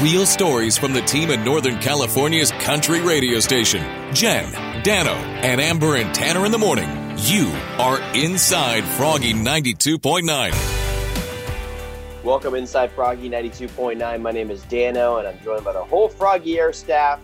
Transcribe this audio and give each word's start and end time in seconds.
Real 0.00 0.26
stories 0.26 0.76
from 0.76 0.92
the 0.92 1.02
team 1.02 1.30
at 1.30 1.44
Northern 1.44 1.78
California's 1.78 2.50
country 2.50 3.00
radio 3.00 3.38
station. 3.38 3.80
Jenn, 4.12 4.82
Dano, 4.82 5.12
and 5.12 5.60
Amber 5.60 5.94
and 5.94 6.12
Tanner 6.12 6.44
in 6.44 6.50
the 6.50 6.58
morning. 6.58 6.88
You 7.18 7.52
are 7.78 8.00
inside 8.12 8.82
Froggy 8.82 9.32
92.9. 9.32 12.24
Welcome 12.24 12.56
inside 12.56 12.90
Froggy 12.90 13.30
92.9. 13.30 14.20
My 14.20 14.32
name 14.32 14.50
is 14.50 14.64
Dano, 14.64 15.18
and 15.18 15.28
I'm 15.28 15.38
joined 15.44 15.64
by 15.64 15.72
the 15.72 15.84
whole 15.84 16.08
Froggy 16.08 16.58
Air 16.58 16.72
staff, 16.72 17.20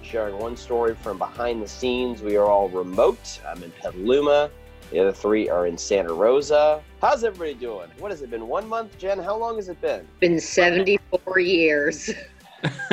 sharing 0.00 0.38
one 0.38 0.56
story 0.56 0.94
from 0.94 1.18
behind 1.18 1.62
the 1.62 1.68
scenes. 1.68 2.22
We 2.22 2.36
are 2.36 2.46
all 2.46 2.70
remote. 2.70 3.38
I'm 3.46 3.62
in 3.62 3.70
Petaluma. 3.72 4.50
The 4.90 5.00
other 5.00 5.12
three 5.12 5.48
are 5.48 5.66
in 5.66 5.76
Santa 5.76 6.12
Rosa. 6.12 6.82
How's 7.00 7.24
everybody 7.24 7.54
doing? 7.54 7.88
What 7.98 8.10
has 8.10 8.22
it 8.22 8.30
been? 8.30 8.46
One 8.46 8.68
month, 8.68 8.96
Jenn? 8.98 9.18
How 9.18 9.36
long 9.36 9.56
has 9.56 9.68
it 9.68 9.80
been? 9.80 10.06
Been 10.20 10.40
74 10.40 11.40
years. 11.40 12.10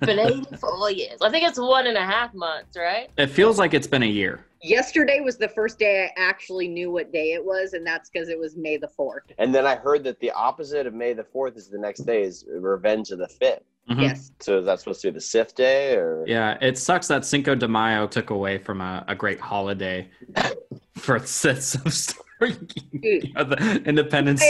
been 0.00 0.18
84 0.18 0.90
years. 0.90 1.18
I 1.20 1.30
think 1.30 1.48
it's 1.48 1.58
one 1.58 1.86
and 1.86 1.96
a 1.96 2.04
half 2.04 2.34
months, 2.34 2.76
right? 2.76 3.10
It 3.18 3.28
feels 3.28 3.58
like 3.58 3.74
it's 3.74 3.86
been 3.86 4.02
a 4.02 4.06
year. 4.06 4.46
Yesterday 4.62 5.20
was 5.20 5.38
the 5.38 5.48
first 5.48 5.78
day 5.78 6.04
I 6.04 6.20
actually 6.20 6.68
knew 6.68 6.90
what 6.90 7.12
day 7.12 7.32
it 7.32 7.44
was, 7.44 7.72
and 7.72 7.84
that's 7.84 8.10
because 8.10 8.28
it 8.28 8.38
was 8.38 8.56
May 8.56 8.76
the 8.76 8.88
4th. 8.98 9.32
And 9.38 9.54
then 9.54 9.66
I 9.66 9.74
heard 9.74 10.04
that 10.04 10.20
the 10.20 10.30
opposite 10.30 10.86
of 10.86 10.94
May 10.94 11.12
the 11.12 11.24
4th 11.24 11.56
is 11.56 11.68
the 11.68 11.78
next 11.78 12.00
day 12.00 12.22
is 12.22 12.44
Revenge 12.48 13.10
of 13.10 13.18
the 13.18 13.28
5th. 13.28 13.62
Mhm. 13.90 14.02
Yes. 14.02 14.30
So 14.40 14.58
is 14.60 14.66
that 14.66 14.78
supposed 14.78 15.00
to 15.02 15.08
be 15.08 15.14
the 15.14 15.20
Sith 15.20 15.54
day 15.54 15.94
or? 15.96 16.24
Yeah, 16.26 16.56
it 16.60 16.78
sucks 16.78 17.08
that 17.08 17.24
Cinco 17.24 17.54
de 17.54 17.66
Mayo 17.66 18.06
took 18.06 18.30
away 18.30 18.58
from 18.58 18.80
a, 18.80 19.04
a 19.08 19.14
great 19.14 19.40
holiday 19.40 20.08
for 20.96 21.18
sets 21.20 21.74
of 21.74 21.92
story. 21.92 22.22
Dude. 22.42 23.30
Yeah, 23.34 23.42
the 23.44 23.82
Independence. 23.86 24.44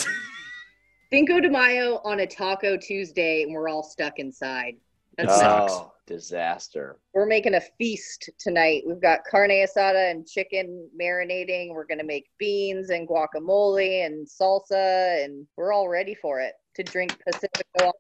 Cinco 1.13 1.41
de 1.41 1.51
Mayo 1.51 2.01
on 2.05 2.21
a 2.21 2.27
Taco 2.27 2.77
Tuesday, 2.77 3.43
and 3.43 3.53
we're 3.53 3.69
all 3.69 3.83
stuck 3.83 4.19
inside. 4.19 4.77
That's 5.19 5.37
sucks. 5.39 5.73
Oh, 5.75 5.93
disaster. 6.07 6.97
We're 7.13 7.27
making 7.27 7.55
a 7.55 7.61
feast 7.79 8.31
tonight. 8.39 8.83
We've 8.87 9.01
got 9.01 9.21
carne 9.31 9.51
asada 9.51 10.11
and 10.11 10.27
chicken 10.27 10.89
marinating. 10.99 11.75
We're 11.75 11.85
going 11.85 11.99
to 11.99 12.05
make 12.05 12.31
beans 12.39 12.89
and 12.89 13.07
guacamole 13.07 14.07
and 14.07 14.27
salsa, 14.27 15.23
and 15.25 15.47
we're 15.57 15.73
all 15.73 15.89
ready 15.89 16.15
for 16.15 16.41
it 16.41 16.55
to 16.77 16.83
drink 16.83 17.19
Pacifico. 17.27 17.93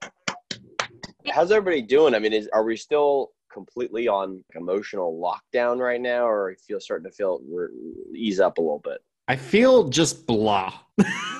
How's 1.30 1.52
everybody 1.52 1.82
doing? 1.82 2.14
I 2.14 2.18
mean, 2.18 2.32
is, 2.32 2.48
are 2.52 2.64
we 2.64 2.76
still 2.76 3.30
completely 3.52 4.08
on 4.08 4.42
emotional 4.54 5.20
lockdown 5.20 5.78
right 5.78 6.00
now, 6.00 6.26
or 6.26 6.56
feel 6.66 6.80
starting 6.80 7.08
to 7.10 7.14
feel 7.14 7.40
ease 8.14 8.40
up 8.40 8.58
a 8.58 8.60
little 8.60 8.80
bit? 8.82 8.98
I 9.28 9.36
feel 9.36 9.88
just 9.88 10.26
blah. 10.26 10.72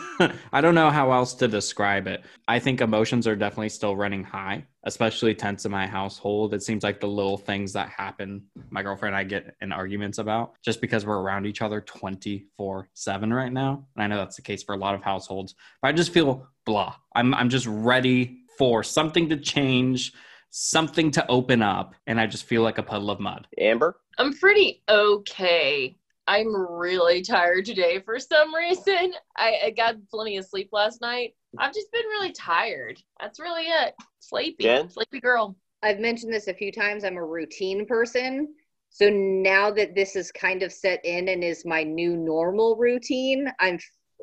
I 0.53 0.61
don't 0.61 0.75
know 0.75 0.91
how 0.91 1.11
else 1.11 1.35
to 1.35 1.49
describe 1.49 2.07
it. 2.07 2.25
I 2.47 2.59
think 2.59 2.81
emotions 2.81 3.27
are 3.27 3.35
definitely 3.35 3.71
still 3.71 3.97
running 3.97 4.23
high, 4.23 4.65
especially 4.85 5.35
tense 5.35 5.65
in 5.65 5.73
my 5.73 5.87
household. 5.87 6.55
It 6.55 6.63
seems 6.63 6.85
like 6.85 7.01
the 7.01 7.09
little 7.09 7.37
things 7.37 7.73
that 7.73 7.89
happen, 7.89 8.45
my 8.71 8.83
girlfriend 8.83 9.15
and 9.15 9.21
I 9.21 9.25
get 9.25 9.57
in 9.61 9.73
arguments 9.73 10.19
about 10.19 10.53
just 10.65 10.81
because 10.81 11.05
we're 11.05 11.21
around 11.21 11.47
each 11.47 11.63
other 11.63 11.81
24 11.81 12.89
7 12.95 13.33
right 13.33 13.53
now. 13.53 13.85
And 13.97 14.05
I 14.05 14.07
know 14.07 14.19
that's 14.19 14.37
the 14.37 14.43
case 14.43 14.63
for 14.63 14.75
a 14.75 14.79
lot 14.79 14.95
of 14.95 15.03
households, 15.03 15.55
but 15.81 15.89
I 15.89 15.93
just 15.93 16.13
feel 16.13 16.47
blah. 16.65 16.95
I'm, 17.15 17.35
I'm 17.35 17.49
just 17.49 17.67
ready 17.67 18.42
for 18.59 18.83
something 18.83 19.29
to 19.29 19.37
change, 19.37 20.13
something 20.51 21.11
to 21.13 21.27
open 21.29 21.63
up. 21.63 21.95
And 22.07 22.21
I 22.21 22.27
just 22.27 22.45
feel 22.45 22.63
like 22.63 22.79
a 22.79 22.83
puddle 22.83 23.11
of 23.11 23.21
mud. 23.21 23.47
Amber? 23.59 24.01
I'm 24.19 24.33
pretty 24.33 24.83
okay. 24.89 25.97
I'm 26.27 26.55
really 26.55 27.23
tired 27.23 27.65
today 27.65 28.01
for 28.01 28.19
some 28.19 28.55
reason. 28.55 29.13
I, 29.37 29.59
I 29.65 29.71
got 29.71 29.97
plenty 30.11 30.37
of 30.37 30.47
sleep 30.47 30.69
last 30.73 31.01
night. 31.01 31.35
I've 31.59 31.75
just 31.75 31.93
been 31.93 32.07
really 32.07 32.33
tired. 32.33 33.03
That's 33.21 33.41
really 33.41 33.65
it. 33.65 33.95
Sleepy. 34.21 34.65
Jenn? 34.65 34.89
Sleepy 34.89 35.21
girl. 35.21 35.57
I've 35.83 35.99
mentioned 35.99 36.33
this 36.33 36.49
a 36.49 36.55
few 36.55 36.73
times. 36.73 37.05
I'm 37.05 37.17
a 37.17 37.25
routine 37.25 37.87
person. 37.87 38.55
So 38.91 39.09
now 39.11 39.71
that 39.73 39.95
this 39.95 40.17
is 40.17 40.31
kind 40.31 40.63
of 40.63 40.73
set 40.73 41.05
in 41.05 41.29
and 41.29 41.43
is 41.43 41.65
my 41.65 41.83
new 41.83 42.17
normal 42.17 42.77
routine, 42.77 43.51
I'm 43.59 43.79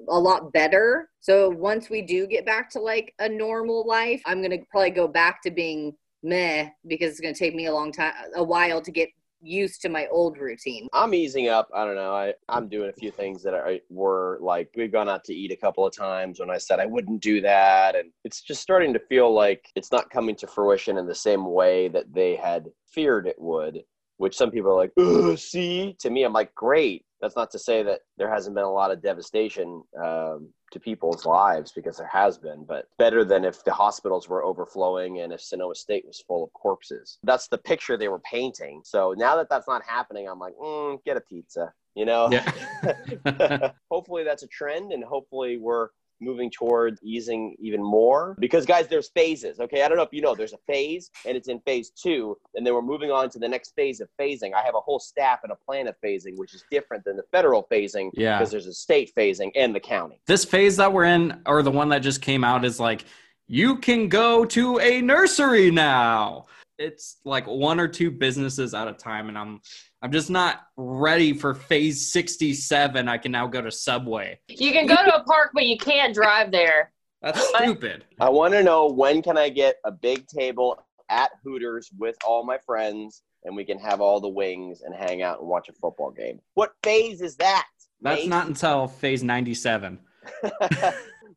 a 0.07 0.19
lot 0.19 0.53
better. 0.53 1.09
So 1.19 1.49
once 1.49 1.89
we 1.89 2.01
do 2.01 2.27
get 2.27 2.45
back 2.45 2.69
to 2.71 2.79
like 2.79 3.13
a 3.19 3.27
normal 3.27 3.85
life, 3.87 4.21
I'm 4.25 4.39
going 4.41 4.51
to 4.51 4.65
probably 4.71 4.91
go 4.91 5.07
back 5.07 5.41
to 5.43 5.51
being 5.51 5.93
meh 6.23 6.69
because 6.87 7.11
it's 7.11 7.19
going 7.19 7.33
to 7.33 7.39
take 7.39 7.55
me 7.55 7.67
a 7.67 7.73
long 7.73 7.91
time, 7.91 8.13
a 8.35 8.43
while 8.43 8.81
to 8.81 8.91
get 8.91 9.09
used 9.41 9.81
to 9.81 9.89
my 9.89 10.05
old 10.07 10.37
routine. 10.37 10.87
I'm 10.91 11.13
easing 11.13 11.47
up. 11.47 11.69
I 11.73 11.85
don't 11.85 11.95
know. 11.95 12.13
I, 12.13 12.33
I'm 12.49 12.67
doing 12.67 12.89
a 12.89 12.93
few 12.93 13.09
things 13.09 13.41
that 13.43 13.53
are, 13.53 13.75
were 13.89 14.37
like, 14.41 14.69
we've 14.75 14.91
gone 14.91 15.07
out 15.07 15.23
to 15.25 15.33
eat 15.33 15.51
a 15.51 15.55
couple 15.55 15.85
of 15.85 15.95
times 15.95 16.41
when 16.41 16.49
I 16.49 16.57
said 16.57 16.79
I 16.79 16.85
wouldn't 16.85 17.21
do 17.21 17.39
that. 17.41 17.95
And 17.95 18.11
it's 18.25 18.41
just 18.41 18.61
starting 18.61 18.91
to 18.93 18.99
feel 18.99 19.33
like 19.33 19.69
it's 19.75 19.91
not 19.91 20.09
coming 20.09 20.35
to 20.35 20.47
fruition 20.47 20.97
in 20.97 21.07
the 21.07 21.16
same 21.16 21.45
way 21.45 21.87
that 21.87 22.13
they 22.13 22.35
had 22.35 22.66
feared 22.85 23.27
it 23.27 23.37
would, 23.39 23.81
which 24.19 24.35
some 24.35 24.52
people 24.52 24.72
are 24.72 24.75
like, 24.75 24.91
Ugh, 24.97 25.38
see? 25.38 25.96
To 26.00 26.09
me, 26.09 26.24
I'm 26.24 26.34
like, 26.34 26.53
great. 26.53 27.06
That's 27.22 27.38
not 27.38 27.52
to 27.52 27.59
say 27.59 27.84
that 27.84 28.02
there 28.18 28.31
hasn't 28.31 28.53
been 28.53 28.66
a 28.66 28.72
lot 28.72 28.91
of 28.91 29.02
devastation 29.02 29.81
um, 30.02 30.50
to 30.72 30.80
people's 30.80 31.25
lives 31.25 31.72
because 31.72 31.97
there 31.97 32.09
has 32.12 32.38
been, 32.38 32.66
but 32.66 32.85
better 32.97 33.24
than 33.24 33.46
if 33.46 33.63
the 33.63 33.74
hospitals 33.74 34.28
were 34.28 34.44
overflowing 34.44 35.22
and 35.22 35.31
if 35.31 35.41
Sonoma 35.41 35.75
State 35.75 36.06
was 36.06 36.22
full 36.28 36.44
of 36.44 36.53
corpses. 36.53 37.18
That's 37.24 37.47
the 37.47 37.58
picture 37.58 37.97
they 37.97 38.09
were 38.09 38.19
painting. 38.19 38.81
So 38.84 39.16
now 39.18 39.38
that 39.38 39.50
that's 39.50 39.68
not 39.68 39.84
happening, 39.85 40.28
I'm 40.28 40.40
like, 40.40 40.53
mm, 40.62 41.03
get 41.06 41.18
a 41.18 41.22
pizza, 41.22 41.74
you 41.96 42.06
know? 42.06 42.29
Yeah. 42.29 43.72
hopefully 43.90 44.25
that's 44.25 44.44
a 44.44 44.47
trend 44.47 44.91
and 44.91 45.03
hopefully 45.03 45.58
we're 45.58 45.90
moving 46.22 46.50
towards 46.52 47.02
easing 47.03 47.56
even 47.59 47.81
more. 47.84 48.35
Because 48.40 48.66
guys 48.66 48.88
there's 48.88 49.09
phases 49.09 49.59
okay? 49.59 49.84
I 49.84 49.88
don't 49.88 49.97
know 49.97 50.03
if 50.03 50.13
you 50.13 50.22
know 50.22 50.35
there's 50.35 50.53
a 50.53 50.59
phase 50.68 51.09
and 51.25 51.35
it's 51.35 51.47
in 51.47 51.59
phase 51.62 51.90
two 51.91 52.38
and 52.56 52.66
then 52.66 52.74
we're 52.74 52.81
moving 52.81 53.12
on 53.12 53.30
to 53.31 53.40
the 53.40 53.47
next 53.47 53.74
phase 53.75 54.02
of 54.02 54.09
phasing. 54.19 54.53
I 54.53 54.62
have 54.62 54.75
a 54.75 54.79
whole 54.79 55.00
staff 55.00 55.40
and 55.44 55.52
a 55.52 55.56
plan 55.56 55.88
of 55.88 55.96
phasing 56.03 56.38
which 56.38 56.53
is 56.53 56.63
different 56.72 57.03
than 57.06 57.16
the 57.16 57.24
federal 57.31 57.68
phasing 57.72 58.09
Yeah. 58.13 58.38
because 58.38 58.52
there's 58.52 58.68
a 58.68 58.74
state 58.74 59.12
phasing 59.16 59.52
and 59.56 59.74
the 59.74 59.79
county. 59.79 60.22
This 60.28 60.46
phase 60.46 60.78
that 60.78 60.91
we're 60.91 61.06
in 61.06 61.41
or 61.46 61.63
the 61.63 61.72
one 61.72 61.90
that 61.90 62.00
just 62.00 62.22
came 62.22 62.44
out 62.44 62.66
is 62.66 62.79
like 62.79 63.06
you 63.47 63.78
can 63.78 64.09
go 64.09 64.46
to 64.46 64.79
a 64.79 65.02
nursery 65.02 65.72
now. 65.72 66.46
It's 66.78 67.18
like 67.25 67.46
one 67.47 67.79
or 67.79 67.88
two 67.88 68.12
businesses 68.12 68.74
at 68.74 68.88
a 68.88 68.94
time 68.94 69.28
and 69.29 69.38
i'm 69.38 69.59
i'm 70.01 70.11
just 70.11 70.29
not 70.29 70.61
ready 70.77 71.33
for 71.33 71.53
phase 71.53 72.11
67 72.11 73.07
i 73.07 73.17
can 73.17 73.31
now 73.31 73.47
go 73.47 73.61
to 73.61 73.71
subway. 73.71 74.39
You 74.47 74.71
can 74.71 74.85
go 74.85 74.95
to 74.95 75.15
a 75.15 75.23
park, 75.23 75.51
but 75.53 75.65
you 75.65 75.77
can't 75.77 76.13
drive 76.13 76.51
there. 76.51 76.91
that's 77.21 77.47
stupid. 77.49 78.05
I 78.19 78.29
want 78.29 78.53
to 78.53 78.63
know 78.63 78.87
when 78.87 79.21
can 79.21 79.37
i 79.37 79.49
get 79.49 79.75
a 79.85 79.91
big 79.91 80.27
table 80.27 80.83
at 81.09 81.31
hooters 81.43 81.89
with 81.97 82.15
all 82.25 82.45
my 82.45 82.57
friends 82.65 83.23
and 83.43 83.55
we 83.55 83.63
can 83.65 83.79
have 83.79 84.01
all 84.01 84.19
the 84.19 84.29
wings 84.29 84.81
and 84.81 84.93
hang 84.93 85.21
out 85.21 85.39
and 85.39 85.47
watch 85.47 85.69
a 85.69 85.73
football 85.73 86.11
game. 86.11 86.39
What 86.55 86.73
phase 86.83 87.21
is 87.21 87.35
that? 87.37 87.66
That's 88.01 88.21
Phase? 88.21 88.29
not 88.29 88.47
until 88.47 88.87
phase 88.87 89.23
97 89.23 89.99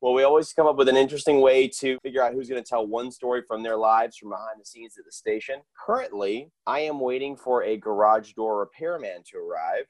well, 0.02 0.14
we 0.14 0.24
always 0.24 0.52
come 0.52 0.66
up 0.66 0.76
with 0.76 0.88
an 0.88 0.96
interesting 0.96 1.40
way 1.40 1.68
to 1.68 1.96
figure 2.02 2.24
out 2.24 2.34
who's 2.34 2.48
going 2.48 2.62
to 2.62 2.68
tell 2.68 2.84
one 2.84 3.12
story 3.12 3.40
from 3.46 3.62
their 3.62 3.76
lives 3.76 4.16
from 4.16 4.30
behind 4.30 4.60
the 4.60 4.64
scenes 4.64 4.98
at 4.98 5.04
the 5.04 5.12
station. 5.12 5.60
Currently, 5.86 6.50
I 6.66 6.80
am 6.80 6.98
waiting 6.98 7.36
for 7.36 7.62
a 7.62 7.76
garage 7.76 8.32
door 8.32 8.58
repairman 8.58 9.22
to 9.30 9.38
arrive, 9.38 9.84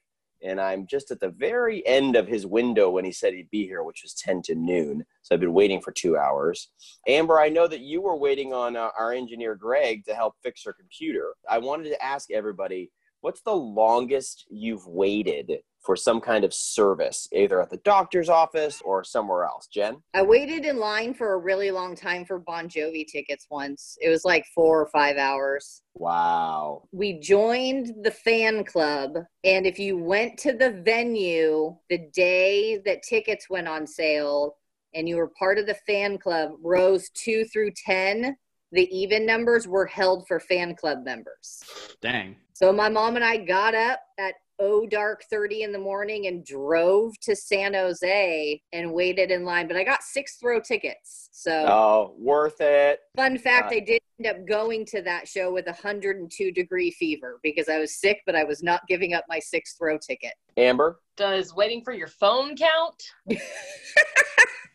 and 0.45 0.61
I'm 0.61 0.87
just 0.87 1.11
at 1.11 1.21
the 1.21 1.31
very 1.31 1.85
end 1.87 2.15
of 2.15 2.29
his 2.29 2.45
window 2.45 2.91
when 2.91 3.07
he 3.07 3.13
said 3.13 3.33
he'd 3.33 3.49
be 3.51 3.65
here, 3.65 3.85
which 3.85 4.03
was 4.05 4.13
10 4.13 4.43
to 4.43 4.55
noon. 4.55 5.03
So 5.23 5.35
I've 5.35 5.41
been 5.41 5.55
waiting 5.55 5.81
for 5.81 5.93
two 5.93 6.19
hours. 6.19 6.69
Amber, 7.09 7.41
I 7.41 7.49
know 7.49 7.67
that 7.67 7.81
you 7.81 8.03
were 8.03 8.17
waiting 8.17 8.53
on 8.53 8.77
uh, 8.77 8.91
our 8.99 9.15
engineer, 9.15 9.55
Greg, 9.55 10.05
to 10.05 10.15
help 10.15 10.35
fix 10.43 10.63
her 10.65 10.75
computer. 10.75 11.33
I 11.49 11.57
wanted 11.57 11.89
to 11.89 12.05
ask 12.05 12.31
everybody 12.31 12.91
what's 13.23 13.41
the 13.43 13.55
longest 13.55 14.45
you've 14.51 14.87
waited 14.87 15.53
for 15.81 15.97
some 15.97 16.21
kind 16.21 16.45
of 16.45 16.53
service, 16.55 17.29
either 17.33 17.61
at 17.61 17.71
the 17.71 17.79
doctor's 17.79 18.29
office 18.29 18.83
or 18.85 19.03
somewhere 19.03 19.45
else? 19.45 19.67
Jenn? 19.67 20.03
I 20.13 20.23
waited 20.23 20.65
in 20.65 20.79
line 20.79 21.15
for 21.15 21.33
a 21.33 21.39
really 21.39 21.71
long 21.71 21.97
time 21.97 22.25
for 22.25 22.39
Bon 22.39 22.69
Jovi 22.69 23.07
tickets 23.07 23.47
once. 23.51 23.97
It 24.01 24.11
was 24.11 24.25
like 24.25 24.45
four 24.55 24.81
or 24.81 24.89
five 24.89 25.17
hours. 25.17 25.83
Wow. 25.95 26.85
we 26.91 27.21
joined 27.21 27.93
the 28.03 28.11
fan 28.11 28.65
club 28.65 29.13
and 29.45 29.67
if 29.67 29.79
you 29.79 29.99
went 29.99 30.39
to 30.39 30.55
the 30.55 30.83
venue 30.85 31.77
the 31.91 32.09
day 32.15 32.79
that 32.87 33.03
tickets 33.03 33.51
went 33.51 33.69
on 33.69 33.87
sale 33.87 34.57
and 34.95 35.07
you 35.07 35.17
were 35.17 35.31
part 35.39 35.59
of 35.59 35.67
the 35.67 35.77
fan 35.87 36.17
club 36.17 36.53
rows 36.63 37.11
2 37.11 37.45
through 37.45 37.73
10 37.85 38.37
the 38.73 38.89
even 38.97 39.25
numbers 39.27 39.69
were 39.69 39.87
held 39.87 40.27
for 40.27 40.41
fan 40.41 40.75
club 40.75 41.05
members 41.05 41.63
dang 42.01 42.35
so 42.55 42.73
my 42.73 42.89
mom 42.89 43.17
and 43.17 43.25
i 43.25 43.37
got 43.37 43.75
up 43.75 44.01
at 44.19 44.35
oh 44.59 44.87
dark 44.87 45.25
30 45.31 45.63
in 45.63 45.73
the 45.73 45.79
morning 45.79 46.27
and 46.27 46.45
drove 46.45 47.19
to 47.21 47.37
san 47.37 47.75
jose 47.75 48.61
and 48.73 48.93
waited 48.93 49.31
in 49.31 49.45
line 49.45 49.69
but 49.69 49.77
i 49.77 49.85
got 49.85 50.03
sixth 50.03 50.43
row 50.43 50.59
tickets 50.61 51.29
so 51.33 51.67
Oh, 51.67 52.15
worth 52.19 52.61
it. 52.61 53.01
Fun 53.17 53.37
fact, 53.37 53.73
Uh, 53.73 53.77
I 53.77 53.81
did 53.81 54.01
end 54.21 54.29
up 54.29 54.47
going 54.47 54.87
to 54.87 55.03
that 55.03 55.27
show 55.27 55.53
with 55.53 55.67
a 55.67 55.73
102 55.73 56.53
degree 56.53 56.91
fever 56.93 57.41
because 57.43 57.69
I 57.69 57.79
was 57.79 57.99
sick, 57.99 58.21
but 58.27 58.37
I 58.37 58.45
was 58.45 58.63
not 58.63 58.87
giving 58.87 59.13
up 59.13 59.25
my 59.29 59.41
sixth 59.41 59.77
row 59.81 59.99
ticket. 59.99 60.35
Amber, 60.57 61.01
Does 61.17 61.53
waiting 61.55 61.83
for 61.83 61.93
your 61.93 62.07
phone 62.07 62.55
count? 62.57 63.03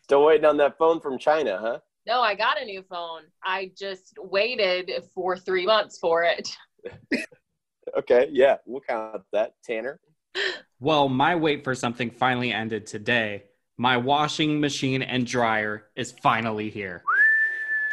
still 0.02 0.24
waiting 0.24 0.44
on 0.44 0.56
that 0.58 0.76
phone 0.76 1.00
from 1.00 1.18
China, 1.18 1.58
huh? 1.58 1.78
No, 2.08 2.22
I 2.22 2.34
got 2.34 2.58
a 2.60 2.64
new 2.64 2.82
phone. 2.88 3.24
I 3.44 3.70
just 3.78 4.14
waited 4.18 4.90
for 5.14 5.36
three 5.36 5.66
months 5.66 5.98
for 5.98 6.24
it. 6.24 6.48
Okay, 7.96 8.28
yeah, 8.30 8.56
we'll 8.66 8.82
count 8.82 9.22
that. 9.32 9.54
Tanner. 9.64 9.98
Well, 10.78 11.08
my 11.08 11.34
wait 11.34 11.64
for 11.64 11.74
something 11.74 12.10
finally 12.10 12.52
ended 12.52 12.86
today. 12.86 13.44
My 13.78 13.96
washing 13.96 14.60
machine 14.60 15.00
and 15.00 15.26
dryer 15.26 15.86
is 15.96 16.12
finally 16.12 16.68
here. 16.68 17.02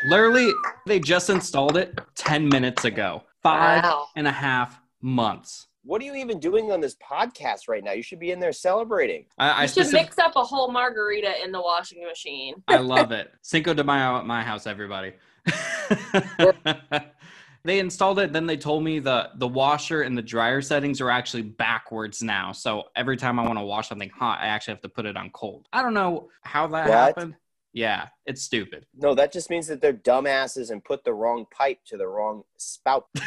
Literally, 0.10 0.52
they 0.86 1.00
just 1.00 1.30
installed 1.30 1.78
it 1.78 1.98
10 2.16 2.50
minutes 2.50 2.84
ago. 2.84 3.24
Five 3.42 3.86
Wow. 3.86 4.08
and 4.18 4.28
a 4.28 4.34
half 4.34 4.82
months. 5.02 5.68
What 5.86 6.02
are 6.02 6.06
you 6.06 6.16
even 6.16 6.40
doing 6.40 6.72
on 6.72 6.82
this 6.82 6.96
podcast 6.96 7.68
right 7.68 7.84
now? 7.84 7.92
You 7.92 8.02
should 8.02 8.20
be 8.20 8.32
in 8.32 8.40
there 8.40 8.52
celebrating. 8.54 9.26
I, 9.38 9.50
I, 9.50 9.62
You 9.64 9.68
should 9.68 9.86
specif- 9.86 9.94
mix 9.94 10.18
up 10.18 10.36
a 10.36 10.44
whole 10.44 10.72
margarita 10.72 11.44
in 11.44 11.52
the 11.52 11.62
washing 11.62 12.04
machine. 12.04 12.56
I 12.68 12.78
love 12.96 13.12
it. 13.12 13.32
Cinco 13.44 13.72
de 13.76 13.84
Mayo 13.84 14.18
at 14.18 14.26
my 14.26 14.42
house, 14.42 14.66
everybody. 14.66 15.14
they 17.64 17.78
installed 17.80 18.18
it, 18.18 18.34
then 18.34 18.48
they 18.48 18.58
told 18.58 18.84
me 18.84 18.98
the 18.98 19.30
the 19.36 19.48
washer 19.48 20.02
and 20.02 20.18
the 20.18 20.24
dryer 20.24 20.60
settings 20.60 21.02
are 21.02 21.12
actually 21.12 21.44
backwards 21.44 22.24
now. 22.24 22.52
So 22.52 22.86
every 22.96 23.16
time 23.16 23.38
I 23.40 23.44
want 23.46 23.60
to 23.60 23.64
wash 23.64 23.90
something 23.90 24.10
hot, 24.10 24.40
I 24.42 24.48
actually 24.48 24.74
have 24.74 24.82
to 24.82 24.90
put 24.90 25.06
it 25.06 25.16
on 25.16 25.30
cold. 25.32 25.68
I 25.72 25.84
don't 25.84 25.94
know 25.94 26.30
how 26.42 26.66
that 26.68 26.90
What? 26.90 26.98
happened. 26.98 27.36
Yeah, 27.74 28.08
it's 28.26 28.42
stupid. 28.42 28.88
No, 28.98 29.14
that 29.14 29.32
just 29.32 29.52
means 29.52 29.68
that 29.68 29.82
they're 29.82 29.94
dumbasses 29.94 30.72
and 30.72 30.84
put 30.84 31.04
the 31.04 31.14
wrong 31.14 31.46
pipe 31.52 31.80
to 31.88 31.98
the 31.98 32.08
wrong 32.08 32.44
spout. 32.58 33.08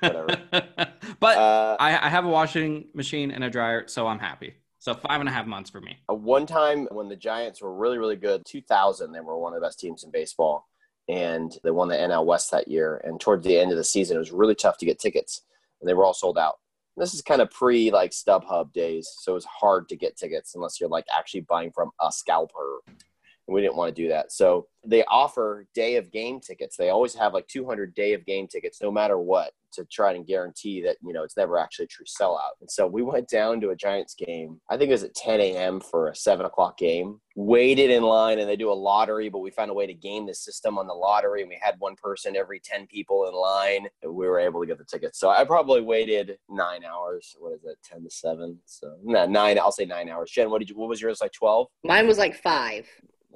Whatever. 0.00 0.42
but 1.20 1.36
Uh, 1.36 1.76
I, 1.78 2.06
I 2.06 2.08
have 2.08 2.24
a 2.24 2.28
washing 2.28 2.86
machine 2.94 3.30
and 3.30 3.44
a 3.44 3.50
dryer, 3.50 3.86
so 3.88 4.06
I'm 4.06 4.18
happy. 4.18 4.54
So 4.78 4.94
five 4.94 5.20
and 5.20 5.28
a 5.28 5.32
half 5.32 5.46
months 5.46 5.70
for 5.70 5.80
me. 5.80 5.98
Uh, 6.10 6.14
one 6.14 6.44
time 6.44 6.88
when 6.90 7.08
the 7.08 7.14
Giants 7.14 7.62
were 7.62 7.72
really, 7.72 7.98
really 7.98 8.16
good, 8.16 8.44
2000, 8.44 9.12
they 9.12 9.20
were 9.20 9.38
one 9.38 9.54
of 9.54 9.60
the 9.60 9.64
best 9.64 9.78
teams 9.78 10.02
in 10.02 10.10
baseball. 10.10 10.66
And 11.08 11.56
they 11.62 11.70
won 11.70 11.86
the 11.86 11.94
NL 11.94 12.24
West 12.24 12.50
that 12.50 12.66
year. 12.66 13.00
And 13.04 13.20
towards 13.20 13.44
the 13.44 13.58
end 13.58 13.70
of 13.70 13.76
the 13.76 13.84
season, 13.84 14.16
it 14.16 14.18
was 14.18 14.32
really 14.32 14.56
tough 14.56 14.78
to 14.78 14.86
get 14.86 14.98
tickets. 14.98 15.42
And 15.80 15.88
they 15.88 15.94
were 15.94 16.04
all 16.04 16.14
sold 16.14 16.36
out. 16.36 16.58
And 16.96 17.02
this 17.02 17.14
is 17.14 17.22
kind 17.22 17.40
of 17.40 17.50
pre 17.50 17.92
like 17.92 18.10
StubHub 18.10 18.72
days. 18.72 19.08
So 19.20 19.32
it 19.32 19.34
was 19.36 19.44
hard 19.44 19.88
to 19.88 19.96
get 19.96 20.16
tickets 20.16 20.56
unless 20.56 20.80
you're 20.80 20.88
like 20.88 21.06
actually 21.14 21.42
buying 21.42 21.70
from 21.70 21.90
a 22.00 22.10
scalper. 22.10 22.80
And 22.88 23.54
we 23.54 23.60
didn't 23.60 23.76
want 23.76 23.94
to 23.94 24.02
do 24.02 24.08
that. 24.08 24.32
So 24.32 24.66
they 24.84 25.04
offer 25.04 25.66
day 25.74 25.94
of 25.94 26.10
game 26.10 26.40
tickets. 26.40 26.76
They 26.76 26.90
always 26.90 27.14
have 27.14 27.34
like 27.34 27.46
200 27.46 27.94
day 27.94 28.14
of 28.14 28.26
game 28.26 28.48
tickets, 28.48 28.80
no 28.82 28.90
matter 28.90 29.18
what, 29.18 29.52
to 29.72 29.84
try 29.90 30.12
and 30.12 30.26
guarantee 30.26 30.82
that, 30.82 30.96
you 31.02 31.12
know, 31.12 31.22
it's 31.22 31.36
never 31.36 31.58
actually 31.58 31.84
a 31.84 31.88
true 31.88 32.06
sellout. 32.06 32.54
And 32.60 32.70
so 32.70 32.86
we 32.86 33.02
went 33.02 33.28
down 33.28 33.60
to 33.60 33.70
a 33.70 33.76
Giants 33.76 34.14
game. 34.14 34.60
I 34.70 34.76
think 34.76 34.88
it 34.88 34.92
was 34.92 35.02
at 35.04 35.14
10 35.14 35.40
a.m. 35.40 35.80
for 35.80 36.08
a 36.08 36.16
seven 36.16 36.46
o'clock 36.46 36.78
game. 36.78 37.20
Waited 37.34 37.90
in 37.90 38.02
line 38.02 38.38
and 38.38 38.48
they 38.48 38.56
do 38.56 38.70
a 38.70 38.74
lottery, 38.74 39.28
but 39.28 39.38
we 39.38 39.50
found 39.50 39.70
a 39.70 39.74
way 39.74 39.86
to 39.86 39.94
game 39.94 40.26
the 40.26 40.34
system 40.34 40.78
on 40.78 40.86
the 40.86 40.92
lottery. 40.92 41.40
And 41.40 41.48
we 41.48 41.58
had 41.60 41.76
one 41.78 41.96
person 41.96 42.36
every 42.36 42.60
10 42.60 42.86
people 42.86 43.26
in 43.28 43.34
line. 43.34 43.88
And 44.02 44.14
we 44.14 44.26
were 44.26 44.38
able 44.38 44.60
to 44.60 44.66
get 44.66 44.78
the 44.78 44.84
tickets. 44.84 45.18
So 45.18 45.30
I 45.30 45.44
probably 45.44 45.80
waited 45.80 46.36
nine 46.48 46.84
hours. 46.84 47.34
What 47.38 47.54
is 47.54 47.64
it? 47.64 47.78
10 47.84 48.04
to 48.04 48.10
7. 48.10 48.58
So 48.66 48.96
no, 49.02 49.26
nine, 49.26 49.58
I'll 49.58 49.72
say 49.72 49.84
nine 49.86 50.08
hours. 50.08 50.30
Jenn, 50.30 50.50
what 50.50 50.58
did 50.58 50.70
you, 50.70 50.76
what 50.76 50.88
was 50.88 51.00
yours? 51.00 51.20
Like 51.20 51.32
12? 51.32 51.68
Mine 51.84 52.06
was 52.06 52.18
like 52.18 52.34
five. 52.34 52.86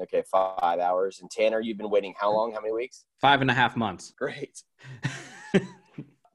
Okay, 0.02 0.22
five 0.30 0.78
hours. 0.78 1.20
And 1.20 1.30
Tanner, 1.30 1.60
you've 1.60 1.78
been 1.78 1.90
waiting 1.90 2.14
how 2.18 2.32
long? 2.32 2.52
How 2.52 2.60
many 2.60 2.72
weeks? 2.72 3.04
Five 3.20 3.40
and 3.40 3.50
a 3.50 3.54
half 3.54 3.76
months. 3.76 4.12
Great. 4.16 4.62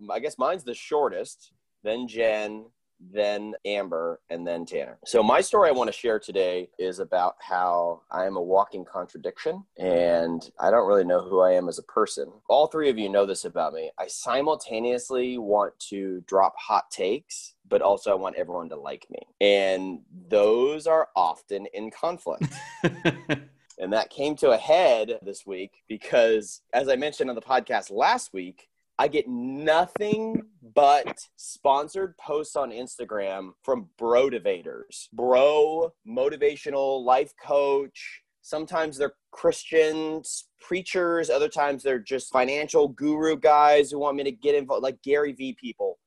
I 0.10 0.20
guess 0.20 0.38
mine's 0.38 0.64
the 0.64 0.74
shortest, 0.74 1.52
then 1.84 2.08
Jenn, 2.08 2.66
then 3.12 3.56
Amber, 3.66 4.22
and 4.30 4.46
then 4.46 4.66
Tanner. 4.66 5.00
So, 5.06 5.24
my 5.24 5.42
story 5.42 5.70
I 5.70 5.74
want 5.74 5.88
to 5.88 5.98
share 5.98 6.20
today 6.20 6.70
is 6.78 7.00
about 7.00 7.36
how 7.40 8.02
I 8.12 8.26
am 8.26 8.36
a 8.36 8.42
walking 8.42 8.86
contradiction 8.86 9.64
and 9.78 10.42
I 10.60 10.70
don't 10.70 10.88
really 10.88 11.04
know 11.04 11.22
who 11.22 11.40
I 11.40 11.54
am 11.54 11.68
as 11.68 11.80
a 11.80 11.84
person. 11.84 12.32
All 12.48 12.68
three 12.68 12.90
of 12.90 12.98
you 12.98 13.10
know 13.10 13.26
this 13.26 13.46
about 13.46 13.74
me. 13.74 13.92
I 13.98 14.08
simultaneously 14.08 15.38
want 15.38 15.78
to 15.90 16.24
drop 16.28 16.54
hot 16.58 16.92
takes, 16.92 17.56
but 17.68 17.82
also 17.82 18.12
I 18.12 18.16
want 18.16 18.36
everyone 18.36 18.70
to 18.70 18.78
like 18.78 19.08
me. 19.10 19.20
And 19.40 20.02
those 20.28 20.86
are 20.86 21.10
often 21.16 21.66
in 21.74 21.90
conflict. 21.90 22.54
And 23.82 23.94
that 23.94 24.12
came 24.12 24.36
to 24.38 24.52
a 24.52 24.58
head 24.58 25.18
this 25.24 25.46
week 25.46 25.84
because, 25.88 26.62
as 26.72 26.88
I 26.88 26.96
mentioned 26.96 27.32
on 27.32 27.36
the 27.36 27.42
podcast 27.42 27.90
last 27.90 28.32
week, 28.32 28.70
I 29.00 29.08
get 29.08 29.28
nothing 29.28 30.42
but 30.76 31.18
sponsored 31.36 32.16
posts 32.18 32.56
on 32.56 32.72
Instagram 32.72 33.52
from 33.64 33.90
brotivators, 34.00 35.08
bro, 35.14 35.92
motivational 36.08 37.04
life 37.04 37.34
coach. 37.44 38.22
Sometimes 38.42 38.98
they're 38.98 39.14
Christians, 39.32 40.50
preachers. 40.60 41.30
Other 41.30 41.50
times 41.50 41.84
they're 41.84 42.00
just 42.00 42.32
financial 42.32 42.90
guru 42.90 43.38
guys 43.38 43.92
who 43.92 44.00
want 44.00 44.18
me 44.18 44.24
to 44.24 44.32
get 44.32 44.56
involved, 44.56 44.84
like 44.84 45.02
Gary 45.04 45.34
Vee 45.34 45.56
people, 45.60 45.98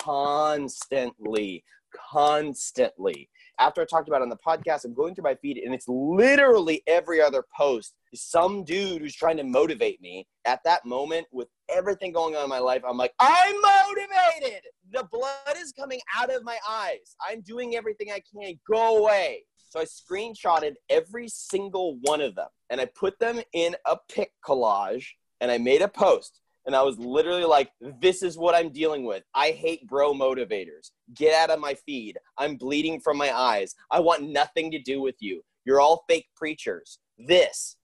constantly, 0.00 1.64
constantly 2.10 3.28
after 3.60 3.82
I 3.82 3.84
talked 3.84 4.08
about 4.08 4.22
it 4.22 4.24
on 4.24 4.28
the 4.30 4.36
podcast, 4.36 4.84
I'm 4.84 4.94
going 4.94 5.14
through 5.14 5.24
my 5.24 5.34
feed 5.34 5.58
and 5.58 5.74
it's 5.74 5.86
literally 5.86 6.82
every 6.86 7.20
other 7.20 7.44
post. 7.56 7.94
is 8.12 8.22
Some 8.22 8.64
dude 8.64 9.02
who's 9.02 9.14
trying 9.14 9.36
to 9.36 9.44
motivate 9.44 10.00
me 10.00 10.26
at 10.46 10.60
that 10.64 10.84
moment 10.84 11.26
with 11.30 11.48
everything 11.68 12.12
going 12.12 12.34
on 12.34 12.44
in 12.44 12.48
my 12.48 12.58
life. 12.58 12.82
I'm 12.88 12.96
like, 12.96 13.12
I'm 13.20 13.54
motivated. 13.60 14.62
The 14.90 15.06
blood 15.12 15.56
is 15.58 15.72
coming 15.72 16.00
out 16.16 16.34
of 16.34 16.42
my 16.42 16.58
eyes. 16.68 17.14
I'm 17.28 17.42
doing 17.42 17.76
everything 17.76 18.10
I 18.10 18.22
can. 18.32 18.58
Go 18.68 18.98
away. 18.98 19.44
So 19.68 19.78
I 19.78 19.84
screenshotted 19.84 20.74
every 20.88 21.28
single 21.28 21.98
one 22.02 22.20
of 22.20 22.34
them 22.34 22.48
and 22.70 22.80
I 22.80 22.86
put 22.86 23.18
them 23.20 23.40
in 23.52 23.76
a 23.86 23.96
pic 24.08 24.32
collage 24.44 25.06
and 25.40 25.50
I 25.50 25.58
made 25.58 25.82
a 25.82 25.88
post. 25.88 26.40
And 26.66 26.76
I 26.76 26.82
was 26.82 26.98
literally 26.98 27.44
like, 27.44 27.70
this 28.00 28.22
is 28.22 28.36
what 28.36 28.54
I'm 28.54 28.70
dealing 28.70 29.04
with. 29.04 29.22
I 29.34 29.50
hate 29.50 29.86
bro 29.86 30.12
motivators. 30.12 30.90
Get 31.14 31.34
out 31.34 31.50
of 31.50 31.60
my 31.60 31.74
feed. 31.74 32.18
I'm 32.38 32.56
bleeding 32.56 33.00
from 33.00 33.16
my 33.16 33.36
eyes. 33.36 33.74
I 33.90 34.00
want 34.00 34.30
nothing 34.30 34.70
to 34.70 34.78
do 34.80 35.00
with 35.00 35.16
you. 35.20 35.42
You're 35.64 35.80
all 35.80 36.04
fake 36.08 36.28
preachers. 36.36 36.98
This, 37.18 37.76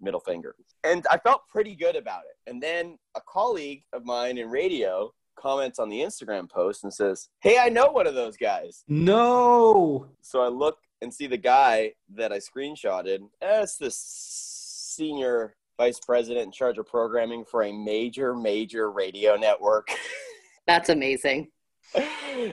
middle 0.00 0.20
finger. 0.20 0.54
And 0.84 1.04
I 1.10 1.18
felt 1.18 1.48
pretty 1.48 1.74
good 1.74 1.96
about 1.96 2.22
it. 2.22 2.50
And 2.50 2.62
then 2.62 2.98
a 3.16 3.20
colleague 3.28 3.82
of 3.92 4.04
mine 4.04 4.38
in 4.38 4.48
radio 4.48 5.12
comments 5.38 5.78
on 5.78 5.88
the 5.88 6.00
Instagram 6.00 6.48
post 6.48 6.84
and 6.84 6.92
says, 6.92 7.28
Hey, 7.40 7.58
I 7.58 7.68
know 7.68 7.90
one 7.90 8.06
of 8.06 8.14
those 8.14 8.36
guys. 8.36 8.84
no. 8.88 10.06
So 10.22 10.40
I 10.40 10.48
look 10.48 10.78
and 11.02 11.12
see 11.12 11.26
the 11.26 11.36
guy 11.36 11.92
that 12.14 12.32
I 12.32 12.38
screenshotted. 12.38 13.18
That's 13.40 13.76
the 13.76 13.90
senior 13.92 15.54
vice 15.78 16.00
president 16.00 16.46
in 16.46 16.52
charge 16.52 16.78
of 16.78 16.86
programming 16.86 17.44
for 17.44 17.64
a 17.64 17.72
major, 17.72 18.34
major 18.34 18.90
radio 18.90 19.36
network. 19.36 19.88
That's 20.66 20.88
amazing. 20.88 21.48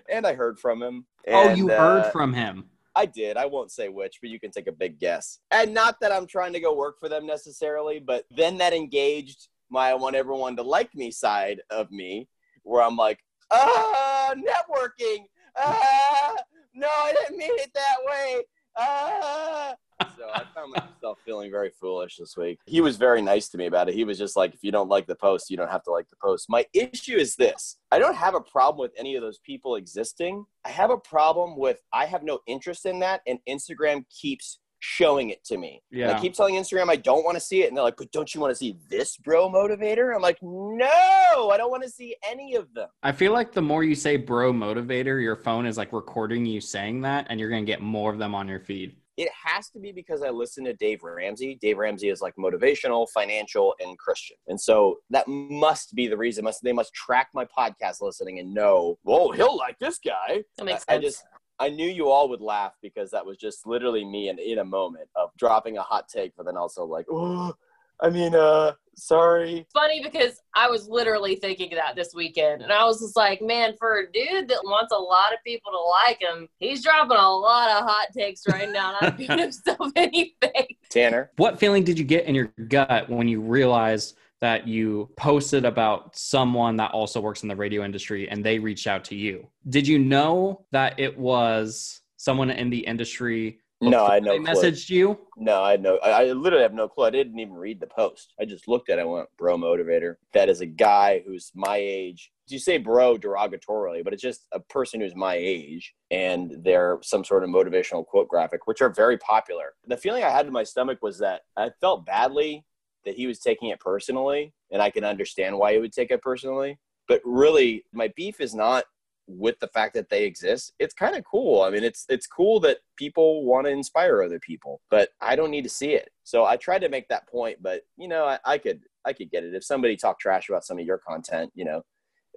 And 0.09 0.25
I 0.25 0.33
heard 0.33 0.59
from 0.59 0.81
him. 0.81 1.05
oh, 1.27 1.49
And, 1.49 1.57
you 1.57 1.69
uh, 1.71 1.77
heard 1.77 2.11
from 2.11 2.33
him. 2.33 2.65
I 2.95 3.05
did. 3.07 3.37
I 3.37 3.45
won't 3.47 3.71
say 3.71 3.89
which, 3.89 4.19
but 4.21 4.29
you 4.29 4.39
can 4.39 4.51
take 4.51 4.67
a 4.67 4.71
big 4.71 4.99
guess. 4.99 5.39
And 5.49 5.73
not 5.73 5.99
that 6.01 6.11
I'm 6.11 6.27
trying 6.27 6.53
to 6.53 6.59
go 6.59 6.75
work 6.75 6.99
for 6.99 7.09
them 7.09 7.25
necessarily, 7.25 7.99
but 7.99 8.25
then 8.29 8.57
that 8.59 8.73
engaged 8.73 9.47
my 9.69 9.89
I 9.89 9.95
want 9.95 10.15
everyone 10.15 10.55
to 10.57 10.63
like 10.63 10.93
me 10.93 11.09
side 11.09 11.61
of 11.71 11.91
me, 11.91 12.27
where 12.61 12.83
I'm 12.83 12.95
like, 12.95 13.19
ah, 13.49 14.35
networking. 14.35 15.25
Ah, 15.57 16.35
no, 16.75 16.87
I 16.87 17.13
didn't 17.13 17.37
mean 17.37 17.51
it 17.53 17.71
that 17.73 17.97
way. 18.05 18.43
Ah. 18.77 19.73
So 20.17 20.29
I 20.33 20.43
found 20.55 20.71
myself 20.71 21.19
feeling 21.25 21.51
very 21.51 21.69
foolish 21.69 22.17
this 22.17 22.38
week. 22.38 22.59
He 22.65 22.81
was 22.81 22.97
very 22.97 23.21
nice 23.21 23.50
to 23.50 23.57
me 23.57 23.65
about 23.65 23.89
it. 23.89 23.95
He 23.95 24.03
was 24.03 24.17
just 24.17 24.35
like, 24.35 24.53
if 24.53 24.63
you 24.63 24.71
don't 24.71 24.89
like 24.89 25.07
the 25.07 25.15
post, 25.15 25.50
you 25.50 25.57
don't 25.57 25.69
have 25.69 25.83
to 25.83 25.91
like 25.91 26.09
the 26.09 26.15
post. 26.21 26.50
My 26.50 26.65
issue 26.73 27.15
is 27.15 27.35
this 27.35 27.77
I 27.91 28.00
don't 28.00 28.15
have 28.15 28.35
a 28.35 28.41
problem 28.41 28.81
with 28.81 28.93
any 28.97 29.15
of 29.15 29.21
those 29.21 29.39
people 29.39 29.75
existing. 29.75 30.45
I 30.65 30.69
have 30.69 30.89
a 30.91 30.97
problem 30.97 31.57
with 31.57 31.81
I 31.91 32.05
have 32.05 32.23
no 32.23 32.39
interest 32.47 32.85
in 32.85 33.00
that, 33.00 33.21
and 33.27 33.39
Instagram 33.50 34.05
keeps 34.09 34.59
showing 34.85 35.29
it 35.29 35.43
to 35.45 35.57
me. 35.57 35.81
And 35.91 36.00
Yeah. 36.00 36.17
I 36.17 36.19
keep 36.19 36.33
telling 36.33 36.55
Instagram 36.55 36.89
I 36.89 36.97
don't 36.97 37.23
want 37.23 37.35
to 37.35 37.41
see 37.41 37.63
it, 37.63 37.69
and 37.69 37.77
they're 37.77 37.85
like, 37.85 37.95
but 37.97 38.12
don't 38.12 38.33
you 38.35 38.41
want 38.41 38.51
to 38.51 38.55
see 38.55 38.77
this 38.89 39.15
bro 39.15 39.50
motivator? 39.50 40.13
I'm 40.13 40.21
like, 40.21 40.38
no, 40.41 41.50
I 41.51 41.55
don't 41.57 41.71
want 41.71 41.83
to 41.83 41.89
see 41.89 42.15
any 42.29 42.55
of 42.55 42.73
them. 42.73 42.89
I 43.01 43.13
feel 43.13 43.31
like 43.31 43.53
the 43.53 43.62
more 43.62 43.85
you 43.85 43.95
say 43.95 44.17
bro 44.17 44.51
motivator, 44.51 45.21
your 45.21 45.38
phone 45.38 45.65
is 45.65 45.77
like 45.77 45.93
recording 45.93 46.45
you 46.45 46.59
saying 46.59 47.01
that, 47.01 47.27
and 47.29 47.39
you're 47.39 47.50
going 47.50 47.65
to 47.65 47.71
get 47.71 47.81
more 47.81 48.12
of 48.12 48.19
them 48.19 48.35
on 48.35 48.47
your 48.50 48.59
feed. 48.59 48.97
It 49.17 49.29
has 49.46 49.70
to 49.70 49.79
be 49.79 49.91
because 49.91 50.24
I 50.24 50.29
listen 50.29 50.63
to 50.65 50.74
Dave 50.74 51.03
Ramsey. 51.03 51.58
Dave 51.62 51.77
Ramsey 51.77 52.10
is 52.10 52.22
like 52.22 52.36
motivational, 52.36 53.08
financial, 53.10 53.75
and 53.79 53.98
Christian. 53.98 54.38
And 54.48 54.60
so 54.60 55.00
that 55.10 55.27
must 55.27 55.93
be 55.93 56.08
the 56.08 56.17
reason. 56.17 56.43
Must 56.43 56.63
they 56.63 56.74
must 56.74 56.93
track 56.93 57.29
my 57.34 57.46
podcast 57.46 58.01
listening 58.01 58.39
and 58.39 58.53
know, 58.53 58.98
whoa, 59.03 59.32
he'll 59.32 59.58
like 59.58 59.77
this 59.79 60.00
guy. 60.00 60.43
That 60.58 60.65
makes 60.65 60.86
I, 60.88 60.93
I 60.93 60.96
sense. 60.96 61.05
just 61.05 61.24
I 61.60 61.70
knew 61.70 61.88
you 61.88 62.10
all 62.10 62.27
would 62.29 62.41
laugh 62.41 62.74
because 62.82 63.12
that 63.12 63.25
was 63.25 63.38
just 63.38 63.67
literally 63.67 64.03
me 64.03 64.29
in, 64.29 64.39
in 64.39 64.60
a 64.60 64.65
moment 64.65 65.08
of 65.15 65.29
dropping 65.38 65.77
a 65.77 65.84
hot 65.84 66.08
take, 66.10 66.34
but 66.36 66.46
then 66.46 66.58
also 66.58 66.84
like, 66.84 67.05
oh, 67.12 67.53
I 68.01 68.09
mean, 68.09 68.35
uh, 68.35 68.73
sorry. 68.95 69.65
funny 69.73 70.03
because 70.03 70.41
I 70.55 70.69
was 70.69 70.88
literally 70.88 71.35
thinking 71.35 71.71
that 71.75 71.95
this 71.95 72.13
weekend, 72.13 72.62
and 72.62 72.71
I 72.71 72.83
was 72.85 73.00
just 73.00 73.15
like, 73.15 73.41
man, 73.41 73.75
for 73.77 74.00
a 74.00 74.12
dude 74.12 74.47
that 74.50 74.59
wants 74.63 74.93
a 74.93 74.97
lot 74.97 75.33
of 75.33 75.39
people 75.45 75.71
to 75.71 75.79
like 75.79 76.21
him, 76.21 76.47
he's 76.59 76.83
dropping 76.83 77.17
a 77.17 77.29
lot 77.29 77.69
of 77.69 77.88
hot 77.88 78.07
takes 78.15 78.43
right 78.47 78.69
now, 78.69 78.97
not 79.01 79.17
doing 79.17 79.38
himself 79.39 79.91
any 79.95 80.35
favors. 80.41 80.67
Tanner. 80.89 81.31
What 81.38 81.59
feeling 81.59 81.83
did 81.83 81.97
you 81.97 82.05
get 82.05 82.25
in 82.25 82.35
your 82.35 82.51
gut 82.67 83.09
when 83.09 83.27
you 83.27 83.41
realized 83.41 84.17
that 84.41 84.67
you 84.67 85.09
posted 85.15 85.63
about 85.63 86.15
someone 86.17 86.75
that 86.75 86.91
also 86.91 87.21
works 87.21 87.43
in 87.43 87.47
the 87.47 87.55
radio 87.55 87.83
industry 87.83 88.27
and 88.27 88.43
they 88.43 88.59
reached 88.59 88.88
out 88.88 89.05
to 89.05 89.15
you? 89.15 89.47
Did 89.69 89.88
you 89.88 89.97
know 89.97 90.65
that 90.71 91.00
it 91.00 91.17
was 91.17 92.01
someone 92.17 92.50
in 92.50 92.69
the 92.69 92.79
industry? 92.79 93.59
No, 93.89 94.05
I 94.05 94.15
had 94.15 94.23
no 94.23 94.31
they 94.31 94.43
clue. 94.43 94.53
messaged 94.53 94.89
you. 94.89 95.19
No, 95.37 95.63
I 95.63 95.75
know. 95.77 95.97
I, 95.97 96.09
I 96.09 96.23
literally 96.31 96.63
have 96.63 96.73
no 96.73 96.87
clue. 96.87 97.05
I 97.05 97.09
didn't 97.09 97.39
even 97.39 97.53
read 97.53 97.79
the 97.79 97.87
post. 97.87 98.33
I 98.39 98.45
just 98.45 98.67
looked 98.67 98.89
at 98.89 98.99
it 98.99 99.01
and 99.01 99.11
went, 99.11 99.29
bro 99.37 99.57
motivator. 99.57 100.15
That 100.33 100.49
is 100.49 100.61
a 100.61 100.65
guy 100.65 101.23
who's 101.25 101.51
my 101.55 101.77
age. 101.77 102.31
You 102.47 102.59
say 102.59 102.77
bro 102.77 103.17
derogatorily, 103.17 104.03
but 104.03 104.13
it's 104.13 104.21
just 104.21 104.47
a 104.51 104.59
person 104.59 104.99
who's 105.01 105.15
my 105.15 105.35
age 105.35 105.93
and 106.11 106.53
they're 106.63 106.99
some 107.01 107.23
sort 107.23 107.43
of 107.43 107.49
motivational 107.49 108.05
quote 108.05 108.27
graphic, 108.27 108.67
which 108.67 108.81
are 108.81 108.89
very 108.89 109.17
popular. 109.17 109.73
The 109.87 109.97
feeling 109.97 110.23
I 110.23 110.29
had 110.29 110.45
in 110.45 110.53
my 110.53 110.63
stomach 110.63 110.99
was 111.01 111.19
that 111.19 111.41
I 111.57 111.71
felt 111.81 112.05
badly 112.05 112.65
that 113.05 113.15
he 113.15 113.27
was 113.27 113.39
taking 113.39 113.69
it 113.69 113.79
personally, 113.79 114.53
and 114.71 114.81
I 114.81 114.89
can 114.89 115.03
understand 115.03 115.57
why 115.57 115.73
he 115.73 115.79
would 115.79 115.93
take 115.93 116.11
it 116.11 116.21
personally. 116.21 116.79
But 117.07 117.21
really, 117.25 117.83
my 117.91 118.11
beef 118.15 118.39
is 118.39 118.55
not 118.55 118.85
with 119.27 119.60
the 119.60 119.68
fact 119.68 119.94
that 119.94 120.10
they 120.10 120.25
exist 120.25 120.74
it's 120.80 120.94
kind 120.94 121.15
of 121.15 121.24
cool. 121.24 121.62
I 121.62 121.70
mean 121.70 121.84
it's 121.84 122.06
it's 122.10 122.27
cool 122.27 122.60
that 122.62 122.77
people 122.98 123.46
want 123.46 123.65
to 123.65 123.72
inspire 123.72 124.22
other 124.22 124.39
people 124.39 124.82
but 124.89 125.10
i 125.22 125.36
don't 125.36 125.51
need 125.51 125.63
to 125.63 125.70
see 125.70 125.94
it. 125.94 126.10
So 126.24 126.46
i 126.46 126.58
tried 126.58 126.80
to 126.80 126.89
make 126.89 127.08
that 127.10 127.27
point 127.27 127.58
but 127.62 127.82
you 127.98 128.08
know 128.08 128.25
I, 128.25 128.39
I 128.46 128.58
could 128.58 128.82
i 129.06 129.13
could 129.13 129.32
get 129.32 129.44
it. 129.44 129.53
If 129.56 129.63
somebody 129.63 129.96
talked 129.96 130.22
trash 130.22 130.50
about 130.50 130.65
some 130.65 130.80
of 130.80 130.86
your 130.86 130.98
content 130.98 131.51
you 131.56 131.65
know 131.65 131.84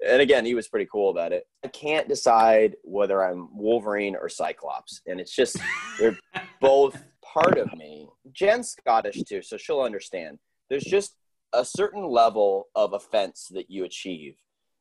and 0.07 0.21
again 0.21 0.45
he 0.45 0.55
was 0.55 0.69
pretty 0.69 0.88
cool 0.90 1.11
about 1.11 1.33
it. 1.33 1.45
I 1.64 1.69
can't 1.69 2.09
decide 2.09 2.76
whether 2.83 3.25
i'm 3.25 3.49
wolverine 3.57 4.16
or 4.16 4.28
cyclops 4.28 5.00
and 5.07 5.21
it's 5.21 5.35
just 5.35 5.59
they're 5.99 6.19
both 6.61 7.02
part 7.23 7.59
of 7.59 7.73
me. 7.75 8.09
Jenn's 8.33 8.71
scottish 8.71 9.23
too 9.25 9.43
so 9.43 9.57
she'll 9.57 9.81
understand. 9.81 10.38
There's 10.71 10.85
just 10.85 11.16
a 11.52 11.64
certain 11.64 12.07
level 12.07 12.69
of 12.75 12.93
offense 12.93 13.49
that 13.52 13.71
you 13.71 13.85
achieve 13.85 14.37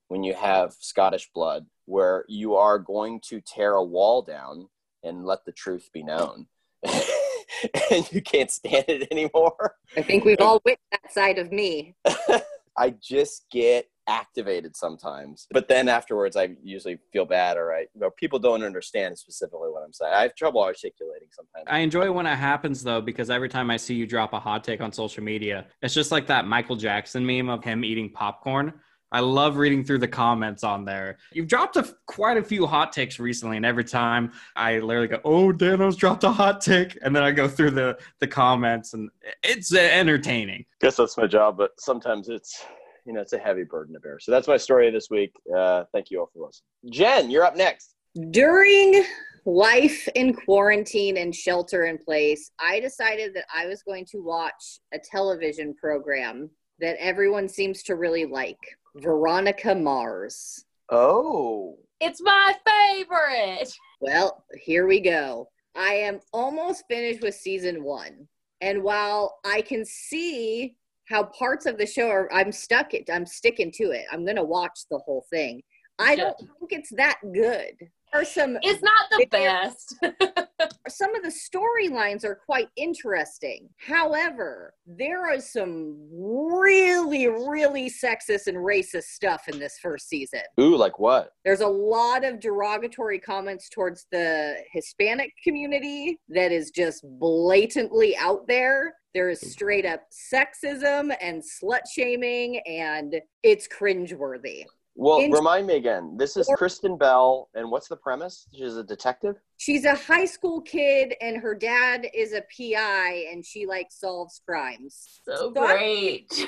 when 0.07 0.23
you 0.23 0.33
have 0.33 0.73
Scottish 0.79 1.29
blood, 1.33 1.65
where 1.85 2.25
you 2.27 2.55
are 2.55 2.79
going 2.79 3.21
to 3.29 3.41
tear 3.41 3.73
a 3.73 3.83
wall 3.83 4.21
down 4.21 4.67
and 5.03 5.25
let 5.25 5.45
the 5.45 5.51
truth 5.51 5.89
be 5.93 6.03
known. 6.03 6.47
and 6.83 8.11
you 8.11 8.21
can't 8.21 8.51
stand 8.51 8.85
it 8.87 9.07
anymore. 9.11 9.75
I 9.95 10.01
think 10.01 10.25
we've 10.25 10.41
all 10.41 10.61
witnessed 10.65 10.81
that 10.91 11.13
side 11.13 11.37
of 11.37 11.51
me. 11.51 11.95
I 12.77 12.93
just 13.01 13.45
get 13.51 13.87
activated 14.07 14.75
sometimes. 14.75 15.47
But 15.51 15.67
then 15.67 15.87
afterwards, 15.89 16.35
I 16.35 16.55
usually 16.61 16.99
feel 17.11 17.25
bad 17.25 17.57
or 17.57 17.73
I, 17.73 17.85
or 18.01 18.11
people 18.11 18.37
don't 18.37 18.63
understand 18.63 19.17
specifically 19.17 19.69
what 19.69 19.83
I'm 19.83 19.93
saying. 19.93 20.13
I 20.13 20.23
have 20.23 20.35
trouble 20.35 20.61
articulating 20.61 21.29
sometimes. 21.31 21.65
I 21.67 21.79
enjoy 21.79 22.11
when 22.11 22.25
it 22.25 22.35
happens 22.35 22.83
though, 22.83 23.01
because 23.01 23.29
every 23.29 23.49
time 23.49 23.71
I 23.71 23.77
see 23.77 23.95
you 23.95 24.05
drop 24.05 24.33
a 24.33 24.39
hot 24.39 24.63
take 24.63 24.81
on 24.81 24.91
social 24.91 25.23
media, 25.23 25.67
it's 25.81 25.93
just 25.93 26.11
like 26.11 26.27
that 26.27 26.45
Michael 26.45 26.75
Jackson 26.75 27.25
meme 27.25 27.49
of 27.49 27.63
him 27.63 27.83
eating 27.83 28.11
popcorn. 28.11 28.73
I 29.15 29.21
love 29.21 29.55
reading 29.55 29.85
through 29.85 29.99
the 29.99 30.09
comments 30.09 30.61
on 30.61 30.83
there. 30.83 31.19
You've 31.31 31.47
dropped 31.47 31.77
a, 31.77 31.87
quite 32.05 32.35
a 32.35 32.43
few 32.43 32.65
hot 32.65 32.91
takes 32.91 33.17
recently, 33.17 33.55
and 33.55 33.65
every 33.65 33.85
time 33.85 34.33
I 34.57 34.79
literally 34.79 35.07
go, 35.07 35.21
"Oh, 35.23 35.53
Dano's 35.53 35.95
dropped 35.95 36.25
a 36.25 36.31
hot 36.31 36.59
take," 36.59 36.97
and 37.01 37.15
then 37.15 37.23
I 37.23 37.31
go 37.31 37.47
through 37.47 37.71
the 37.71 37.97
the 38.19 38.27
comments, 38.27 38.93
and 38.93 39.09
it's 39.41 39.73
uh, 39.73 39.77
entertaining. 39.79 40.65
guess 40.81 40.97
that's 40.97 41.15
my 41.15 41.27
job, 41.27 41.55
but 41.57 41.71
sometimes 41.79 42.27
it's 42.27 42.65
you 43.05 43.13
know 43.13 43.21
it's 43.21 43.31
a 43.31 43.37
heavy 43.37 43.63
burden 43.63 43.93
to 43.93 44.01
bear. 44.01 44.19
So 44.19 44.33
that's 44.33 44.49
my 44.49 44.57
story 44.57 44.91
this 44.91 45.09
week. 45.09 45.31
Uh, 45.55 45.85
thank 45.93 46.11
you 46.11 46.19
all 46.19 46.29
for 46.33 46.47
listening. 46.47 46.91
Jenn, 46.91 47.31
you're 47.31 47.45
up 47.45 47.55
next. 47.55 47.95
During 48.31 49.05
life 49.45 50.09
in 50.15 50.33
quarantine 50.33 51.15
and 51.15 51.33
shelter 51.33 51.85
in 51.85 51.99
place, 51.99 52.51
I 52.59 52.81
decided 52.81 53.33
that 53.35 53.45
I 53.55 53.65
was 53.65 53.81
going 53.81 54.07
to 54.07 54.17
watch 54.17 54.81
a 54.93 54.99
television 54.99 55.73
program 55.73 56.49
that 56.79 56.97
everyone 56.99 57.47
seems 57.47 57.81
to 57.83 57.95
really 57.95 58.25
like 58.25 58.59
Veronica 58.95 59.75
Mars. 59.75 60.65
Oh, 60.89 61.77
It's 61.99 62.21
my 62.21 62.55
favorite. 62.65 63.71
Well, 63.99 64.43
here 64.61 64.87
we 64.87 64.99
go. 64.99 65.49
I 65.75 65.93
am 65.95 66.19
almost 66.31 66.83
finished 66.89 67.21
with 67.21 67.35
season 67.35 67.83
one. 67.83 68.27
And 68.61 68.83
while 68.83 69.39
I 69.45 69.61
can 69.61 69.83
see 69.85 70.75
how 71.09 71.23
parts 71.23 71.65
of 71.65 71.77
the 71.77 71.85
show 71.85 72.07
are, 72.07 72.31
I'm 72.33 72.51
stuck 72.51 72.93
it, 72.93 73.09
I'm 73.11 73.25
sticking 73.25 73.71
to 73.73 73.91
it. 73.91 74.05
I'm 74.11 74.23
going 74.23 74.37
to 74.37 74.43
watch 74.43 74.79
the 74.89 74.99
whole 74.99 75.25
thing. 75.29 75.61
I 75.99 76.15
don't 76.15 76.37
think 76.37 76.71
it's 76.71 76.89
that 76.95 77.19
good. 77.33 77.73
There 78.15 78.21
are 78.21 78.25
some 78.25 78.57
It's 78.61 78.81
not 78.81 79.09
the 79.11 79.25
best. 79.25 79.95
some 80.87 81.13
of 81.15 81.21
the 81.21 81.33
storylines 81.33 82.23
are 82.23 82.35
quite 82.35 82.69
interesting. 82.77 83.67
However, 83.75 84.73
there 84.87 85.33
is 85.33 85.51
some 85.51 85.97
really, 86.13 87.27
really 87.27 87.89
sexist 87.89 88.47
and 88.47 88.55
racist 88.55 89.03
stuff 89.03 89.49
in 89.49 89.59
this 89.59 89.79
first 89.81 90.07
season. 90.07 90.39
ooh, 90.57 90.77
like 90.77 90.97
what? 90.97 91.33
There's 91.43 91.59
a 91.59 91.67
lot 91.67 92.23
of 92.23 92.39
derogatory 92.39 93.19
comments 93.19 93.67
towards 93.67 94.07
the 94.13 94.63
Hispanic 94.71 95.33
community 95.43 96.17
that 96.29 96.53
is 96.53 96.71
just 96.71 97.03
blatantly 97.19 98.15
out 98.15 98.47
there. 98.47 98.93
There 99.13 99.29
is 99.29 99.41
straight 99.41 99.85
up 99.85 100.03
sexism 100.33 101.13
and 101.19 101.43
slut 101.43 101.81
shaming, 101.93 102.61
and 102.65 103.15
it's 103.43 103.67
cringeworthy. 103.67 104.63
Well, 104.97 105.19
In- 105.19 105.31
remind 105.31 105.67
me 105.67 105.75
again. 105.75 106.15
This 106.17 106.37
is 106.37 106.47
Or- 106.47 106.55
Kristen 106.55 106.97
Bell, 106.97 107.49
and 107.53 107.69
what's 107.69 107.87
the 107.89 107.97
premise? 107.97 108.47
She's 108.53 108.77
a 108.77 108.83
detective. 108.83 109.35
She's 109.57 109.83
a 109.85 109.93
high 109.95 110.25
school 110.25 110.61
kid, 110.61 111.15
and 111.21 111.37
her 111.37 111.53
dad 111.53 112.07
is 112.13 112.33
a 112.33 112.41
PI, 112.55 113.27
and 113.31 113.45
she 113.45 113.65
like 113.65 113.87
solves 113.91 114.41
crimes. 114.45 115.21
so 115.27 115.53
So 115.53 115.61
I'm- 115.65 115.77
great. 115.77 116.47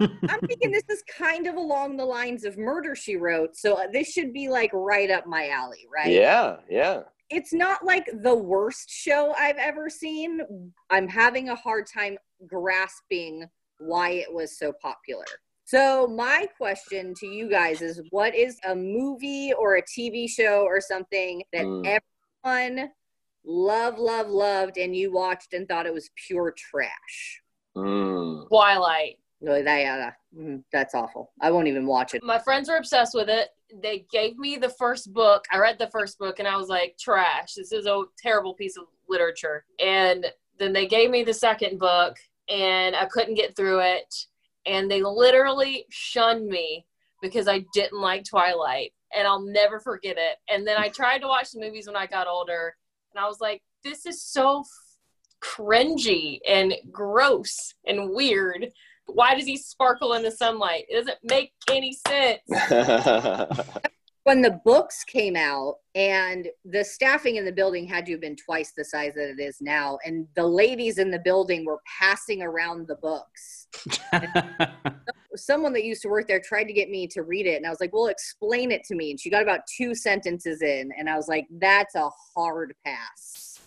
I'm 0.00 0.40
thinking 0.46 0.70
this 0.70 0.84
is 0.88 1.02
kind 1.16 1.46
of 1.46 1.56
along 1.56 1.96
the 1.96 2.04
lines 2.04 2.44
of 2.44 2.56
Murder 2.56 2.94
She 2.94 3.16
Wrote, 3.16 3.56
so 3.56 3.74
uh, 3.74 3.86
this 3.92 4.08
should 4.12 4.32
be 4.32 4.48
like 4.48 4.70
right 4.72 5.10
up 5.10 5.26
my 5.26 5.48
alley, 5.48 5.86
right? 5.92 6.10
Yeah, 6.12 6.56
yeah. 6.70 7.02
It's 7.30 7.52
not 7.52 7.84
like 7.84 8.08
the 8.22 8.34
worst 8.34 8.88
show 8.90 9.32
I've 9.36 9.56
ever 9.58 9.90
seen. 9.90 10.40
I'm 10.90 11.08
having 11.08 11.48
a 11.50 11.54
hard 11.56 11.86
time 11.92 12.16
grasping 12.46 13.44
why 13.80 14.10
it 14.10 14.32
was 14.32 14.56
so 14.58 14.72
popular. 14.72 15.24
So, 15.68 16.06
my 16.06 16.46
question 16.56 17.12
to 17.18 17.26
you 17.26 17.50
guys 17.50 17.82
is 17.82 18.00
what 18.08 18.34
is 18.34 18.58
a 18.66 18.74
movie 18.74 19.52
or 19.52 19.76
a 19.76 19.82
TV 19.82 20.26
show 20.26 20.62
or 20.62 20.80
something 20.80 21.42
that 21.52 21.66
Mm. 21.66 22.00
everyone 22.42 22.90
loved, 23.44 23.98
loved, 23.98 24.30
loved, 24.30 24.78
and 24.78 24.96
you 24.96 25.12
watched 25.12 25.52
and 25.52 25.68
thought 25.68 25.84
it 25.84 25.92
was 25.92 26.08
pure 26.26 26.52
trash? 26.56 27.42
Mm. 27.76 28.48
Twilight. 28.48 29.18
No, 29.42 29.62
that, 29.62 29.78
yeah, 29.78 30.12
mhm, 30.34 30.64
that's 30.72 30.94
awful. 30.94 31.32
I 31.42 31.50
won't 31.50 31.68
even 31.68 31.86
watch 31.86 32.14
it. 32.14 32.22
My 32.22 32.38
friends 32.38 32.70
were 32.70 32.78
obsessed 32.78 33.14
with 33.14 33.28
it. 33.28 33.50
They 33.70 34.06
gave 34.10 34.38
me 34.38 34.56
the 34.56 34.70
first 34.70 35.12
book. 35.12 35.44
I 35.52 35.58
read 35.58 35.78
the 35.78 35.90
first 35.90 36.18
book 36.18 36.38
and 36.38 36.48
I 36.48 36.56
was 36.56 36.68
like, 36.68 36.96
trash. 36.98 37.52
This 37.56 37.72
is 37.72 37.84
a 37.84 38.04
terrible 38.16 38.54
piece 38.54 38.78
of 38.78 38.86
literature. 39.06 39.66
And 39.78 40.32
then 40.58 40.72
they 40.72 40.86
gave 40.86 41.10
me 41.10 41.24
the 41.24 41.34
second 41.34 41.78
book 41.78 42.16
and 42.48 42.96
I 42.96 43.04
couldn't 43.04 43.34
get 43.34 43.54
through 43.54 43.80
it. 43.80 44.14
And 44.68 44.90
they 44.90 45.02
literally 45.02 45.86
shunned 45.90 46.46
me 46.46 46.84
because 47.22 47.48
I 47.48 47.64
didn't 47.72 48.00
like 48.00 48.24
Twilight. 48.24 48.92
And 49.16 49.26
I'll 49.26 49.40
never 49.40 49.80
forget 49.80 50.16
it. 50.18 50.36
And 50.50 50.66
then 50.66 50.76
I 50.76 50.88
tried 50.88 51.20
to 51.20 51.28
watch 51.28 51.52
the 51.52 51.60
movies 51.60 51.86
when 51.86 51.96
I 51.96 52.06
got 52.06 52.26
older 52.26 52.74
and 53.14 53.24
I 53.24 53.26
was 53.26 53.40
like, 53.40 53.62
this 53.82 54.04
is 54.04 54.22
so 54.22 54.64
cringy 55.42 56.40
and 56.46 56.74
gross 56.92 57.74
and 57.86 58.10
weird. 58.10 58.68
Why 59.06 59.34
does 59.34 59.46
he 59.46 59.56
sparkle 59.56 60.12
in 60.12 60.22
the 60.22 60.30
sunlight? 60.30 60.84
It 60.88 60.96
doesn't 60.96 61.18
make 61.24 61.52
any 61.70 61.96
sense. 62.06 62.40
when 64.28 64.42
the 64.42 64.60
books 64.62 65.04
came 65.04 65.34
out 65.34 65.76
and 65.94 66.48
the 66.66 66.84
staffing 66.84 67.36
in 67.36 67.46
the 67.46 67.52
building 67.52 67.88
had 67.88 68.04
to 68.04 68.12
have 68.12 68.20
been 68.20 68.36
twice 68.36 68.72
the 68.76 68.84
size 68.84 69.14
that 69.14 69.30
it 69.30 69.40
is 69.40 69.56
now 69.62 69.98
and 70.04 70.26
the 70.36 70.46
ladies 70.46 70.98
in 70.98 71.10
the 71.10 71.18
building 71.18 71.64
were 71.64 71.80
passing 71.98 72.42
around 72.42 72.86
the 72.86 72.96
books. 72.96 73.68
Someone 75.34 75.72
that 75.72 75.84
used 75.84 76.02
to 76.02 76.08
work 76.08 76.28
there 76.28 76.40
tried 76.40 76.64
to 76.64 76.74
get 76.74 76.90
me 76.90 77.06
to 77.06 77.22
read 77.22 77.46
it 77.46 77.56
and 77.56 77.64
i 77.64 77.70
was 77.70 77.80
like 77.80 77.94
well 77.94 78.08
explain 78.08 78.70
it 78.70 78.84
to 78.84 78.94
me. 78.94 79.12
And 79.12 79.18
she 79.18 79.30
got 79.30 79.42
about 79.42 79.60
two 79.74 79.94
sentences 79.94 80.60
in 80.60 80.90
and 80.98 81.08
i 81.08 81.16
was 81.16 81.26
like 81.26 81.46
that's 81.52 81.94
a 81.94 82.10
hard 82.34 82.74
pass. 82.84 83.60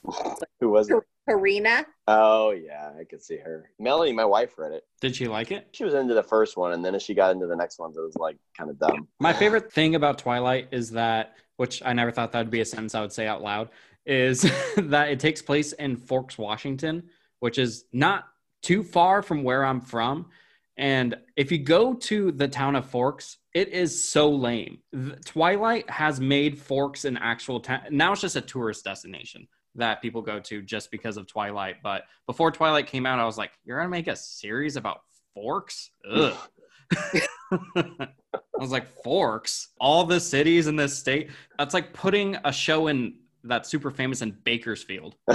Who 0.60 0.70
was 0.70 0.92
it? 0.92 0.98
Karina 1.28 1.86
Oh 2.14 2.52
yeah, 2.52 2.92
I 3.00 3.06
could 3.06 3.24
see 3.24 3.38
her. 3.38 3.70
Melanie, 3.80 4.12
my 4.12 4.26
wife, 4.26 4.58
read 4.58 4.74
it. 4.74 4.84
Did 5.00 5.16
she 5.16 5.30
like 5.30 5.50
it? 5.52 5.70
She 5.72 5.86
was 5.86 5.94
into 5.94 6.14
the 6.14 6.24
first 6.24 6.58
one, 6.58 6.74
and 6.74 6.84
then 6.84 6.94
as 6.94 7.04
she 7.04 7.14
got 7.14 7.32
into 7.32 7.48
the 7.48 7.56
next 7.56 7.80
ones, 7.80 7.96
it 7.96 8.02
was 8.02 8.16
like 8.16 8.36
kind 8.58 8.70
of 8.70 8.78
dumb. 8.78 9.08
My 9.22 9.32
favorite 9.32 9.72
thing 9.72 9.96
about 9.96 10.18
Twilight 10.18 10.68
is 10.72 10.92
that, 10.92 11.38
which 11.56 11.82
I 11.86 11.94
never 11.94 12.12
thought 12.12 12.34
that 12.34 12.40
would 12.40 12.52
be 12.52 12.60
a 12.60 12.66
sentence 12.66 12.96
I 12.96 13.02
would 13.02 13.14
say 13.14 13.28
out 13.28 13.42
loud, 13.42 13.70
is 14.06 14.42
that 14.78 15.10
it 15.10 15.22
takes 15.22 15.42
place 15.42 15.72
in 15.72 15.96
Forks, 15.96 16.38
Washington, 16.38 17.04
which 17.40 17.58
is 17.58 17.86
not 17.94 18.28
too 18.62 18.84
far 18.84 19.22
from 19.22 19.44
where 19.44 19.64
I'm 19.64 19.80
from. 19.80 20.26
And 20.76 21.16
if 21.38 21.50
you 21.50 21.60
go 21.60 21.94
to 21.94 22.34
the 22.34 22.48
town 22.50 22.76
of 22.76 22.90
Forks, 22.90 23.38
it 23.54 23.70
is 23.70 24.04
so 24.04 24.30
lame. 24.30 24.80
Twilight 25.24 25.90
has 25.90 26.20
made 26.20 26.60
Forks 26.60 27.06
an 27.06 27.16
actual 27.16 27.62
town. 27.62 27.84
Now 27.90 28.12
it's 28.12 28.22
just 28.22 28.36
a 28.36 28.42
tourist 28.42 28.84
destination. 28.84 29.48
That 29.76 30.02
people 30.02 30.22
go 30.22 30.40
to 30.40 30.62
just 30.62 30.92
because 30.92 31.18
of 31.18 31.28
Twilight. 31.28 31.78
But 31.82 32.04
before 32.26 32.52
Twilight 32.52 32.88
came 32.88 33.06
out, 33.06 33.20
I 33.20 33.26
was 33.26 33.38
like, 33.38 33.52
you're 33.64 33.78
gonna 33.78 33.90
make 33.90 34.08
a 34.08 34.16
series 34.16 34.76
about 34.76 35.02
forks? 35.34 35.92
Ugh. 36.10 36.36
I 37.54 38.08
was 38.58 38.72
like, 38.72 38.88
forks? 39.04 39.70
All 39.80 40.04
the 40.04 40.20
cities 40.20 40.68
in 40.68 40.76
this 40.76 40.98
state? 40.98 41.30
That's 41.58 41.74
like 41.74 41.94
putting 41.94 42.38
a 42.44 42.52
show 42.52 42.88
in 42.88 43.16
that's 43.44 43.70
super 43.70 43.92
famous 43.92 44.22
in 44.22 44.38
Bakersfield. 44.44 45.16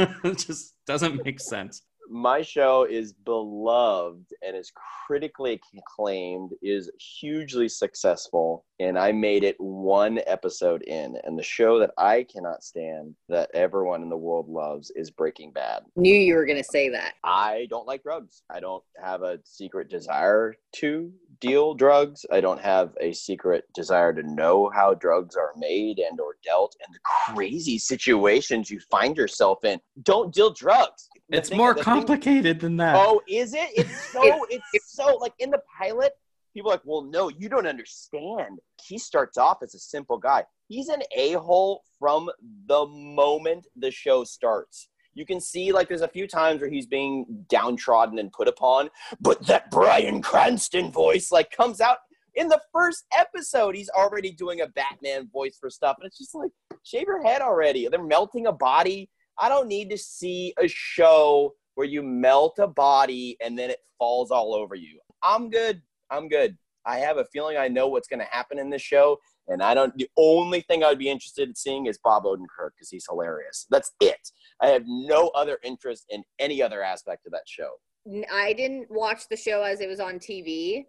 it 0.24 0.38
just 0.38 0.74
doesn't 0.86 1.24
make 1.24 1.40
sense. 1.40 1.82
My 2.10 2.42
show 2.42 2.84
is 2.90 3.12
beloved 3.12 4.26
and 4.42 4.56
is 4.56 4.72
critically 5.06 5.60
acclaimed 5.78 6.50
is 6.60 6.90
hugely 7.20 7.68
successful 7.68 8.64
and 8.80 8.98
i 8.98 9.12
made 9.12 9.44
it 9.44 9.54
one 9.58 10.18
episode 10.26 10.82
in. 10.82 11.16
And 11.24 11.38
the 11.38 11.42
show 11.42 11.78
that 11.78 11.92
i 11.98 12.24
cannot 12.24 12.64
stand 12.64 13.14
that 13.28 13.50
everyone 13.54 14.02
in 14.02 14.08
the 14.08 14.16
world 14.16 14.48
loves 14.48 14.90
is 14.96 15.10
breaking 15.10 15.52
bad. 15.52 15.82
Knew 15.94 16.14
you 16.14 16.34
were 16.34 16.46
gonna 16.46 16.64
say 16.64 16.88
that. 16.88 17.14
i 17.22 17.68
don't 17.70 17.86
like 17.86 18.02
drugs. 18.02 18.42
I 18.50 18.58
don't 18.58 18.82
have 19.02 19.22
a 19.22 19.38
secret 19.44 19.88
desire 19.88 20.54
to 20.76 21.12
deal 21.40 21.74
drugs. 21.74 22.26
I 22.32 22.40
don't 22.40 22.60
have 22.60 22.92
a 23.00 23.12
secret 23.12 23.64
desire 23.72 24.12
to 24.14 24.22
know 24.22 24.70
how 24.74 24.94
drugs 24.94 25.36
are 25.36 25.52
made 25.56 26.00
and 26.00 26.18
or 26.18 26.36
dealt 26.44 26.74
and 26.84 26.92
the 26.92 27.34
crazy 27.34 27.78
situations 27.78 28.68
you 28.68 28.80
find 28.90 29.16
yourself 29.16 29.64
in. 29.64 29.80
Don't 30.02 30.34
deal 30.34 30.52
drugs 30.52 31.08
It's 31.32 31.52
more 31.52 31.74
the 31.74 31.76
thing- 31.76 31.84
complicated 31.84 32.60
than 32.60 32.76
that. 32.78 32.96
Oh, 32.96 33.20
is 33.28 33.54
it? 33.54 33.70
It's 33.76 34.06
so 34.12 34.46
it's 34.50 34.92
so 34.92 35.16
like 35.16 35.32
in 35.38 35.50
the 35.50 35.60
pilot, 35.78 36.12
people 36.54 36.70
are 36.70 36.74
like, 36.74 36.82
well, 36.84 37.02
no, 37.02 37.28
you 37.28 37.48
don't 37.48 37.66
understand. 37.66 38.58
He 38.82 38.98
starts 38.98 39.38
off 39.38 39.58
as 39.62 39.74
a 39.74 39.78
simple 39.78 40.18
guy. 40.18 40.44
He's 40.68 40.88
an 40.88 41.02
a-hole 41.16 41.82
from 41.98 42.30
the 42.66 42.86
moment 42.86 43.66
the 43.76 43.90
show 43.90 44.24
starts. 44.24 44.88
You 45.14 45.26
can 45.26 45.40
see 45.40 45.72
like 45.72 45.88
there's 45.88 46.02
a 46.02 46.08
few 46.08 46.28
times 46.28 46.60
where 46.60 46.70
he's 46.70 46.86
being 46.86 47.44
downtrodden 47.48 48.18
and 48.18 48.30
put 48.32 48.48
upon, 48.48 48.90
but 49.20 49.44
that 49.46 49.70
Bryan 49.70 50.22
Cranston 50.22 50.92
voice 50.92 51.32
like 51.32 51.50
comes 51.50 51.80
out 51.80 51.98
in 52.34 52.48
the 52.48 52.60
first 52.72 53.04
episode. 53.16 53.74
He's 53.74 53.90
already 53.90 54.30
doing 54.30 54.60
a 54.60 54.68
Batman 54.68 55.28
voice 55.32 55.56
for 55.60 55.68
stuff, 55.68 55.96
and 55.98 56.06
it's 56.06 56.18
just 56.18 56.34
like 56.34 56.52
shave 56.84 57.06
your 57.06 57.22
head 57.22 57.42
already. 57.42 57.88
They're 57.88 58.02
melting 58.02 58.46
a 58.46 58.52
body. 58.52 59.10
I 59.38 59.48
don't 59.48 59.68
need 59.68 59.90
to 59.90 59.98
see 59.98 60.54
a 60.58 60.68
show 60.68 61.54
where 61.74 61.86
you 61.86 62.02
melt 62.02 62.58
a 62.58 62.66
body 62.66 63.36
and 63.42 63.58
then 63.58 63.70
it 63.70 63.78
falls 63.98 64.30
all 64.30 64.54
over 64.54 64.74
you. 64.74 65.00
I'm 65.22 65.50
good. 65.50 65.82
I'm 66.10 66.28
good. 66.28 66.56
I 66.86 66.98
have 66.98 67.18
a 67.18 67.24
feeling 67.26 67.56
I 67.56 67.68
know 67.68 67.88
what's 67.88 68.08
going 68.08 68.20
to 68.20 68.26
happen 68.26 68.58
in 68.58 68.70
this 68.70 68.82
show, 68.82 69.18
and 69.48 69.62
I 69.62 69.74
don't. 69.74 69.96
The 69.96 70.08
only 70.16 70.62
thing 70.62 70.82
I'd 70.82 70.98
be 70.98 71.10
interested 71.10 71.48
in 71.48 71.54
seeing 71.54 71.86
is 71.86 71.98
Bob 71.98 72.24
Odenkirk 72.24 72.70
because 72.74 72.90
he's 72.90 73.06
hilarious. 73.08 73.66
That's 73.70 73.92
it. 74.00 74.30
I 74.60 74.68
have 74.68 74.84
no 74.86 75.28
other 75.28 75.58
interest 75.62 76.06
in 76.08 76.24
any 76.38 76.62
other 76.62 76.82
aspect 76.82 77.26
of 77.26 77.32
that 77.32 77.46
show. 77.46 77.70
I 78.32 78.54
didn't 78.54 78.90
watch 78.90 79.28
the 79.28 79.36
show 79.36 79.62
as 79.62 79.80
it 79.80 79.88
was 79.88 80.00
on 80.00 80.14
TV, 80.18 80.86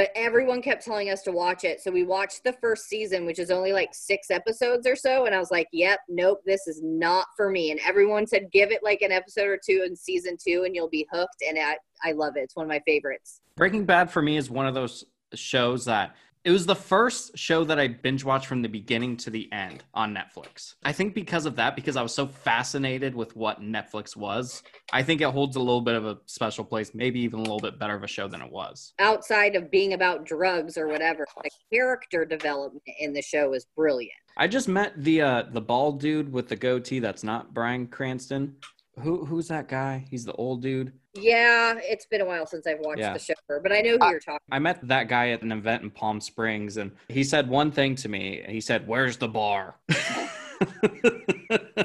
but 0.00 0.10
everyone 0.14 0.62
kept 0.62 0.82
telling 0.82 1.10
us 1.10 1.20
to 1.20 1.30
watch 1.30 1.62
it. 1.62 1.82
So 1.82 1.90
we 1.90 2.04
watched 2.04 2.42
the 2.42 2.54
first 2.54 2.88
season, 2.88 3.26
which 3.26 3.38
is 3.38 3.50
only 3.50 3.74
like 3.74 3.90
six 3.92 4.30
episodes 4.30 4.86
or 4.86 4.96
so. 4.96 5.26
And 5.26 5.34
I 5.34 5.38
was 5.38 5.50
like, 5.50 5.68
yep, 5.74 6.00
nope, 6.08 6.40
this 6.46 6.66
is 6.66 6.80
not 6.82 7.26
for 7.36 7.50
me. 7.50 7.70
And 7.70 7.78
everyone 7.86 8.26
said, 8.26 8.50
give 8.50 8.70
it 8.70 8.82
like 8.82 9.02
an 9.02 9.12
episode 9.12 9.48
or 9.48 9.60
two 9.62 9.84
in 9.86 9.94
season 9.94 10.38
two 10.42 10.62
and 10.64 10.74
you'll 10.74 10.88
be 10.88 11.06
hooked. 11.12 11.44
And 11.46 11.58
I, 11.58 11.76
I 12.02 12.12
love 12.12 12.38
it. 12.38 12.44
It's 12.44 12.56
one 12.56 12.64
of 12.64 12.70
my 12.70 12.80
favorites. 12.86 13.42
Breaking 13.56 13.84
Bad 13.84 14.10
for 14.10 14.22
me 14.22 14.38
is 14.38 14.48
one 14.48 14.66
of 14.66 14.72
those 14.72 15.04
shows 15.34 15.84
that 15.84 16.16
it 16.42 16.50
was 16.50 16.64
the 16.64 16.74
first 16.74 17.36
show 17.36 17.64
that 17.64 17.78
I 17.78 17.88
binge 17.88 18.24
watched 18.24 18.46
from 18.46 18.62
the 18.62 18.68
beginning 18.68 19.18
to 19.18 19.30
the 19.30 19.50
end 19.52 19.84
on 19.92 20.14
Netflix. 20.14 20.74
I 20.82 20.92
think 20.92 21.14
because 21.14 21.44
of 21.44 21.56
that, 21.56 21.76
because 21.76 21.96
I 21.96 22.02
was 22.02 22.14
so 22.14 22.26
fascinated 22.26 23.14
with 23.14 23.36
what 23.36 23.60
Netflix 23.60 24.16
was, 24.16 24.62
I 24.92 25.02
think 25.02 25.20
it 25.20 25.28
holds 25.28 25.56
a 25.56 25.60
little 25.60 25.82
bit 25.82 25.96
of 25.96 26.06
a 26.06 26.18
special 26.24 26.64
place, 26.64 26.92
maybe 26.94 27.20
even 27.20 27.40
a 27.40 27.42
little 27.42 27.60
bit 27.60 27.78
better 27.78 27.94
of 27.94 28.02
a 28.04 28.06
show 28.06 28.26
than 28.26 28.40
it 28.40 28.50
was. 28.50 28.94
Outside 28.98 29.54
of 29.54 29.70
being 29.70 29.92
about 29.92 30.24
drugs 30.24 30.78
or 30.78 30.88
whatever, 30.88 31.26
the 31.42 31.50
character 31.70 32.24
development 32.24 32.82
in 32.98 33.12
the 33.12 33.22
show 33.22 33.52
is 33.52 33.66
brilliant. 33.76 34.12
I 34.38 34.46
just 34.48 34.68
met 34.68 34.94
the 34.96 35.20
uh 35.20 35.42
the 35.52 35.60
bald 35.60 36.00
dude 36.00 36.32
with 36.32 36.48
the 36.48 36.56
goatee 36.56 37.00
that's 37.00 37.24
not 37.24 37.52
Bryan 37.52 37.86
Cranston. 37.86 38.56
Who 39.00 39.26
who's 39.26 39.48
that 39.48 39.68
guy? 39.68 40.06
He's 40.10 40.24
the 40.24 40.32
old 40.32 40.62
dude. 40.62 40.92
Yeah, 41.14 41.74
it's 41.82 42.06
been 42.06 42.20
a 42.20 42.24
while 42.24 42.46
since 42.46 42.66
I've 42.66 42.78
watched 42.80 43.00
Yeah. 43.00 43.12
the 43.12 43.18
show, 43.18 43.34
but 43.48 43.72
I 43.72 43.80
know 43.80 43.96
who 43.98 44.04
I- 44.04 44.10
you're 44.10 44.20
talking. 44.20 44.46
I 44.52 44.58
met 44.60 44.78
that 44.86 45.08
guy 45.08 45.30
at 45.30 45.42
an 45.42 45.50
event 45.50 45.82
in 45.82 45.90
Palm 45.90 46.20
Springs 46.20 46.76
and 46.76 46.92
he 47.08 47.24
said 47.24 47.48
one 47.48 47.72
thing 47.72 47.96
to 47.96 48.08
me. 48.08 48.44
He 48.48 48.60
said, 48.60 48.86
"Where's 48.86 49.16
the 49.16 49.26
bar?" 49.28 49.74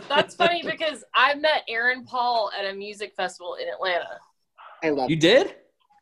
That's 0.09 0.35
funny 0.35 0.61
because 0.63 1.03
I 1.13 1.33
met 1.35 1.63
Aaron 1.67 2.03
Paul 2.05 2.51
at 2.57 2.65
a 2.65 2.73
music 2.73 3.13
festival 3.15 3.55
in 3.55 3.67
Atlanta. 3.67 4.19
I 4.83 4.89
love. 4.89 5.09
You 5.09 5.15
did? 5.15 5.55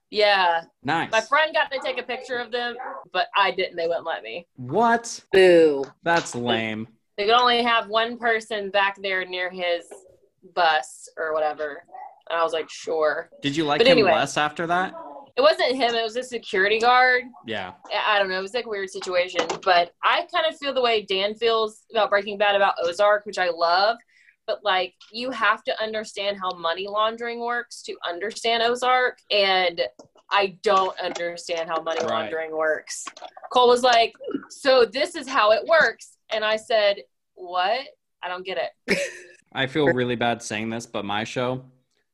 Yeah, 0.10 0.66
Nice. 0.84 1.12
my 1.12 1.22
friend 1.22 1.54
got 1.56 1.72
to 1.72 1.80
take 1.84 1.98
a 1.98 2.04
picture 2.04 2.38
of 2.38 2.52
them, 2.52 2.76
but 3.12 3.28
I 3.36 3.50
didn't. 3.52 3.78
They 3.78 3.88
wouldn't 3.88 4.06
let 4.06 4.22
me. 4.22 4.46
What? 4.58 5.20
Boo. 5.32 5.86
That's 6.04 6.36
lame. 6.36 6.88
They 7.18 7.26
could 7.26 7.34
only 7.34 7.64
have 7.64 7.88
one 7.88 8.18
person 8.20 8.70
back 8.70 9.02
there 9.02 9.26
near 9.26 9.50
his 9.50 9.86
bus 10.54 11.10
or 11.18 11.34
whatever. 11.34 11.84
And 12.30 12.40
I 12.40 12.44
was 12.44 12.54
like, 12.54 12.70
sure. 12.70 13.30
Did 13.42 13.56
you 13.56 13.66
like 13.66 13.80
But 13.80 13.88
him 13.88 13.94
anyway. 13.94 14.12
less 14.14 14.38
after 14.38 14.66
that? 14.68 14.94
It 15.36 15.42
wasn't 15.42 15.76
him, 15.76 15.96
it 15.96 16.04
was 16.04 16.16
a 16.16 16.24
security 16.24 16.80
guard. 16.80 17.24
Yeah. 17.46 17.74
I 18.08 18.20
don't 18.20 18.30
know. 18.30 18.38
It 18.38 18.42
was 18.42 18.54
like 18.54 18.66
a 18.66 18.70
weird 18.70 18.90
situation. 18.90 19.42
But 19.64 19.92
I 20.04 20.28
kind 20.34 20.46
of 20.48 20.58
feel 20.58 20.74
the 20.74 20.82
way 20.82 21.02
Dan 21.02 21.34
feels 21.34 21.82
about 21.92 22.10
Breaking 22.12 22.38
Bad 22.38 22.56
about 22.56 22.76
Ozark, 22.84 23.26
which 23.26 23.38
I 23.40 23.50
love. 23.50 23.98
But 24.46 24.60
like, 24.64 24.94
you 25.12 25.32
have 25.32 25.64
to 25.64 25.84
understand 25.84 26.38
how 26.40 26.52
money 26.52 26.88
laundering 26.88 27.40
works 27.40 27.82
to 27.84 27.96
understand 28.08 28.62
Ozark. 28.64 29.18
And 29.32 29.82
I 30.30 30.58
don't 30.64 30.98
understand 31.00 31.68
how 31.70 31.82
money 31.82 32.00
Right. 32.02 32.10
laundering 32.10 32.56
works. 32.56 33.06
Cole 33.52 33.68
was 33.70 33.82
like, 33.84 34.14
So 34.50 34.86
this 34.86 35.16
is 35.16 35.28
how 35.28 35.52
it 35.52 35.66
works. 35.66 36.18
And 36.32 36.46
I 36.46 36.58
said, 36.58 36.98
What? 37.34 37.82
I 38.22 38.28
don't 38.30 38.46
get 38.46 38.58
it. 38.88 39.00
I 39.54 39.66
feel 39.68 39.88
really 39.88 40.16
bad 40.16 40.42
saying 40.42 40.70
this, 40.70 40.86
but 40.86 41.06
my 41.06 41.24
show, 41.24 41.64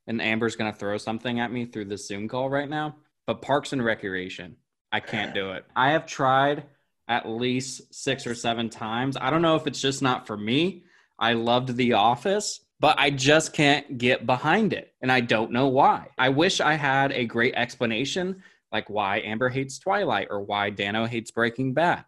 and 0.10 0.22
Amber's 0.22 0.56
to 0.56 0.78
throw 0.78 0.98
something 0.98 1.40
at 1.40 1.52
me 1.52 1.66
through 1.66 1.86
this 1.86 2.08
Zoom 2.08 2.28
call 2.28 2.50
right 2.50 2.68
now, 2.68 2.96
but 3.28 3.44
Parks 3.44 3.72
and 3.74 3.86
Recreation, 3.86 4.58
I 4.92 5.00
can't 5.00 5.36
do 5.36 5.52
it. 5.52 5.66
I 5.76 5.92
have 5.92 6.08
tried 6.08 6.64
at 7.08 7.30
least 7.30 7.94
six 7.94 8.26
or 8.26 8.34
seven 8.34 8.70
times. 8.70 9.16
I 9.22 9.30
don't 9.30 9.44
know 9.44 9.56
if 9.56 9.68
it's 9.68 9.80
just 9.80 10.02
not 10.02 10.26
for 10.26 10.36
me. 10.36 10.84
I 11.20 11.34
loved 11.34 11.78
The 11.78 11.94
Office, 11.94 12.62
but 12.80 12.98
I 12.98 13.12
just 13.12 13.54
can't 13.54 14.00
get 14.00 14.26
behind 14.26 14.74
it. 14.74 14.94
And 15.02 15.12
I 15.12 15.22
don't 15.22 15.52
know 15.52 15.68
why. 15.68 16.08
I 16.18 16.30
wish 16.30 16.60
I 16.60 16.74
had 16.74 17.12
a 17.12 17.26
great 17.26 17.54
explanation, 17.54 18.42
like 18.72 18.90
why 18.90 19.20
Amber 19.20 19.50
hates 19.50 19.78
Twilight 19.78 20.30
or 20.32 20.42
why 20.42 20.72
Dano 20.72 21.06
hates 21.06 21.30
Breaking 21.30 21.74
Bad. 21.76 22.04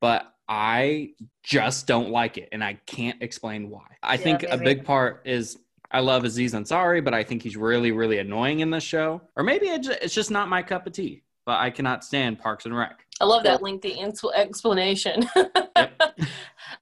But 0.00 0.32
I 0.48 1.10
just 1.42 1.88
don't 1.88 2.10
like 2.10 2.38
it, 2.38 2.48
and 2.52 2.62
I 2.62 2.74
can't 2.86 3.20
explain 3.22 3.70
why. 3.70 3.86
I 4.04 4.14
Yeah, 4.14 4.22
think 4.22 4.42
a 4.44 4.56
big 4.56 4.84
part 4.84 5.22
is 5.24 5.58
I 5.90 6.00
love 6.00 6.24
Aziz 6.24 6.54
Ansari, 6.54 7.04
but 7.04 7.14
I 7.14 7.24
think 7.24 7.42
he's 7.42 7.56
really, 7.56 7.90
really 7.92 8.18
annoying 8.18 8.60
in 8.60 8.70
this 8.70 8.84
show. 8.84 9.20
Or 9.36 9.42
maybe 9.42 9.66
it's 9.66 10.14
just 10.14 10.30
not 10.30 10.48
my 10.48 10.62
cup 10.62 10.86
of 10.86 10.92
tea. 10.92 11.22
But 11.46 11.58
I 11.58 11.70
cannot 11.70 12.04
stand 12.04 12.38
Parks 12.38 12.66
and 12.66 12.76
Rec. 12.76 13.04
I 13.20 13.24
love 13.24 13.42
that 13.44 13.62
lengthy 13.62 13.90
ins- 13.92 14.22
explanation. 14.34 15.28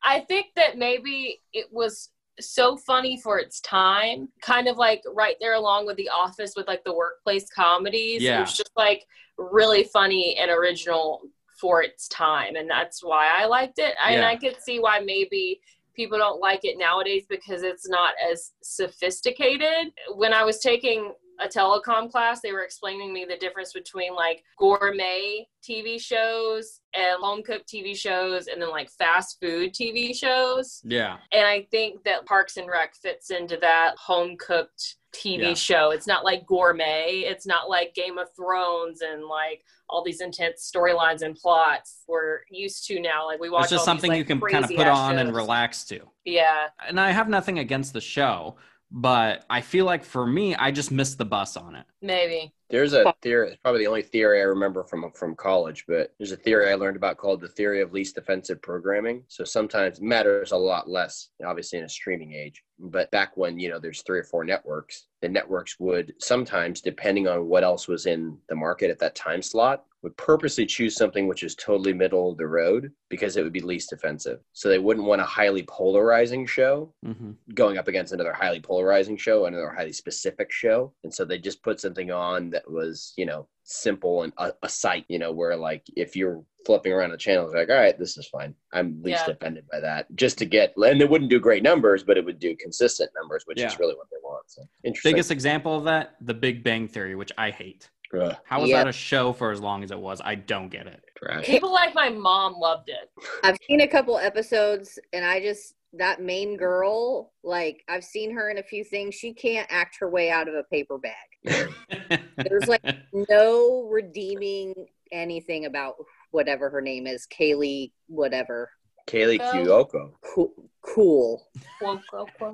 I 0.02 0.20
think 0.20 0.46
that 0.56 0.76
maybe 0.76 1.40
it 1.52 1.66
was 1.72 2.10
so 2.40 2.76
funny 2.76 3.18
for 3.20 3.38
its 3.38 3.60
time, 3.60 4.28
kind 4.42 4.68
of 4.68 4.76
like 4.76 5.02
right 5.14 5.36
there 5.40 5.54
along 5.54 5.86
with 5.86 5.96
The 5.96 6.08
Office 6.10 6.54
with 6.56 6.66
like 6.66 6.84
the 6.84 6.94
workplace 6.94 7.48
comedies. 7.48 8.22
Yeah. 8.22 8.38
It 8.38 8.40
was 8.42 8.56
just 8.56 8.70
like 8.76 9.06
really 9.38 9.84
funny 9.84 10.36
and 10.36 10.50
original 10.50 11.22
for 11.58 11.82
its 11.82 12.06
time. 12.08 12.56
And 12.56 12.68
that's 12.68 13.02
why 13.02 13.28
I 13.40 13.46
liked 13.46 13.78
it. 13.78 13.94
And 14.04 14.16
Yeah. 14.16 14.28
I 14.28 14.36
could 14.36 14.60
see 14.62 14.80
why 14.80 15.00
maybe 15.00 15.60
people 15.98 16.16
don't 16.16 16.40
like 16.40 16.60
it 16.62 16.78
nowadays 16.78 17.24
because 17.28 17.64
it's 17.64 17.88
not 17.88 18.14
as 18.30 18.52
sophisticated. 18.62 19.92
When 20.14 20.32
I 20.32 20.44
was 20.44 20.60
taking 20.60 21.12
a 21.40 21.46
telecom 21.48 22.10
class, 22.10 22.40
they 22.40 22.52
were 22.52 22.62
explaining 22.62 23.12
me 23.12 23.24
the 23.28 23.36
difference 23.36 23.72
between 23.72 24.14
like 24.14 24.42
gourmet 24.58 25.46
TV 25.68 26.00
shows 26.00 26.80
and 26.94 27.20
home 27.20 27.42
cooked 27.42 27.68
TV 27.72 27.96
shows 27.96 28.46
and 28.46 28.60
then 28.60 28.70
like 28.70 28.90
fast 28.90 29.38
food 29.40 29.72
TV 29.74 30.14
shows. 30.14 30.80
Yeah. 30.84 31.18
And 31.32 31.46
I 31.46 31.66
think 31.70 32.02
that 32.04 32.26
Parks 32.26 32.56
and 32.56 32.68
Rec 32.68 32.94
fits 32.96 33.30
into 33.30 33.56
that 33.58 33.94
home 33.96 34.36
cooked 34.38 34.96
TV 35.14 35.40
Yeah. 35.40 35.54
show. 35.54 35.90
It's 35.90 36.06
not 36.06 36.24
like 36.24 36.46
gourmet. 36.46 37.20
It's 37.26 37.46
not 37.46 37.68
like 37.70 37.94
Game 37.94 38.18
of 38.18 38.28
Thrones 38.36 39.00
and 39.00 39.24
like 39.24 39.64
all 39.88 40.04
these 40.04 40.20
intense 40.20 40.70
storylines 40.70 41.22
and 41.22 41.34
plots 41.34 42.02
we're 42.06 42.40
used 42.50 42.86
to 42.88 43.00
now. 43.00 43.26
Like 43.26 43.40
we 43.40 43.48
watch 43.48 43.64
It's 43.64 43.70
just 43.70 43.88
all 43.88 43.94
these, 43.94 44.02
something 44.02 44.10
like, 44.10 44.18
you 44.18 44.24
can 44.24 44.40
kind 44.40 44.64
of 44.64 44.70
put 44.70 44.86
on 44.86 45.18
and 45.18 45.34
relax 45.34 45.84
to. 45.86 46.00
Yeah. 46.24 46.66
And 46.86 47.00
I 47.00 47.10
have 47.10 47.28
nothing 47.28 47.58
against 47.58 47.94
the 47.94 48.00
show, 48.02 48.56
but 48.90 49.44
I 49.50 49.60
feel 49.60 49.84
like 49.84 50.04
for 50.04 50.26
me, 50.26 50.54
I 50.54 50.70
just 50.70 50.90
missed 50.90 51.18
the 51.18 51.24
bus 51.24 51.56
on 51.56 51.74
it. 51.74 51.86
Maybe. 52.02 52.52
There's 52.70 52.92
a 52.92 53.14
theory. 53.22 53.48
It's 53.48 53.60
probably 53.62 53.80
the 53.80 53.86
only 53.86 54.02
theory 54.02 54.40
I 54.40 54.44
remember 54.44 54.84
from 54.84 55.10
from 55.12 55.34
college, 55.34 55.84
but 55.88 56.12
there's 56.18 56.32
a 56.32 56.36
theory 56.36 56.70
I 56.70 56.74
learned 56.74 56.96
about 56.96 57.16
called 57.16 57.40
the 57.40 57.48
theory 57.48 57.80
of 57.80 57.92
least 57.92 58.18
offensive 58.18 58.60
programming. 58.60 59.24
So 59.28 59.44
sometimes 59.44 60.00
matters 60.00 60.52
a 60.52 60.56
lot 60.56 60.88
less, 60.88 61.30
obviously 61.44 61.78
in 61.78 61.84
a 61.84 61.88
streaming 61.88 62.34
age. 62.34 62.62
But 62.78 63.10
back 63.10 63.36
when 63.36 63.58
you 63.58 63.68
know 63.70 63.78
there's 63.78 64.02
three 64.02 64.18
or 64.18 64.24
four 64.24 64.44
networks, 64.44 65.06
the 65.22 65.28
networks 65.28 65.80
would 65.80 66.14
sometimes, 66.18 66.80
depending 66.80 67.26
on 67.26 67.46
what 67.46 67.64
else 67.64 67.88
was 67.88 68.06
in 68.06 68.38
the 68.48 68.54
market 68.54 68.90
at 68.90 68.98
that 69.00 69.14
time 69.14 69.42
slot, 69.42 69.84
would 70.02 70.16
purposely 70.16 70.64
choose 70.64 70.94
something 70.94 71.26
which 71.26 71.42
is 71.42 71.54
totally 71.56 71.92
middle 71.92 72.30
of 72.30 72.38
the 72.38 72.46
road 72.46 72.92
because 73.08 73.36
it 73.36 73.42
would 73.42 73.52
be 73.52 73.60
least 73.60 73.92
offensive. 73.92 74.38
So 74.52 74.68
they 74.68 74.78
wouldn't 74.78 75.06
want 75.06 75.20
a 75.20 75.24
highly 75.24 75.64
polarizing 75.64 76.46
show 76.46 76.92
hmm 77.04 77.32
going 77.54 77.78
up 77.78 77.88
against 77.88 78.12
another 78.12 78.32
highly 78.32 78.60
polarizing 78.60 79.16
show, 79.16 79.46
another 79.46 79.70
highly 79.70 79.92
specific 79.92 80.52
show. 80.52 80.92
And 81.02 81.12
so 81.12 81.24
they 81.24 81.38
just 81.38 81.62
put 81.62 81.80
something 81.80 82.10
on 82.10 82.54
that 82.58 82.70
was, 82.70 83.12
you 83.16 83.26
know, 83.26 83.46
simple 83.64 84.22
and 84.22 84.32
a, 84.38 84.52
a 84.62 84.68
site, 84.68 85.04
you 85.08 85.18
know, 85.18 85.32
where 85.32 85.54
like 85.56 85.84
if 85.96 86.16
you're 86.16 86.42
flipping 86.66 86.92
around 86.92 87.10
the 87.10 87.16
channels, 87.16 87.54
like, 87.54 87.68
all 87.68 87.76
right, 87.76 87.98
this 87.98 88.16
is 88.16 88.26
fine. 88.28 88.54
I'm 88.72 89.00
least 89.02 89.24
Yeah. 89.26 89.32
offended 89.34 89.64
by 89.70 89.80
that. 89.80 90.06
Just 90.16 90.38
to 90.38 90.44
get, 90.44 90.74
and 90.76 91.00
it 91.00 91.08
wouldn't 91.08 91.30
do 91.30 91.38
great 91.38 91.62
numbers, 91.62 92.02
but 92.02 92.16
it 92.18 92.24
would 92.24 92.38
do 92.38 92.56
consistent 92.56 93.10
numbers, 93.18 93.44
which 93.46 93.60
Yeah. 93.60 93.68
is 93.68 93.78
really 93.78 93.94
what 93.94 94.08
they 94.10 94.16
want. 94.22 94.50
So 94.50 94.62
interesting. 94.84 95.12
Biggest 95.12 95.30
example 95.30 95.76
of 95.76 95.84
that, 95.84 96.16
The 96.20 96.34
Big 96.34 96.64
Bang 96.64 96.88
Theory, 96.88 97.14
which 97.14 97.32
I 97.38 97.50
hate. 97.50 97.88
Ugh, 98.18 98.34
How 98.44 98.60
was 98.60 98.70
Yep. 98.70 98.78
that 98.84 98.88
a 98.88 98.92
show 98.92 99.32
for 99.34 99.52
as 99.52 99.60
long 99.60 99.84
as 99.84 99.90
it 99.90 99.98
was? 99.98 100.20
I 100.24 100.34
don't 100.34 100.68
get 100.70 100.86
it. 100.86 101.02
trash. 101.16 101.44
People 101.46 101.72
like 101.72 101.94
my 101.94 102.08
mom 102.08 102.54
loved 102.54 102.88
it. 102.88 103.10
I've 103.42 103.58
seen 103.66 103.80
a 103.80 103.88
couple 103.88 104.16
episodes 104.18 104.98
and 105.12 105.24
I 105.24 105.40
just 105.40 105.74
that 105.94 106.20
main 106.22 106.56
girl, 106.56 107.32
like 107.42 107.82
I've 107.88 108.04
seen 108.04 108.30
her 108.36 108.50
in 108.50 108.58
a 108.58 108.62
few 108.62 108.84
things. 108.84 109.14
She 109.16 109.32
can't 109.34 109.66
act 109.70 109.96
her 110.00 110.08
way 110.08 110.30
out 110.30 110.46
of 110.48 110.54
a 110.54 110.62
paper 110.64 110.96
bag. 110.98 111.12
There's 111.44 112.66
like 112.68 112.84
no 113.12 113.88
redeeming 113.90 114.74
anything 115.12 115.66
about 115.66 115.94
whatever 116.30 116.68
her 116.70 116.80
name 116.80 117.06
is, 117.06 117.26
Kaley, 117.26 117.92
whatever. 118.08 118.70
Kaley 119.06 119.38
Well- 119.38 119.86
Cuoco. 119.86 120.12
Cool. 120.22 120.52
cool. 120.82 121.46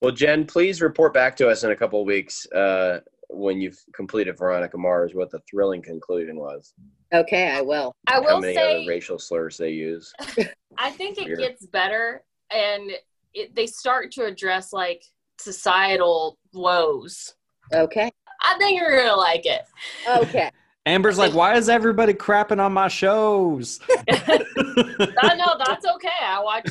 Well, 0.00 0.12
Jenn, 0.12 0.44
please 0.44 0.80
report 0.82 1.14
back 1.14 1.36
to 1.36 1.48
us 1.48 1.62
in 1.64 1.70
a 1.70 1.76
couple 1.76 2.00
of 2.00 2.06
weeks 2.06 2.46
uh, 2.52 3.00
when 3.30 3.60
you've 3.60 3.78
completed 3.94 4.36
Veronica 4.36 4.76
Mars 4.76 5.14
what 5.14 5.30
the 5.30 5.40
thrilling 5.48 5.82
conclusion 5.82 6.36
was. 6.36 6.74
Okay, 7.12 7.48
I 7.50 7.60
will. 7.60 7.94
I 8.08 8.14
How 8.14 8.22
will 8.22 8.40
many 8.40 8.54
say, 8.54 8.80
other 8.80 8.88
racial 8.88 9.18
slurs 9.18 9.56
they 9.56 9.70
use. 9.70 10.12
I 10.78 10.90
think 10.90 11.18
it 11.18 11.26
Weird. 11.26 11.38
gets 11.38 11.66
better, 11.66 12.24
and 12.52 12.90
it, 13.34 13.54
they 13.54 13.66
start 13.66 14.10
to 14.12 14.24
address 14.24 14.72
like 14.72 15.04
societal 15.40 16.38
wows. 16.52 17.34
Okay. 17.74 18.10
I 18.42 18.56
think 18.58 18.78
you're 18.80 18.96
gonna 18.96 19.16
like 19.16 19.44
it. 19.46 19.62
Okay. 20.08 20.50
Amber's 20.86 21.18
like, 21.18 21.34
why 21.34 21.54
is 21.56 21.68
everybody 21.68 22.14
crapping 22.14 22.60
on 22.64 22.72
my 22.72 22.88
shows? 22.88 23.78
I 24.10 25.34
know 25.36 25.54
that's 25.66 25.84
okay. 25.86 26.08
I 26.22 26.40
watch 26.42 26.70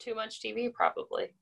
too 0.00 0.14
much 0.14 0.40
TV, 0.40 0.72
probably. 0.72 1.32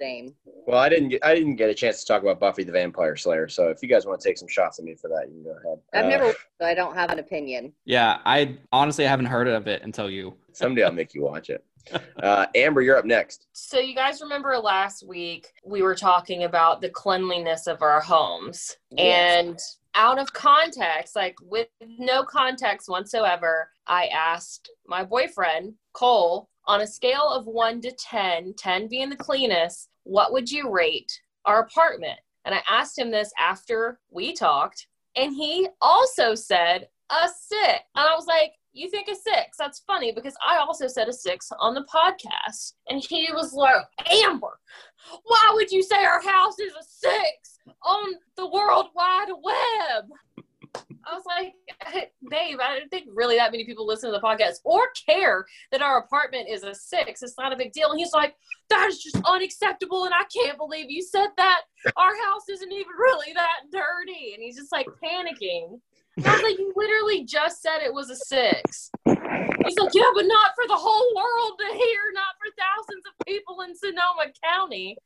Same. 0.00 0.34
Well, 0.66 0.78
I 0.78 0.88
didn't 0.88 1.08
get 1.08 1.24
I 1.24 1.34
didn't 1.34 1.56
get 1.56 1.68
a 1.68 1.74
chance 1.74 2.00
to 2.00 2.06
talk 2.06 2.22
about 2.22 2.38
Buffy 2.40 2.62
the 2.62 2.72
Vampire 2.72 3.16
Slayer, 3.16 3.48
so 3.48 3.68
if 3.68 3.82
you 3.82 3.88
guys 3.88 4.06
want 4.06 4.20
to 4.20 4.28
take 4.28 4.38
some 4.38 4.48
shots 4.48 4.78
at 4.78 4.84
me 4.84 4.94
for 4.94 5.08
that, 5.08 5.26
you 5.28 5.34
can 5.34 5.42
go 5.44 5.50
ahead. 5.64 5.78
I've 5.92 6.04
Uh, 6.04 6.08
never 6.08 6.32
so 6.60 6.66
I 6.66 6.74
don't 6.74 6.94
have 6.94 7.10
an 7.10 7.18
opinion. 7.18 7.72
yeah, 7.84 8.18
I 8.24 8.56
honestly 8.72 9.04
haven't 9.04 9.26
heard 9.26 9.48
of 9.48 9.66
it 9.66 9.82
until 9.82 10.08
you. 10.08 10.34
someday 10.52 10.84
I'll 10.84 10.92
make 10.92 11.14
you 11.14 11.22
watch 11.22 11.50
it. 11.50 11.64
Uh, 12.22 12.46
Amber, 12.54 12.82
you're 12.82 12.98
up 12.98 13.04
next. 13.06 13.46
So 13.52 13.78
you 13.78 13.94
guys 13.94 14.20
remember 14.20 14.56
last 14.58 15.06
week 15.06 15.52
we 15.64 15.80
were 15.82 15.94
talking 15.94 16.44
about 16.44 16.80
the 16.80 16.90
cleanliness 16.90 17.66
of 17.66 17.80
our 17.82 18.00
homes 18.00 18.76
Yes. 18.90 19.38
and 19.46 19.58
out 19.94 20.18
of 20.18 20.32
context, 20.32 21.16
like 21.16 21.34
with 21.42 21.68
no 21.80 22.22
context 22.22 22.88
whatsoever, 22.88 23.70
I 23.86 24.06
asked 24.08 24.70
my 24.86 25.02
boyfriend, 25.02 25.74
Cole, 25.94 26.48
on 26.66 26.82
a 26.82 26.86
scale 26.86 27.28
of 27.28 27.46
1 27.46 27.80
to 27.80 27.92
10, 27.92 28.54
10 28.56 28.88
being 28.88 29.08
the 29.10 29.16
cleanest, 29.16 29.88
what 30.04 30.32
would 30.32 30.50
you 30.50 30.70
rate 30.70 31.10
our 31.46 31.60
apartment? 31.62 32.20
And 32.44 32.54
I 32.54 32.62
asked 32.68 32.98
him 32.98 33.10
this 33.10 33.32
after 33.38 33.98
we 34.10 34.32
talked, 34.34 34.86
and 35.16 35.34
he 35.34 35.68
also 35.80 36.34
said 36.34 36.88
a 37.10 37.26
6. 37.28 37.60
And 37.96 38.06
I 38.08 38.14
was 38.14 38.26
like, 38.26 38.52
you 38.72 38.90
think 38.90 39.08
a 39.08 39.14
six? 39.14 39.56
That's 39.58 39.82
funny 39.86 40.12
because 40.12 40.34
I 40.46 40.58
also 40.58 40.86
said 40.86 41.08
a 41.08 41.12
six 41.12 41.50
on 41.58 41.74
the 41.74 41.84
podcast. 41.92 42.74
And 42.88 43.02
he 43.02 43.28
was 43.32 43.52
like, 43.52 43.84
Amber, 44.10 44.58
why 45.24 45.52
would 45.54 45.70
you 45.70 45.82
say 45.82 46.04
our 46.04 46.22
house 46.22 46.58
is 46.58 46.72
a 46.72 46.84
six 46.84 47.58
on 47.84 48.14
the 48.36 48.48
World 48.48 48.88
Wide 48.94 49.28
Web? 49.42 50.04
I 51.06 51.14
was 51.14 51.24
like, 51.26 51.54
babe, 52.30 52.58
I 52.60 52.78
don't 52.78 52.90
think 52.90 53.08
really 53.12 53.36
that 53.36 53.50
many 53.50 53.64
people 53.64 53.86
listen 53.86 54.12
to 54.12 54.16
the 54.16 54.24
podcast 54.24 54.58
or 54.64 54.88
care 55.08 55.46
that 55.72 55.82
our 55.82 55.98
apartment 55.98 56.48
is 56.48 56.62
a 56.62 56.74
six. 56.74 57.22
It's 57.22 57.38
not 57.38 57.52
a 57.52 57.56
big 57.56 57.72
deal. 57.72 57.90
And 57.90 57.98
he's 57.98 58.12
like, 58.12 58.34
that 58.68 58.88
is 58.88 59.02
just 59.02 59.18
unacceptable. 59.26 60.04
And 60.04 60.14
I 60.14 60.24
can't 60.24 60.58
believe 60.58 60.90
you 60.90 61.02
said 61.02 61.28
that. 61.36 61.62
Our 61.96 62.14
house 62.24 62.48
isn't 62.48 62.72
even 62.72 62.92
really 62.98 63.32
that 63.34 63.70
dirty. 63.72 64.34
And 64.34 64.42
he's 64.42 64.56
just 64.56 64.72
like 64.72 64.86
panicking. 65.02 65.80
I 66.18 66.32
was 66.32 66.42
like, 66.42 66.58
you 66.58 66.72
literally 66.76 67.24
just 67.24 67.62
said 67.62 67.78
it 67.82 67.94
was 67.94 68.10
a 68.10 68.16
six. 68.16 68.90
He's 69.06 69.78
like, 69.78 69.94
yeah, 69.94 70.10
but 70.14 70.26
not 70.26 70.52
for 70.54 70.66
the 70.66 70.74
whole 70.74 71.14
world 71.14 71.58
to 71.60 71.66
hear, 71.66 72.00
not 72.12 72.34
for 72.38 72.50
thousands 72.58 73.04
of 73.06 73.26
people 73.26 73.60
in 73.60 73.76
Sonoma 73.76 74.32
County. 74.42 74.96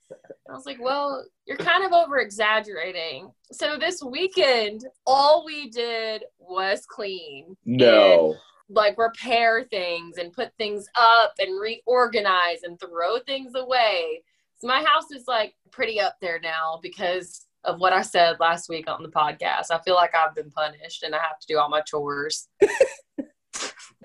I 0.48 0.52
was 0.52 0.66
like, 0.66 0.80
well, 0.80 1.24
you're 1.46 1.56
kind 1.56 1.84
of 1.84 1.92
over 1.92 2.18
exaggerating. 2.18 3.30
So 3.52 3.76
this 3.78 4.02
weekend, 4.02 4.86
all 5.06 5.44
we 5.44 5.70
did 5.70 6.24
was 6.38 6.86
clean. 6.86 7.56
No. 7.64 8.36
Like 8.68 8.96
repair 8.96 9.64
things 9.64 10.16
and 10.16 10.32
put 10.32 10.52
things 10.56 10.88
up 10.96 11.34
and 11.38 11.60
reorganize 11.60 12.62
and 12.62 12.80
throw 12.80 13.18
things 13.18 13.52
away. 13.54 14.22
So 14.56 14.68
my 14.68 14.82
house 14.82 15.10
is 15.10 15.24
like 15.26 15.54
pretty 15.70 16.00
up 16.00 16.16
there 16.20 16.40
now 16.40 16.78
because 16.82 17.46
of 17.64 17.80
what 17.80 17.92
I 17.92 18.02
said 18.02 18.36
last 18.40 18.68
week 18.68 18.88
on 18.88 19.02
the 19.02 19.08
podcast. 19.08 19.70
I 19.70 19.80
feel 19.84 19.94
like 19.94 20.14
I've 20.14 20.34
been 20.34 20.50
punished 20.50 21.02
and 21.02 21.14
I 21.14 21.18
have 21.18 21.38
to 21.40 21.46
do 21.46 21.58
all 21.58 21.68
my 21.68 21.80
chores. 21.80 22.48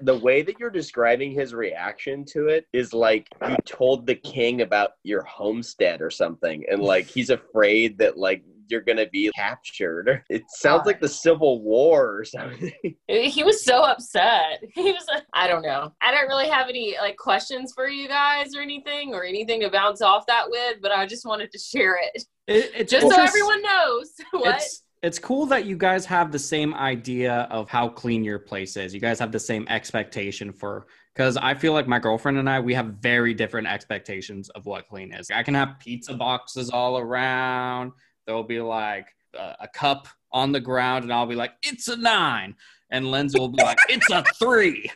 The 0.01 0.17
way 0.17 0.41
that 0.43 0.57
you're 0.59 0.69
describing 0.69 1.33
his 1.33 1.53
reaction 1.53 2.23
to 2.29 2.47
it 2.47 2.65
is 2.71 2.93
like 2.93 3.27
you 3.49 3.57
told 3.65 4.07
the 4.07 4.15
king 4.15 4.61
about 4.61 4.91
your 5.03 5.23
homestead 5.23 6.01
or 6.01 6.09
something, 6.09 6.63
and 6.71 6.81
like 6.81 7.05
he's 7.05 7.29
afraid 7.29 7.97
that 7.97 8.17
like 8.17 8.43
you're 8.69 8.81
gonna 8.81 9.07
be 9.09 9.31
captured. 9.35 10.23
It 10.29 10.43
sounds 10.49 10.85
like 10.85 10.99
the 10.99 11.09
Civil 11.09 11.61
War 11.61 12.15
or 12.17 12.23
something. 12.25 12.71
He 13.07 13.43
was 13.43 13.63
so 13.63 13.83
upset. 13.83 14.63
He 14.73 14.91
was 14.91 15.05
like, 15.11 15.23
I 15.33 15.47
don't 15.47 15.63
know. 15.63 15.91
I 16.01 16.11
don't 16.11 16.27
really 16.27 16.47
have 16.49 16.69
any 16.69 16.95
like 17.01 17.17
questions 17.17 17.73
for 17.73 17.87
you 17.87 18.07
guys 18.07 18.55
or 18.55 18.61
anything 18.61 19.13
or 19.13 19.23
anything 19.23 19.61
to 19.61 19.69
bounce 19.69 20.01
off 20.01 20.25
that 20.27 20.45
with, 20.49 20.77
but 20.81 20.91
I 20.91 21.05
just 21.05 21.25
wanted 21.25 21.51
to 21.51 21.59
share 21.59 21.97
it. 22.01 22.23
It, 22.47 22.71
it's 22.75 22.91
Just 22.91 23.07
so 23.07 23.11
interest- 23.13 23.29
everyone 23.29 23.61
knows 23.61 24.11
what 24.31 24.55
It's 24.55 24.83
it's 25.01 25.17
cool 25.17 25.45
that 25.45 25.65
you 25.65 25.77
guys 25.77 26.05
have 26.05 26.29
the 26.31 26.39
same 26.39 26.73
idea 26.73 27.47
of 27.49 27.69
how 27.69 27.87
clean 27.87 28.21
your 28.23 28.39
place 28.39 28.75
is. 28.75 28.93
You 28.93 28.99
guys 28.99 29.17
have 29.19 29.31
the 29.31 29.39
same 29.39 29.65
expectation 29.69 30.51
for 30.51 30.87
because 31.15 31.37
I 31.37 31.53
feel 31.53 31.71
like 31.73 31.87
my 31.87 31.99
girlfriend 31.99 32.37
and 32.37 32.49
I 32.49 32.59
we 32.59 32.73
have 32.73 32.95
very 33.01 33.33
different 33.33 33.67
expectations 33.67 34.49
of 34.49 34.65
what 34.65 34.87
clean 34.89 35.13
is. 35.13 35.31
I 35.31 35.43
can 35.43 35.53
have 35.53 35.79
pizza 35.79 36.13
boxes 36.13 36.69
all 36.69 36.97
around. 36.97 37.93
There'll 38.29 38.43
be 38.43 38.61
like 38.61 39.07
a, 39.33 39.55
a 39.61 39.67
cup 39.67 40.07
on 40.31 40.51
the 40.51 40.59
ground, 40.59 41.03
and 41.03 41.11
I'll 41.11 41.25
be 41.25 41.33
like, 41.33 41.53
"It's 41.63 41.87
a 41.87 41.97
nine. 41.97 42.53
and 42.91 43.09
Lindsay 43.09 43.39
will 43.39 43.47
be 43.49 43.63
like, 43.63 43.79
"It's 43.89 44.07
a 44.11 44.23
three. 44.37 44.87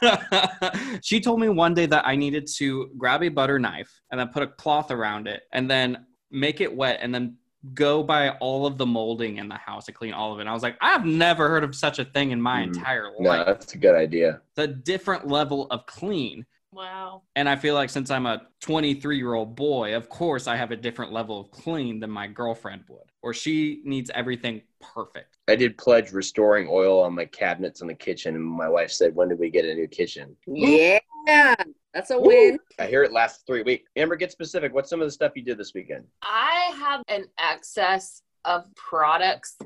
she 1.02 1.20
told 1.20 1.38
me 1.40 1.50
one 1.50 1.74
day 1.74 1.84
that 1.84 2.06
I 2.06 2.16
needed 2.16 2.46
to 2.56 2.88
grab 2.96 3.22
a 3.22 3.28
butter 3.28 3.58
knife 3.58 4.00
and 4.10 4.18
then 4.18 4.28
put 4.28 4.42
a 4.42 4.46
cloth 4.46 4.90
around 4.90 5.28
it 5.28 5.42
and 5.52 5.70
then 5.70 6.06
make 6.30 6.62
it 6.62 6.74
wet 6.74 7.00
and 7.02 7.14
then 7.14 7.36
go 7.74 8.02
by 8.02 8.30
all 8.38 8.64
of 8.64 8.78
the 8.78 8.86
molding 8.86 9.36
in 9.36 9.46
the 9.48 9.54
house 9.56 9.84
to 9.84 9.92
clean 9.92 10.14
all 10.14 10.32
of 10.32 10.38
it. 10.38 10.42
And 10.42 10.48
I 10.48 10.54
was 10.54 10.62
like, 10.62 10.78
I've 10.80 11.04
never 11.04 11.48
heard 11.50 11.62
of 11.64 11.74
such 11.74 11.98
a 11.98 12.06
thing 12.06 12.30
in 12.30 12.40
my 12.40 12.60
Mm. 12.62 12.68
entire 12.76 13.04
life. 13.18 13.20
No, 13.20 13.44
that's 13.44 13.74
a 13.74 13.78
good 13.78 13.94
idea. 13.94 14.40
A 14.56 14.66
different 14.66 15.28
level 15.28 15.66
of 15.70 15.84
clean. 15.84 16.46
Wow. 16.74 17.22
And 17.36 17.48
I 17.48 17.56
feel 17.56 17.74
like 17.74 17.88
since 17.88 18.10
I'm 18.10 18.26
a 18.26 18.42
23 18.60 19.16
year 19.16 19.34
old 19.34 19.54
boy, 19.54 19.94
of 19.94 20.08
course 20.08 20.46
I 20.48 20.56
have 20.56 20.72
a 20.72 20.76
different 20.76 21.12
level 21.12 21.40
of 21.40 21.50
clean 21.50 22.00
than 22.00 22.10
my 22.10 22.26
girlfriend 22.26 22.82
would, 22.88 23.10
or 23.22 23.32
she 23.32 23.80
needs 23.84 24.10
everything 24.14 24.62
perfect. 24.80 25.38
I 25.48 25.56
did 25.56 25.78
pledge 25.78 26.12
restoring 26.12 26.66
oil 26.70 27.00
on 27.00 27.14
my 27.14 27.26
cabinets 27.26 27.80
in 27.80 27.86
the 27.86 27.94
kitchen, 27.94 28.34
and 28.34 28.44
my 28.44 28.68
wife 28.68 28.90
said, 28.90 29.14
"When 29.14 29.28
did 29.28 29.38
we 29.38 29.50
get 29.50 29.64
a 29.64 29.74
new 29.74 29.86
kitchen?" 29.86 30.36
Yeah, 30.46 30.98
that's 31.92 32.10
a 32.10 32.18
win. 32.18 32.58
I 32.78 32.86
hear 32.86 33.02
it 33.02 33.12
lasts 33.12 33.44
three 33.46 33.62
weeks. 33.62 33.88
Amber, 33.96 34.16
get 34.16 34.32
specific. 34.32 34.74
What's 34.74 34.90
some 34.90 35.00
of 35.00 35.06
the 35.06 35.12
stuff 35.12 35.32
you 35.36 35.42
did 35.42 35.58
this 35.58 35.74
weekend? 35.74 36.04
I 36.22 36.74
have 36.78 37.02
an 37.08 37.26
excess 37.38 38.22
of 38.44 38.66
products 38.74 39.56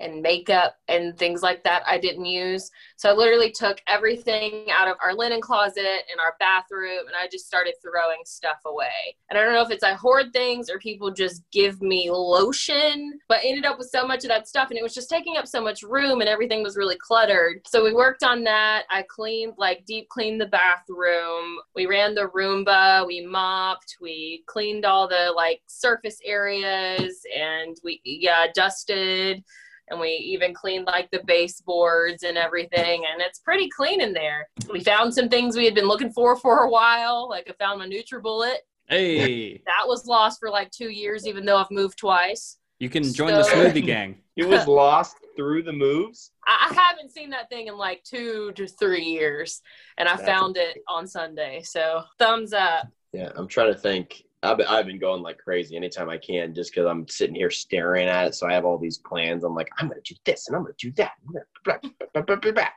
and 0.00 0.22
makeup 0.22 0.76
and 0.88 1.16
things 1.16 1.42
like 1.42 1.62
that 1.64 1.82
I 1.86 1.98
didn't 1.98 2.24
use. 2.24 2.70
So 2.96 3.10
I 3.10 3.12
literally 3.12 3.50
took 3.50 3.80
everything 3.86 4.66
out 4.70 4.88
of 4.88 4.96
our 5.02 5.14
linen 5.14 5.40
closet 5.40 6.02
and 6.10 6.20
our 6.20 6.34
bathroom 6.38 7.06
and 7.06 7.16
I 7.20 7.28
just 7.30 7.46
started 7.46 7.74
throwing 7.82 8.18
stuff 8.24 8.58
away. 8.66 9.16
And 9.30 9.38
I 9.38 9.42
don't 9.42 9.54
know 9.54 9.62
if 9.62 9.70
it's 9.70 9.84
I 9.84 9.94
hoard 9.94 10.32
things 10.32 10.68
or 10.68 10.78
people 10.78 11.10
just 11.10 11.42
give 11.52 11.80
me 11.80 12.10
lotion, 12.10 13.18
but 13.28 13.40
ended 13.44 13.64
up 13.64 13.78
with 13.78 13.88
so 13.88 14.06
much 14.06 14.24
of 14.24 14.28
that 14.28 14.48
stuff 14.48 14.70
and 14.70 14.78
it 14.78 14.82
was 14.82 14.94
just 14.94 15.10
taking 15.10 15.36
up 15.36 15.46
so 15.46 15.62
much 15.62 15.82
room 15.82 16.20
and 16.20 16.28
everything 16.28 16.62
was 16.62 16.76
really 16.76 16.96
cluttered. 16.96 17.60
So 17.66 17.84
we 17.84 17.94
worked 17.94 18.24
on 18.24 18.42
that. 18.44 18.84
I 18.90 19.04
cleaned, 19.08 19.54
like 19.58 19.84
deep 19.86 20.08
cleaned 20.08 20.40
the 20.40 20.46
bathroom. 20.46 21.58
We 21.74 21.86
ran 21.86 22.14
the 22.14 22.28
Roomba, 22.34 23.06
we 23.06 23.24
mopped, 23.24 23.96
we 24.00 24.42
cleaned 24.46 24.84
all 24.84 25.08
the 25.08 25.32
like 25.34 25.62
surface 25.66 26.18
areas 26.24 27.20
and 27.36 27.76
we, 27.84 28.00
yeah, 28.04 28.46
dusted 28.54 29.44
and 29.90 30.00
we 30.00 30.08
even 30.08 30.54
cleaned 30.54 30.86
like 30.86 31.10
the 31.10 31.22
baseboards 31.26 32.22
and 32.22 32.36
everything 32.36 33.04
and 33.10 33.20
it's 33.20 33.38
pretty 33.38 33.68
clean 33.68 34.00
in 34.00 34.12
there 34.12 34.48
we 34.72 34.80
found 34.80 35.12
some 35.12 35.28
things 35.28 35.56
we 35.56 35.64
had 35.64 35.74
been 35.74 35.88
looking 35.88 36.12
for 36.12 36.36
for 36.36 36.64
a 36.64 36.70
while 36.70 37.28
like 37.28 37.48
i 37.48 37.52
found 37.52 37.78
my 37.78 37.86
nutribullet 37.86 38.56
Hey, 38.86 39.62
that 39.64 39.84
was 39.86 40.06
lost 40.06 40.38
for 40.38 40.50
like 40.50 40.70
two 40.70 40.90
years 40.90 41.26
even 41.26 41.46
though 41.46 41.56
i've 41.56 41.70
moved 41.70 41.98
twice 41.98 42.58
you 42.78 42.90
can 42.90 43.02
join 43.02 43.34
the 43.34 43.42
smoothie 43.42 43.84
gang. 43.84 44.18
It 44.36 44.48
was 44.48 44.66
lost 44.66 45.18
through 45.36 45.62
the 45.62 45.72
moves. 45.72 46.32
I 46.44 46.68
I 46.68 46.74
haven't 46.74 47.12
seen 47.12 47.30
that 47.30 47.48
thing 47.50 47.68
in 47.68 47.76
like 47.76 48.02
two 48.02 48.50
to 48.56 48.66
three 48.66 49.04
years, 49.04 49.62
and 49.96 50.08
I 50.08 50.16
That's 50.16 50.26
found 50.26 50.56
it 50.56 50.78
on 50.88 51.06
Sunday. 51.06 51.62
So 51.62 52.02
thumbs 52.18 52.52
up. 52.52 52.88
Yeah, 53.12 53.30
I'm 53.36 53.46
trying 53.46 53.72
to 53.72 53.78
think. 53.78 54.23
I've 54.44 54.58
been, 54.58 54.66
I've 54.66 54.86
been 54.86 54.98
going 54.98 55.22
like 55.22 55.38
crazy 55.38 55.76
anytime 55.76 56.08
I 56.08 56.18
can 56.18 56.54
just 56.54 56.72
because 56.72 56.86
I'm 56.86 57.08
sitting 57.08 57.34
here 57.34 57.50
staring 57.50 58.08
at 58.08 58.28
it. 58.28 58.34
So 58.34 58.46
I 58.46 58.52
have 58.52 58.64
all 58.64 58.78
these 58.78 58.98
plans. 58.98 59.44
I'm 59.44 59.54
like, 59.54 59.70
I'm 59.78 59.88
going 59.88 60.00
to 60.02 60.14
do 60.14 60.18
this 60.24 60.48
and 60.48 60.56
I'm 60.56 60.62
going 60.62 60.74
to 60.76 60.88
do 60.88 60.92
that. 60.96 61.12
I'm 61.26 61.34
blah, 61.64 61.78
blah, 62.12 62.36
blah, 62.36 62.68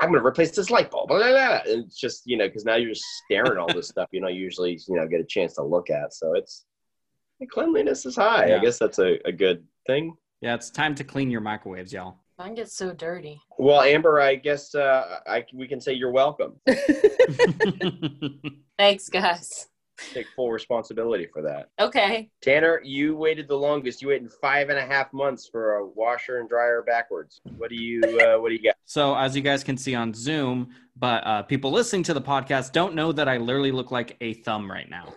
going 0.00 0.12
to 0.14 0.26
replace 0.26 0.50
this 0.52 0.70
light 0.70 0.90
bulb. 0.90 1.08
Blah, 1.08 1.18
blah, 1.18 1.32
blah. 1.32 1.72
And 1.72 1.84
it's 1.84 1.98
just, 1.98 2.26
you 2.26 2.36
know, 2.36 2.46
because 2.46 2.64
now 2.64 2.76
you're 2.76 2.90
just 2.90 3.04
staring 3.24 3.52
at 3.52 3.58
all 3.58 3.72
this 3.72 3.88
stuff 3.88 4.08
you 4.12 4.20
know, 4.20 4.28
usually, 4.28 4.80
you 4.88 4.96
know, 4.96 5.06
get 5.06 5.20
a 5.20 5.24
chance 5.24 5.54
to 5.54 5.62
look 5.62 5.90
at. 5.90 6.14
So 6.14 6.34
it's, 6.34 6.64
cleanliness 7.50 8.06
is 8.06 8.16
high. 8.16 8.48
Yeah. 8.48 8.56
I 8.56 8.58
guess 8.58 8.78
that's 8.78 8.98
a, 8.98 9.18
a 9.26 9.32
good 9.32 9.64
thing. 9.86 10.14
Yeah, 10.40 10.54
it's 10.54 10.70
time 10.70 10.94
to 10.96 11.04
clean 11.04 11.30
your 11.30 11.40
microwaves, 11.40 11.92
y'all. 11.92 12.16
Mine 12.38 12.54
gets 12.54 12.74
so 12.74 12.92
dirty. 12.92 13.40
Well, 13.58 13.82
Amber, 13.82 14.20
I 14.20 14.36
guess 14.36 14.74
uh, 14.74 15.18
I, 15.26 15.44
we 15.52 15.68
can 15.68 15.80
say 15.80 15.92
you're 15.92 16.10
welcome. 16.10 16.54
Thanks, 18.78 19.10
guys. 19.10 19.69
Take 20.12 20.26
full 20.34 20.50
responsibility 20.50 21.26
for 21.26 21.42
that. 21.42 21.70
Okay. 21.78 22.30
Tanner, 22.42 22.80
you 22.84 23.16
waited 23.16 23.48
the 23.48 23.56
longest. 23.56 24.02
You 24.02 24.08
waited 24.08 24.30
five 24.32 24.68
and 24.70 24.78
a 24.78 24.86
half 24.86 25.12
months 25.12 25.48
for 25.48 25.76
a 25.76 25.86
washer 25.86 26.38
and 26.38 26.48
dryer 26.48 26.82
backwards. 26.82 27.40
What 27.56 27.70
do 27.70 27.76
you 27.76 28.02
uh, 28.02 28.38
What 28.38 28.48
do 28.48 28.54
you 28.54 28.62
got? 28.62 28.74
So, 28.84 29.14
as 29.16 29.36
you 29.36 29.42
guys 29.42 29.62
can 29.62 29.76
see 29.76 29.94
on 29.94 30.12
Zoom, 30.14 30.70
but 30.96 31.26
uh, 31.26 31.42
people 31.42 31.70
listening 31.70 32.02
to 32.04 32.14
the 32.14 32.22
podcast 32.22 32.72
don't 32.72 32.94
know 32.94 33.12
that 33.12 33.28
I 33.28 33.36
literally 33.36 33.72
look 33.72 33.90
like 33.90 34.16
a 34.20 34.34
thumb 34.34 34.70
right 34.70 34.88
now. 34.88 35.14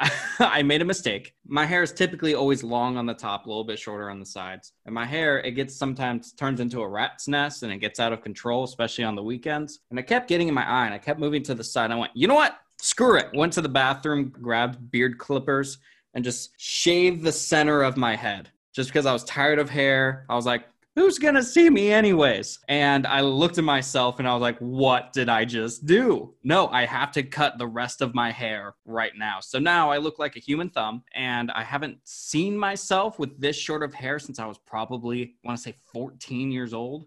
I 0.38 0.62
made 0.62 0.80
a 0.80 0.84
mistake. 0.84 1.34
My 1.46 1.66
hair 1.66 1.82
is 1.82 1.92
typically 1.92 2.34
always 2.34 2.62
long 2.62 2.96
on 2.96 3.04
the 3.04 3.14
top, 3.14 3.44
a 3.44 3.48
little 3.48 3.64
bit 3.64 3.78
shorter 3.78 4.08
on 4.08 4.18
the 4.18 4.26
sides. 4.26 4.72
And 4.86 4.94
my 4.94 5.04
hair, 5.04 5.40
it 5.40 5.52
gets 5.52 5.76
sometimes 5.76 6.32
turns 6.32 6.60
into 6.60 6.80
a 6.80 6.88
rat's 6.88 7.28
nest 7.28 7.62
and 7.62 7.72
it 7.72 7.78
gets 7.78 8.00
out 8.00 8.12
of 8.12 8.22
control, 8.22 8.64
especially 8.64 9.04
on 9.04 9.14
the 9.14 9.22
weekends. 9.22 9.80
And 9.90 9.98
I 9.98 10.02
kept 10.02 10.28
getting 10.28 10.48
in 10.48 10.54
my 10.54 10.66
eye 10.66 10.86
and 10.86 10.94
I 10.94 10.98
kept 10.98 11.20
moving 11.20 11.42
to 11.44 11.54
the 11.54 11.64
side. 11.64 11.90
I 11.90 11.96
went, 11.96 12.12
you 12.14 12.28
know 12.28 12.34
what? 12.34 12.56
Screw 12.82 13.18
it. 13.18 13.28
Went 13.34 13.52
to 13.54 13.60
the 13.60 13.68
bathroom, 13.68 14.30
grabbed 14.30 14.90
beard 14.90 15.18
clippers, 15.18 15.78
and 16.14 16.24
just 16.24 16.50
shaved 16.58 17.22
the 17.22 17.32
center 17.32 17.82
of 17.82 17.96
my 17.96 18.16
head 18.16 18.50
just 18.74 18.90
because 18.90 19.06
I 19.06 19.12
was 19.12 19.24
tired 19.24 19.58
of 19.58 19.68
hair. 19.68 20.24
I 20.28 20.34
was 20.34 20.46
like, 20.46 20.64
who's 20.96 21.18
gonna 21.18 21.42
see 21.42 21.70
me 21.70 21.92
anyways? 21.92 22.58
And 22.68 23.06
I 23.06 23.20
looked 23.20 23.58
at 23.58 23.64
myself 23.64 24.18
and 24.18 24.26
I 24.26 24.32
was 24.32 24.40
like, 24.42 24.58
what 24.58 25.12
did 25.12 25.28
I 25.28 25.44
just 25.44 25.86
do? 25.86 26.34
No, 26.42 26.68
I 26.68 26.84
have 26.84 27.12
to 27.12 27.22
cut 27.22 27.58
the 27.58 27.66
rest 27.66 28.00
of 28.02 28.14
my 28.14 28.30
hair 28.30 28.74
right 28.84 29.12
now. 29.16 29.38
So 29.40 29.58
now 29.58 29.90
I 29.90 29.98
look 29.98 30.18
like 30.18 30.36
a 30.36 30.40
human 30.40 30.68
thumb, 30.70 31.02
and 31.14 31.50
I 31.52 31.62
haven't 31.62 31.98
seen 32.04 32.56
myself 32.56 33.18
with 33.18 33.38
this 33.40 33.56
short 33.56 33.82
of 33.82 33.94
hair 33.94 34.18
since 34.18 34.38
I 34.38 34.46
was 34.46 34.58
probably, 34.58 35.34
I 35.44 35.48
want 35.48 35.58
to 35.58 35.62
say 35.62 35.74
14 35.92 36.50
years 36.50 36.74
old. 36.74 37.06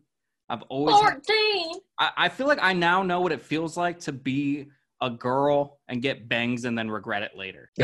I've 0.50 0.62
always, 0.64 0.96
had- 0.96 1.26
14. 1.26 1.80
I, 2.00 2.12
I 2.18 2.30
feel 2.30 2.48
like 2.48 2.60
I 2.62 2.74
now 2.74 3.04
know 3.04 3.22
what 3.22 3.32
it 3.32 3.42
feels 3.42 3.76
like 3.78 4.00
to 4.02 4.12
be 4.12 4.68
a 5.04 5.10
girl 5.10 5.80
and 5.90 6.02
get 6.02 6.30
bangs 6.30 6.64
and 6.64 6.78
then 6.78 6.90
regret 6.90 7.22
it 7.24 7.32
later. 7.36 7.70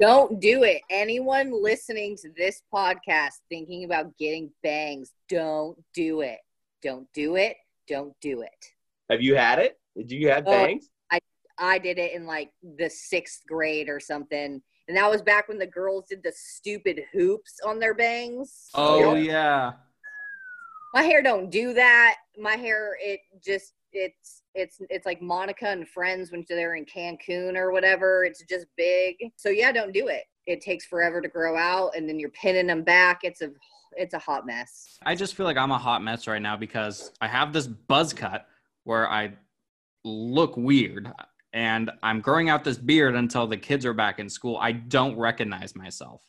Don't 0.00 0.40
do 0.40 0.62
it. 0.62 0.80
Anyone 0.90 1.52
listening 1.62 2.16
to 2.22 2.30
this 2.34 2.62
podcast 2.72 3.34
thinking 3.50 3.84
about 3.84 4.16
getting 4.18 4.50
bangs, 4.62 5.12
don't 5.28 5.76
do 5.94 6.22
it. 6.22 6.38
Don't 6.82 7.06
do 7.12 7.36
it. 7.36 7.56
Don't 7.86 8.14
do 8.22 8.40
it. 8.40 8.66
Have 9.10 9.20
you 9.20 9.36
had 9.36 9.58
it? 9.58 9.78
Did 9.96 10.10
you 10.10 10.30
have 10.30 10.44
Oh, 10.46 10.50
bangs? 10.50 10.88
I 11.62 11.78
did 11.78 11.98
it 11.98 12.14
in 12.14 12.24
like 12.24 12.50
the 12.78 12.88
sixth 12.88 13.42
grade 13.46 13.90
or 13.90 14.00
something. 14.00 14.62
And 14.88 14.96
that 14.96 15.10
was 15.10 15.20
back 15.20 15.46
when 15.46 15.58
the 15.58 15.66
girls 15.66 16.06
did 16.08 16.22
the 16.22 16.32
stupid 16.34 17.02
hoops 17.12 17.56
on 17.66 17.78
their 17.78 17.92
bangs. 17.92 18.70
Oh, 18.74 19.14
Yeah. 19.14 19.20
yeah. 19.20 19.72
My 20.94 21.02
hair 21.02 21.22
don't 21.22 21.50
do 21.50 21.74
that. 21.74 22.16
My 22.38 22.56
hair, 22.56 22.96
it 22.98 23.20
just 23.44 23.74
it's 23.92 24.39
it's 24.54 24.80
it's 24.90 25.06
like 25.06 25.22
Monica 25.22 25.68
and 25.68 25.88
Friends 25.88 26.32
when 26.32 26.44
they're 26.48 26.74
in 26.74 26.84
Cancun 26.84 27.56
or 27.56 27.72
whatever. 27.72 28.24
It's 28.24 28.42
just 28.48 28.66
big. 28.76 29.16
So 29.36 29.48
yeah, 29.50 29.72
don't 29.72 29.92
do 29.92 30.08
it. 30.08 30.24
It 30.46 30.60
takes 30.60 30.86
forever 30.86 31.20
to 31.20 31.28
grow 31.28 31.56
out, 31.56 31.92
and 31.96 32.08
then 32.08 32.18
you're 32.18 32.30
pinning 32.30 32.66
them 32.66 32.82
back. 32.82 33.20
It's 33.22 33.42
a 33.42 33.50
it's 33.96 34.14
a 34.14 34.18
hot 34.18 34.46
mess. 34.46 34.98
I 35.04 35.14
just 35.14 35.34
feel 35.34 35.46
like 35.46 35.56
I'm 35.56 35.72
a 35.72 35.78
hot 35.78 36.02
mess 36.02 36.26
right 36.26 36.42
now 36.42 36.56
because 36.56 37.12
I 37.20 37.28
have 37.28 37.52
this 37.52 37.66
buzz 37.66 38.12
cut 38.12 38.46
where 38.84 39.08
I 39.08 39.32
look 40.04 40.56
weird 40.56 41.12
and 41.52 41.90
I'm 42.02 42.20
growing 42.20 42.48
out 42.48 42.64
this 42.64 42.78
beard 42.78 43.16
until 43.16 43.46
the 43.46 43.56
kids 43.56 43.84
are 43.84 43.92
back 43.92 44.18
in 44.18 44.28
school. 44.28 44.56
I 44.58 44.72
don't 44.72 45.18
recognize 45.18 45.74
myself. 45.74 46.22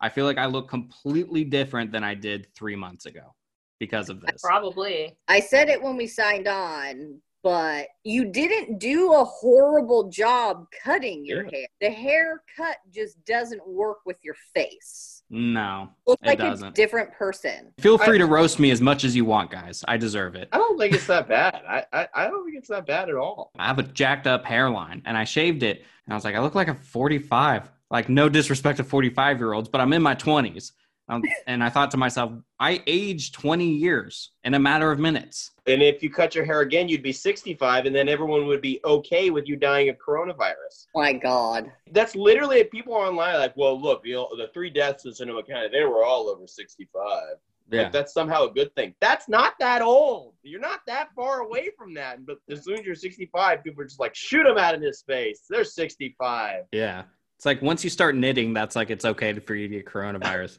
I 0.00 0.08
feel 0.08 0.24
like 0.24 0.38
I 0.38 0.46
look 0.46 0.68
completely 0.68 1.44
different 1.44 1.92
than 1.92 2.02
I 2.02 2.14
did 2.14 2.48
three 2.54 2.76
months 2.76 3.06
ago 3.06 3.34
because 3.78 4.08
of 4.08 4.20
this. 4.20 4.40
Probably. 4.42 5.16
I 5.28 5.40
said 5.40 5.68
it 5.68 5.82
when 5.82 5.96
we 5.96 6.06
signed 6.06 6.48
on, 6.48 7.20
but 7.44 7.88
you 8.04 8.24
didn't 8.24 8.78
do 8.80 9.12
a 9.12 9.22
horrible 9.24 10.08
job 10.08 10.66
cutting 10.82 11.24
your 11.24 11.44
Yeah. 11.44 11.50
hair. 11.58 11.66
The 11.82 11.90
haircut 11.90 12.78
just 12.92 13.22
doesn't 13.26 13.64
work 13.68 13.98
with 14.06 14.16
your 14.24 14.34
face. 14.54 15.22
No, 15.30 15.90
Look 16.06 16.18
It 16.22 16.26
like 16.26 16.38
doesn't. 16.38 16.68
a 16.68 16.70
different 16.72 17.12
person. 17.12 17.72
feel 17.78 17.98
free 17.98 18.18
to 18.18 18.26
roast 18.26 18.58
me 18.58 18.70
as 18.70 18.80
much 18.80 19.04
as 19.04 19.14
you 19.14 19.24
want, 19.24 19.50
guys. 19.50 19.84
I 19.86 19.96
deserve 19.98 20.34
it. 20.36 20.48
I 20.52 20.58
don't 20.58 20.78
think 20.78 20.94
it's 20.94 21.06
that 21.06 21.28
bad. 21.28 21.62
I, 21.68 21.84
I, 21.92 22.08
I 22.14 22.26
don't 22.28 22.44
think 22.44 22.56
it's 22.58 22.68
that 22.68 22.86
bad 22.86 23.08
at 23.10 23.14
all. 23.14 23.50
I 23.58 23.66
have 23.66 23.78
a 23.78 23.82
jacked 23.82 24.26
up 24.26 24.44
hairline 24.44 25.02
and 25.04 25.16
I 25.16 25.24
shaved 25.24 25.62
it. 25.62 25.84
And 26.06 26.12
I 26.12 26.14
was 26.14 26.24
like, 26.24 26.34
I 26.34 26.40
look 26.40 26.54
like 26.54 26.68
a 26.68 26.74
45. 26.74 27.70
Like, 27.90 28.08
no 28.08 28.28
disrespect 28.28 28.78
to 28.78 28.84
45 28.84 29.38
year 29.38 29.52
olds, 29.52 29.68
but 29.68 29.80
I'm 29.80 29.92
in 29.92 30.02
my 30.02 30.14
20s. 30.14 30.72
Um, 31.08 31.22
and 31.46 31.62
I 31.62 31.68
thought 31.68 31.90
to 31.92 31.96
myself, 31.96 32.32
I 32.58 32.82
aged 32.86 33.34
20 33.34 33.66
years 33.66 34.30
in 34.44 34.54
a 34.54 34.58
matter 34.58 34.90
of 34.90 34.98
minutes. 34.98 35.50
And 35.66 35.82
if 35.82 36.02
you 36.02 36.10
cut 36.10 36.34
your 36.34 36.44
hair 36.44 36.60
again, 36.60 36.88
you'd 36.88 37.02
be 37.02 37.12
65, 37.12 37.86
and 37.86 37.94
then 37.94 38.08
everyone 38.08 38.46
would 38.46 38.62
be 38.62 38.80
okay 38.84 39.30
with 39.30 39.46
you 39.46 39.56
dying 39.56 39.88
of 39.88 39.96
coronavirus. 39.98 40.86
My 40.94 41.12
God. 41.12 41.70
That's 41.92 42.14
literally 42.14 42.64
people 42.64 42.94
online 42.94 43.38
like, 43.38 43.56
well, 43.56 43.80
look, 43.80 44.02
you 44.04 44.14
know, 44.14 44.28
the 44.36 44.48
three 44.54 44.70
deaths 44.70 45.04
in 45.04 45.12
Sonoma 45.12 45.42
County, 45.42 45.68
they 45.70 45.84
were 45.84 46.04
all 46.04 46.28
over 46.28 46.46
65. 46.46 47.36
Like, 47.70 47.92
that's 47.92 48.12
somehow 48.12 48.44
a 48.44 48.52
good 48.52 48.74
thing. 48.74 48.94
That's 49.00 49.28
not 49.28 49.54
that 49.58 49.80
old. 49.80 50.34
You're 50.42 50.60
not 50.60 50.80
that 50.86 51.08
far 51.14 51.40
away 51.40 51.70
from 51.76 51.94
that. 51.94 52.24
But 52.26 52.38
as 52.50 52.64
soon 52.64 52.78
as 52.78 52.84
you're 52.84 52.94
65, 52.94 53.64
people 53.64 53.82
are 53.82 53.86
just 53.86 54.00
like, 54.00 54.14
shoot 54.14 54.44
them 54.44 54.58
out 54.58 54.74
of 54.74 54.82
his 54.82 55.02
face. 55.02 55.42
They're 55.48 55.64
65. 55.64 56.64
Yeah. 56.72 57.04
It's 57.44 57.46
like 57.46 57.60
once 57.60 57.84
you 57.84 57.90
start 57.90 58.16
knitting, 58.16 58.54
that's 58.54 58.74
like 58.74 58.88
it's 58.88 59.04
okay 59.04 59.38
for 59.38 59.54
you 59.54 59.68
to 59.68 59.74
get 59.74 59.84
coronavirus. 59.84 60.56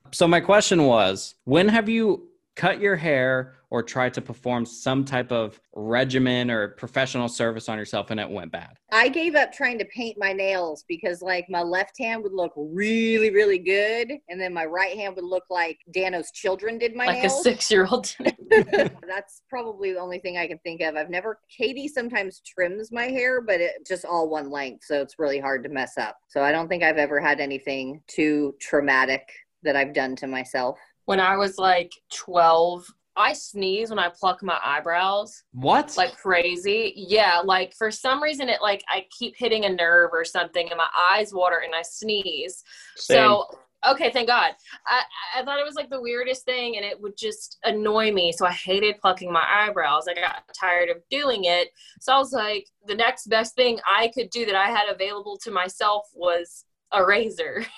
so 0.10 0.26
my 0.26 0.40
question 0.40 0.82
was, 0.82 1.36
when 1.44 1.68
have 1.68 1.88
you 1.88 2.26
cut 2.56 2.80
your 2.80 2.96
hair 2.96 3.54
or 3.70 3.82
try 3.82 4.08
to 4.08 4.20
perform 4.20 4.64
some 4.64 5.04
type 5.04 5.32
of 5.32 5.60
regimen 5.74 6.50
or 6.50 6.68
professional 6.68 7.28
service 7.28 7.68
on 7.68 7.76
yourself 7.76 8.10
and 8.10 8.20
it 8.20 8.30
went 8.30 8.52
bad? 8.52 8.76
I 8.92 9.08
gave 9.08 9.34
up 9.34 9.52
trying 9.52 9.78
to 9.80 9.84
paint 9.86 10.16
my 10.16 10.32
nails 10.32 10.84
because 10.86 11.22
like 11.22 11.46
my 11.50 11.62
left 11.62 11.98
hand 11.98 12.22
would 12.22 12.32
look 12.32 12.52
really, 12.56 13.30
really 13.30 13.58
good. 13.58 14.12
And 14.28 14.40
then 14.40 14.54
my 14.54 14.64
right 14.64 14.96
hand 14.96 15.16
would 15.16 15.24
look 15.24 15.44
like 15.50 15.78
Dano's 15.92 16.30
children 16.30 16.78
did 16.78 16.94
my 16.94 17.06
nails. 17.06 17.16
like 17.16 17.22
nails. 17.24 17.40
a 17.40 17.42
six 17.42 17.70
year 17.70 17.86
old. 17.90 18.14
That's 18.50 19.42
probably 19.48 19.92
the 19.92 20.00
only 20.00 20.20
thing 20.20 20.38
I 20.38 20.46
can 20.46 20.58
think 20.58 20.80
of. 20.80 20.94
I've 20.94 21.10
never, 21.10 21.40
Katie 21.50 21.88
sometimes 21.88 22.40
trims 22.46 22.92
my 22.92 23.06
hair, 23.06 23.40
but 23.40 23.60
it 23.60 23.84
just 23.86 24.04
all 24.04 24.28
one 24.28 24.50
length. 24.50 24.84
So 24.84 25.00
it's 25.00 25.18
really 25.18 25.40
hard 25.40 25.64
to 25.64 25.68
mess 25.68 25.98
up. 25.98 26.16
So 26.28 26.42
I 26.42 26.52
don't 26.52 26.68
think 26.68 26.84
I've 26.84 26.98
ever 26.98 27.18
had 27.18 27.40
anything 27.40 28.02
too 28.06 28.54
traumatic 28.60 29.28
that 29.64 29.76
I've 29.76 29.94
done 29.94 30.14
to 30.16 30.26
myself. 30.26 30.78
When 31.06 31.20
I 31.20 31.36
was 31.36 31.58
like 31.58 31.92
12, 32.12 32.86
I 33.16 33.32
sneeze 33.32 33.90
when 33.90 33.98
I 33.98 34.08
pluck 34.08 34.42
my 34.42 34.58
eyebrows 34.64 35.44
What? 35.52 35.96
like 35.96 36.16
crazy. 36.16 36.92
Yeah, 36.96 37.40
like 37.44 37.72
for 37.74 37.90
some 37.90 38.22
reason 38.22 38.48
it 38.48 38.60
like 38.60 38.82
I 38.88 39.06
keep 39.16 39.34
hitting 39.36 39.64
a 39.64 39.68
nerve 39.68 40.10
or 40.12 40.24
something 40.24 40.68
and 40.68 40.78
my 40.78 40.88
eyes 41.12 41.32
water 41.32 41.62
and 41.64 41.74
I 41.74 41.82
sneeze. 41.82 42.64
So 42.96 43.46
okay, 43.88 44.10
thank 44.10 44.26
God. 44.26 44.52
I 44.86 45.02
I 45.36 45.44
thought 45.44 45.60
it 45.60 45.64
was 45.64 45.76
like 45.76 45.90
the 45.90 46.00
weirdest 46.00 46.44
thing 46.44 46.76
and 46.76 46.84
it 46.84 47.00
would 47.00 47.16
just 47.16 47.58
annoy 47.62 48.10
me. 48.10 48.32
So 48.32 48.46
I 48.46 48.52
hated 48.52 48.98
plucking 49.00 49.32
my 49.32 49.44
eyebrows. 49.48 50.08
I 50.08 50.14
got 50.14 50.42
tired 50.58 50.88
of 50.88 50.96
doing 51.08 51.44
it. 51.44 51.68
So 52.00 52.12
I 52.12 52.18
was 52.18 52.32
like, 52.32 52.66
the 52.86 52.96
next 52.96 53.28
best 53.28 53.54
thing 53.54 53.78
I 53.88 54.10
could 54.12 54.30
do 54.30 54.44
that 54.46 54.56
I 54.56 54.70
had 54.70 54.88
available 54.92 55.38
to 55.44 55.52
myself 55.52 56.08
was 56.14 56.64
a 56.90 57.04
razor. 57.04 57.64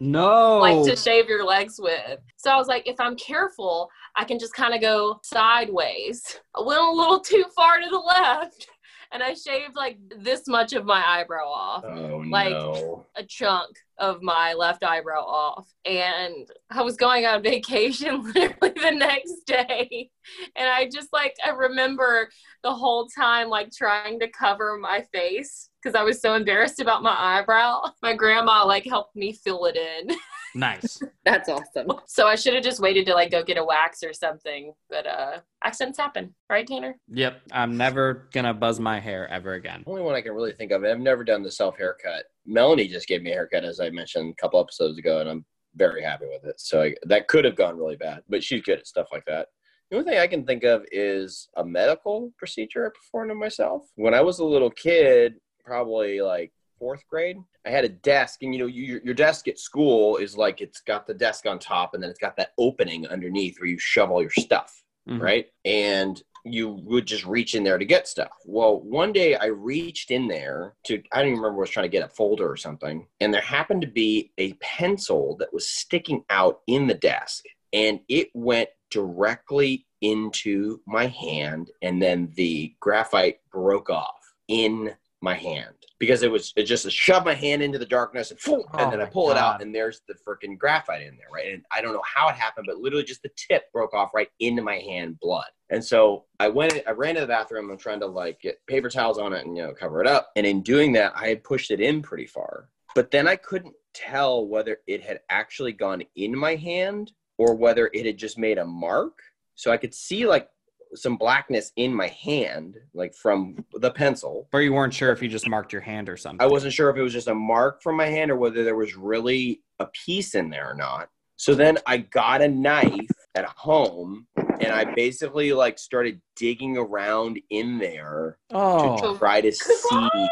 no. 0.00 0.58
like 0.58 0.84
to 0.84 0.96
shave 0.96 1.28
your 1.28 1.44
legs 1.44 1.78
with. 1.78 2.18
So 2.36 2.50
I 2.50 2.56
was 2.56 2.68
like, 2.68 2.88
if 2.88 2.98
I'm 2.98 3.16
careful, 3.16 3.88
I 4.16 4.24
can 4.24 4.38
just 4.38 4.54
kind 4.54 4.74
of 4.74 4.80
go 4.80 5.20
sideways. 5.22 6.40
I 6.56 6.62
went 6.62 6.80
a 6.80 6.90
little 6.90 7.20
too 7.20 7.44
far 7.54 7.78
to 7.78 7.88
the 7.88 7.98
left 7.98 8.66
and 9.12 9.22
I 9.22 9.34
shaved 9.34 9.74
like 9.76 9.98
this 10.18 10.46
much 10.46 10.72
of 10.72 10.84
my 10.84 11.02
eyebrow 11.06 11.46
off, 11.48 11.84
Oh 11.84 12.22
Like- 12.28 12.50
no. 12.52 13.06
a 13.16 13.24
chunk 13.24 13.76
of 13.98 14.22
my 14.22 14.54
left 14.54 14.82
eyebrow 14.84 15.22
off. 15.24 15.68
And 15.84 16.48
I 16.70 16.82
was 16.82 16.96
going 16.96 17.26
on 17.26 17.42
vacation 17.52 18.22
literally 18.34 18.72
the 18.80 18.92
next 18.92 19.44
day. 19.46 20.10
And 20.56 20.68
I 20.68 20.88
just 20.88 21.08
like, 21.12 21.34
I 21.44 21.50
remember 21.50 22.28
the 22.62 22.72
whole 22.72 23.06
time 23.08 23.48
like 23.48 23.70
trying 23.72 24.20
to 24.20 24.28
cover 24.28 24.78
my 24.78 25.02
face 25.12 25.68
because 25.82 25.94
I 25.94 26.02
was 26.02 26.20
so 26.20 26.34
embarrassed 26.34 26.80
about 26.80 27.02
my 27.02 27.14
eyebrow. 27.18 27.82
My 28.02 28.14
grandma 28.14 28.64
like 28.66 28.84
helped 28.86 29.16
me 29.16 29.32
fill 29.32 29.64
it 29.66 29.76
in. 29.76 30.14
nice. 30.54 31.00
That's 31.24 31.48
awesome. 31.48 31.92
So 32.06 32.26
I 32.26 32.34
should 32.34 32.54
have 32.54 32.64
just 32.64 32.80
waited 32.80 33.06
to 33.06 33.14
like 33.14 33.30
go 33.30 33.42
get 33.42 33.58
a 33.58 33.64
wax 33.64 34.02
or 34.02 34.12
something. 34.12 34.72
But 34.88 35.06
uh 35.06 35.40
accidents 35.64 35.98
happen, 35.98 36.34
right, 36.48 36.66
Tanner? 36.66 36.96
Yep. 37.08 37.42
I'm 37.52 37.76
never 37.76 38.28
gonna 38.32 38.54
buzz 38.54 38.80
my 38.80 39.00
hair 39.00 39.28
ever 39.28 39.54
again. 39.54 39.84
Only 39.86 40.02
one 40.02 40.14
I 40.14 40.20
can 40.20 40.32
really 40.32 40.52
think 40.52 40.72
of. 40.72 40.84
I've 40.84 41.00
never 41.00 41.24
done 41.24 41.42
the 41.42 41.50
self 41.50 41.76
haircut. 41.76 42.24
Melanie 42.46 42.88
just 42.88 43.08
gave 43.08 43.22
me 43.22 43.30
a 43.30 43.34
haircut, 43.34 43.64
as 43.64 43.80
I 43.80 43.90
mentioned 43.90 44.32
a 44.32 44.40
couple 44.40 44.60
episodes 44.60 44.98
ago, 44.98 45.20
and 45.20 45.28
I'm 45.28 45.44
very 45.76 46.02
happy 46.02 46.26
with 46.26 46.44
it. 46.44 46.60
So 46.60 46.82
I, 46.82 46.94
that 47.04 47.28
could 47.28 47.44
have 47.44 47.56
gone 47.56 47.76
really 47.76 47.96
bad, 47.96 48.22
but 48.28 48.42
she's 48.42 48.62
good 48.62 48.78
at 48.78 48.86
stuff 48.86 49.08
like 49.12 49.24
that. 49.26 49.48
The 49.90 49.98
only 49.98 50.10
thing 50.10 50.20
I 50.20 50.26
can 50.28 50.44
think 50.46 50.62
of 50.62 50.84
is 50.92 51.48
a 51.56 51.64
medical 51.64 52.32
procedure 52.38 52.86
I 52.86 52.90
performed 52.96 53.32
on 53.32 53.38
myself. 53.38 53.88
When 53.96 54.14
I 54.14 54.20
was 54.20 54.38
a 54.38 54.44
little 54.44 54.70
kid, 54.70 55.34
probably 55.64 56.20
like 56.20 56.52
fourth 56.80 57.06
grade, 57.08 57.36
I 57.64 57.70
had 57.70 57.84
a 57.84 57.88
desk, 57.90 58.42
and 58.42 58.52
you 58.52 58.60
know, 58.60 58.66
you, 58.66 59.00
your 59.04 59.14
desk 59.14 59.46
at 59.46 59.60
school 59.60 60.16
is 60.16 60.36
like 60.36 60.60
it's 60.60 60.80
got 60.80 61.06
the 61.06 61.14
desk 61.14 61.46
on 61.46 61.60
top, 61.60 61.94
and 61.94 62.02
then 62.02 62.10
it's 62.10 62.18
got 62.18 62.36
that 62.38 62.54
opening 62.58 63.06
underneath 63.06 63.60
where 63.60 63.68
you 63.68 63.78
shove 63.78 64.10
all 64.10 64.22
your 64.22 64.30
stuff 64.30 64.82
Mhm. 65.08 65.20
right? 65.20 65.46
And 65.64 66.22
you 66.44 66.68
would 66.68 67.06
just 67.06 67.26
reach 67.26 67.54
in 67.54 67.64
there 67.64 67.78
to 67.78 67.84
get 67.84 68.08
stuff. 68.08 68.32
Well, 68.46 68.80
one 68.80 69.12
day 69.12 69.34
I 69.34 69.46
reached 69.46 70.10
in 70.10 70.26
there 70.26 70.74
to, 70.84 71.02
I 71.12 71.18
don't 71.18 71.32
even 71.32 71.40
remember, 71.40 71.58
I 71.58 71.62
was 71.62 71.70
trying 71.70 71.84
to 71.84 71.96
get 71.96 72.04
a 72.04 72.08
folder 72.08 72.50
or 72.50 72.56
something. 72.56 73.06
And 73.20 73.32
there 73.32 73.42
happened 73.42 73.82
to 73.82 73.88
be 73.88 74.32
a 74.38 74.54
pencil 74.54 75.36
that 75.36 75.52
was 75.52 75.68
sticking 75.68 76.24
out 76.30 76.60
in 76.66 76.86
the 76.86 76.94
desk. 76.94 77.44
And 77.72 78.00
it 78.08 78.30
went 78.34 78.70
directly 78.90 79.86
into 80.00 80.80
my 80.86 81.06
hand. 81.06 81.70
And 81.82 82.00
then 82.00 82.32
the 82.36 82.74
graphite 82.80 83.40
broke 83.52 83.90
off 83.90 84.16
in 84.48 84.94
my 85.22 85.34
hand 85.34 85.74
because 85.98 86.22
it 86.22 86.30
was 86.30 86.52
it 86.56 86.64
just 86.64 86.86
a 86.86 86.90
shove 86.90 87.24
my 87.24 87.34
hand 87.34 87.62
into 87.62 87.78
the 87.78 87.86
darkness 87.86 88.30
and, 88.30 88.40
Oh 88.46 88.64
and 88.78 88.92
then 88.92 89.00
I 89.00 89.02
oh 89.02 89.06
my 89.06 89.10
pull 89.10 89.30
it 89.30 89.36
out 89.36 89.60
and 89.60 89.74
there's 89.74 90.00
the 90.08 90.14
freaking 90.14 90.56
graphite 90.56 91.02
in 91.02 91.16
there, 91.16 91.26
right? 91.32 91.52
And 91.52 91.62
I 91.70 91.80
don't 91.82 91.92
know 91.92 92.02
how 92.04 92.28
it 92.28 92.34
happened, 92.34 92.66
but 92.68 92.78
literally 92.78 93.04
just 93.04 93.22
the 93.22 93.30
tip 93.36 93.70
broke 93.72 93.92
off 93.92 94.10
right 94.14 94.28
into 94.40 94.62
my 94.62 94.76
hand, 94.76 95.18
blood. 95.20 95.48
And 95.68 95.84
so 95.84 96.24
I 96.40 96.48
went, 96.48 96.80
I 96.86 96.92
ran 96.92 97.14
to 97.14 97.20
the 97.20 97.26
bathroom. 97.26 97.70
I'm 97.70 97.78
trying 97.78 98.00
to 98.00 98.06
like 98.06 98.40
get 98.40 98.58
paper 98.66 98.88
towels 98.88 99.18
on 99.18 99.32
it 99.32 99.46
and 99.46 99.56
you 99.56 99.62
know 99.62 99.74
cover 99.74 100.00
it 100.00 100.06
up. 100.06 100.30
And 100.36 100.46
in 100.46 100.62
doing 100.62 100.92
that, 100.94 101.12
I 101.14 101.28
had 101.28 101.44
pushed 101.44 101.70
it 101.70 101.80
in 101.80 102.02
pretty 102.02 102.26
far, 102.26 102.68
but 102.94 103.10
then 103.10 103.28
I 103.28 103.36
couldn't 103.36 103.74
tell 103.92 104.46
whether 104.46 104.78
it 104.86 105.02
had 105.02 105.20
actually 105.28 105.72
gone 105.72 106.02
in 106.16 106.36
my 106.36 106.54
hand 106.54 107.12
or 107.38 107.54
whether 107.54 107.90
it 107.92 108.06
had 108.06 108.16
just 108.16 108.38
made 108.38 108.58
a 108.58 108.64
mark. 108.64 109.18
So 109.54 109.70
I 109.70 109.76
could 109.76 109.94
see 109.94 110.26
like 110.26 110.48
some 110.94 111.16
blackness 111.16 111.72
in 111.76 111.94
my 111.94 112.08
hand, 112.08 112.76
like 112.94 113.14
from 113.14 113.64
the 113.74 113.90
pencil. 113.90 114.48
But 114.50 114.58
you 114.58 114.72
weren't 114.72 114.94
sure 114.94 115.12
if 115.12 115.22
you 115.22 115.28
just 115.28 115.48
marked 115.48 115.72
your 115.72 115.82
hand 115.82 116.08
or 116.08 116.16
something. 116.16 116.42
I 116.44 116.50
wasn't 116.50 116.72
sure 116.72 116.90
if 116.90 116.96
it 116.96 117.02
was 117.02 117.12
just 117.12 117.28
a 117.28 117.34
mark 117.34 117.82
from 117.82 117.96
my 117.96 118.06
hand 118.06 118.30
or 118.30 118.36
whether 118.36 118.64
there 118.64 118.76
was 118.76 118.96
really 118.96 119.62
a 119.78 119.86
piece 119.86 120.34
in 120.34 120.50
there 120.50 120.70
or 120.70 120.74
not. 120.74 121.08
So 121.36 121.54
then 121.54 121.78
I 121.86 121.98
got 121.98 122.42
a 122.42 122.48
knife 122.48 123.08
at 123.34 123.46
home 123.46 124.26
and 124.36 124.66
I 124.72 124.84
basically 124.84 125.52
like 125.54 125.78
started 125.78 126.20
digging 126.36 126.76
around 126.76 127.40
in 127.48 127.78
there 127.78 128.36
Oh, 128.50 129.12
to 129.14 129.18
try 129.18 129.40
to 129.40 129.50
see. 129.50 130.28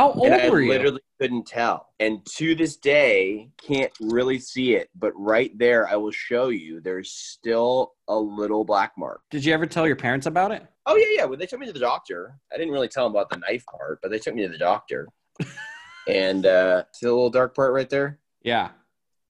How 0.00 0.12
old 0.12 0.26
And 0.26 0.34
I 0.34 0.48
were 0.48 0.62
you? 0.62 0.70
literally 0.70 1.00
couldn't 1.20 1.46
tell. 1.46 1.88
And 2.00 2.24
to 2.36 2.54
this 2.54 2.76
day, 2.76 3.50
can't 3.60 3.92
really 4.00 4.38
see 4.38 4.74
it. 4.74 4.88
But 4.94 5.12
right 5.14 5.56
there, 5.58 5.86
I 5.88 5.96
will 5.96 6.10
show 6.10 6.48
you, 6.48 6.80
there's 6.80 7.10
still 7.12 7.92
a 8.08 8.16
little 8.18 8.64
black 8.64 8.92
mark. 8.96 9.20
Did 9.30 9.44
you 9.44 9.52
ever 9.52 9.66
tell 9.66 9.86
your 9.86 9.96
parents 9.96 10.24
about 10.26 10.52
it? 10.52 10.66
Oh, 10.86 10.96
yeah, 10.96 11.06
yeah. 11.10 11.24
Well, 11.26 11.36
they 11.38 11.44
took 11.46 11.60
me 11.60 11.66
to 11.66 11.72
the 11.72 11.78
doctor. 11.78 12.34
I 12.52 12.56
didn't 12.56 12.72
really 12.72 12.88
tell 12.88 13.04
them 13.04 13.12
about 13.14 13.28
the 13.28 13.36
knife 13.36 13.64
part, 13.66 13.98
but 14.00 14.10
they 14.10 14.18
took 14.18 14.34
me 14.34 14.42
to 14.42 14.48
the 14.48 14.56
doctor. 14.58 15.06
and 16.08 16.46
uh, 16.46 16.84
see 16.92 17.04
the 17.06 17.12
little 17.12 17.28
dark 17.30 17.54
part 17.54 17.74
right 17.74 17.90
there? 17.90 18.18
Yeah. 18.42 18.70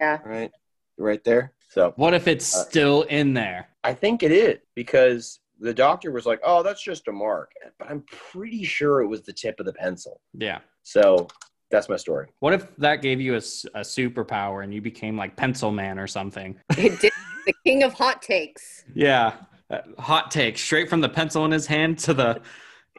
Yeah. 0.00 0.18
Right 0.24 0.52
right 0.98 1.24
there 1.24 1.54
so 1.70 1.94
What 1.96 2.12
if 2.12 2.28
it's 2.28 2.54
Uh, 2.54 2.64
still 2.64 3.02
in 3.04 3.32
there? 3.32 3.68
i 3.84 3.94
think 3.94 4.22
it 4.22 4.30
is 4.30 4.58
because 4.74 5.40
the 5.60 5.74
doctor 5.74 6.10
was 6.10 6.26
like 6.26 6.40
oh 6.44 6.62
that's 6.62 6.82
just 6.82 7.06
a 7.08 7.12
mark 7.12 7.52
but 7.78 7.88
i'm 7.90 8.02
pretty 8.32 8.64
sure 8.64 9.00
it 9.02 9.06
was 9.06 9.22
the 9.22 9.32
tip 9.32 9.60
of 9.60 9.66
the 9.66 9.72
pencil 9.74 10.20
Yeah. 10.34 10.60
so 10.82 11.28
that's 11.70 11.88
my 11.88 11.96
story 11.96 12.26
What 12.40 12.52
if 12.54 12.66
that 12.78 12.96
gave 13.02 13.20
you 13.20 13.34
a 13.34 13.38
superpower 13.38 14.64
and 14.64 14.74
you 14.74 14.80
became 14.80 15.16
like 15.16 15.36
Pencil 15.36 15.70
Man 15.70 16.00
or 16.00 16.08
something? 16.08 16.56
It 16.76 16.98
did 17.00 17.12
the 17.46 17.54
king 17.64 17.84
of 17.84 17.92
hot 17.92 18.22
takes. 18.22 18.84
Yeah. 18.92 19.34
Uh, 19.70 19.78
hot 19.98 20.32
take 20.32 20.58
straight 20.58 20.90
from 20.90 21.00
the 21.00 21.08
pencil 21.08 21.44
in 21.44 21.52
his 21.52 21.66
hand 21.66 21.96
to 22.00 22.12
the 22.12 22.40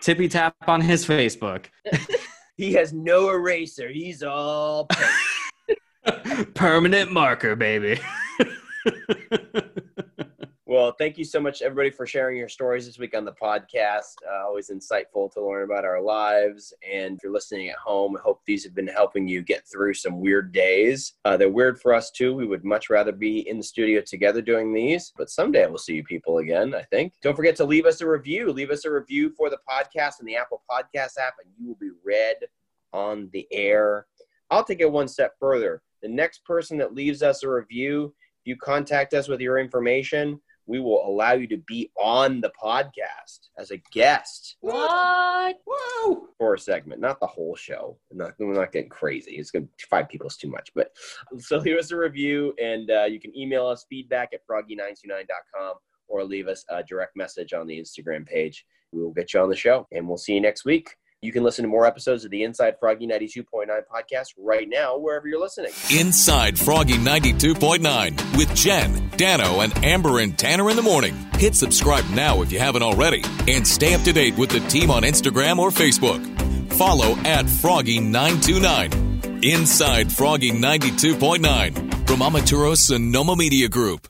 tippy 0.01 0.29
tap 0.29 0.55
on 0.67 0.79
his 0.79 1.05
Facebook. 1.05 1.65
he 2.57 2.71
has 2.73 2.93
no 2.93 3.29
eraser 3.29 3.89
he's 3.89 4.23
all. 4.23 4.87
Permanent 6.55 7.11
marker, 7.11 7.57
baby. 7.57 7.99
Well 10.71 10.93
thank 10.93 11.17
you 11.17 11.25
so 11.25 11.37
much 11.37 11.61
everybody 11.61 11.89
for 11.89 12.07
sharing 12.07 12.37
your 12.37 12.47
stories 12.47 12.85
this 12.85 12.97
week 12.97 13.13
on 13.13 13.25
the 13.25 13.33
podcast. 13.33 14.15
Uh, 14.25 14.45
always 14.45 14.69
insightful 14.69 15.29
to 15.33 15.45
learn 15.45 15.65
about 15.65 15.83
our 15.83 16.01
lives. 16.01 16.73
And 16.89 17.17
if 17.17 17.23
you're 17.23 17.33
listening 17.33 17.67
at 17.67 17.75
home 17.75 18.15
I 18.15 18.21
hope 18.21 18.39
these 18.45 18.63
have 18.63 18.73
been 18.73 18.87
helping 18.87 19.27
you 19.27 19.41
get 19.41 19.67
through 19.67 19.95
some 19.95 20.21
weird 20.21 20.53
days. 20.53 21.15
Uh, 21.25 21.35
they're 21.35 21.49
weird 21.49 21.81
for 21.81 21.93
us 21.93 22.09
too. 22.09 22.33
We 22.33 22.47
would 22.47 22.63
much 22.63 22.89
rather 22.89 23.11
be 23.11 23.49
in 23.49 23.57
the 23.57 23.63
studio 23.65 23.99
together 23.99 24.41
doing 24.41 24.73
these. 24.73 25.11
But 25.17 25.29
someday 25.29 25.67
we'll 25.67 25.77
see 25.77 25.95
you 25.95 26.05
people 26.05 26.37
again 26.37 26.73
i 26.73 26.83
think. 26.83 27.15
Don't 27.21 27.35
forget 27.35 27.57
to 27.57 27.65
leave 27.65 27.85
us 27.85 27.99
a 27.99 28.07
review. 28.07 28.49
Leave 28.53 28.71
us 28.71 28.85
a 28.85 28.91
review 28.91 29.33
for 29.35 29.49
the 29.49 29.59
podcast 29.69 30.21
in 30.21 30.25
the 30.25 30.37
apple 30.37 30.63
podcast 30.71 31.17
app 31.19 31.33
and 31.43 31.51
you 31.59 31.67
will 31.67 31.77
be 31.81 31.91
read 32.01 32.37
on 32.93 33.29
the 33.33 33.45
air. 33.51 34.05
I'll 34.49 34.63
take 34.63 34.79
it 34.79 34.89
one 34.89 35.09
step 35.09 35.33
further. 35.37 35.81
The 36.01 36.07
next 36.07 36.45
person 36.45 36.77
that 36.77 36.95
leaves 36.95 37.21
us 37.23 37.43
a 37.43 37.49
review 37.49 38.13
you 38.43 38.55
contact 38.57 39.13
us 39.13 39.27
with 39.27 39.39
your 39.39 39.59
information 39.59 40.39
we 40.71 40.79
will 40.79 41.05
allow 41.05 41.33
you 41.33 41.47
to 41.47 41.57
be 41.57 41.91
on 42.01 42.39
the 42.39 42.49
podcast 42.63 43.49
as 43.57 43.71
a 43.71 43.77
guest 43.91 44.55
What? 44.61 45.57
Whoa. 45.67 46.27
for 46.37 46.53
a 46.53 46.59
segment, 46.59 47.01
not 47.01 47.19
the 47.19 47.27
whole 47.27 47.57
show. 47.57 47.97
Not, 48.09 48.35
we're 48.39 48.53
not 48.53 48.71
getting 48.71 48.89
crazy. 48.89 49.31
It's 49.31 49.51
good. 49.51 49.67
Five 49.89 50.07
people 50.07 50.27
is 50.27 50.37
too 50.37 50.49
much. 50.49 50.71
But 50.73 50.91
so 51.39 51.57
leave 51.57 51.77
us 51.77 51.91
a 51.91 51.97
review, 51.97 52.53
and 52.57 52.89
uh, 52.89 53.03
you 53.03 53.19
can 53.19 53.37
email 53.37 53.67
us 53.67 53.85
feedback 53.89 54.29
at 54.33 54.47
froggy929.com 54.49 55.73
or 56.07 56.23
leave 56.23 56.47
us 56.47 56.63
a 56.69 56.81
direct 56.83 57.17
message 57.17 57.51
on 57.51 57.67
the 57.67 57.77
Instagram 57.77 58.25
page. 58.25 58.65
We 58.93 59.01
will 59.03 59.11
get 59.11 59.33
you 59.33 59.41
on 59.41 59.49
the 59.49 59.55
show, 59.57 59.87
and 59.91 60.07
we'll 60.07 60.17
see 60.17 60.35
you 60.35 60.41
next 60.41 60.63
week. 60.63 60.95
You 61.23 61.31
can 61.31 61.43
listen 61.43 61.61
to 61.61 61.69
more 61.69 61.85
episodes 61.85 62.25
of 62.25 62.31
the 62.31 62.41
Inside 62.41 62.79
Froggy 62.79 63.05
92.9 63.05 63.67
podcast 63.93 64.33
right 64.39 64.67
now, 64.67 64.97
wherever 64.97 65.27
you're 65.27 65.39
listening. 65.39 65.71
Inside 65.95 66.57
Froggy 66.57 66.95
92.9 66.95 68.37
with 68.37 68.55
Jenn, 68.55 69.07
Dano, 69.17 69.61
and 69.61 69.71
Amber 69.85 70.17
and 70.17 70.35
Tanner 70.35 70.71
in 70.71 70.75
the 70.75 70.81
morning. 70.81 71.13
Hit 71.35 71.53
subscribe 71.53 72.09
now 72.09 72.41
if 72.41 72.51
you 72.51 72.57
haven't 72.57 72.81
already 72.81 73.23
and 73.47 73.67
stay 73.67 73.93
up 73.93 74.01
to 74.01 74.11
date 74.11 74.35
with 74.35 74.49
the 74.49 74.61
team 74.61 74.89
on 74.89 75.03
Instagram 75.03 75.59
or 75.59 75.69
Facebook. 75.69 76.25
Follow 76.73 77.11
at 77.23 77.45
Froggy929. 77.45 79.45
Inside 79.45 80.11
Froggy 80.11 80.51
92.9 80.51 82.07
from 82.07 82.21
Amaturo 82.21 82.75
Sonoma 82.75 83.35
Media 83.35 83.69
Group. 83.69 84.07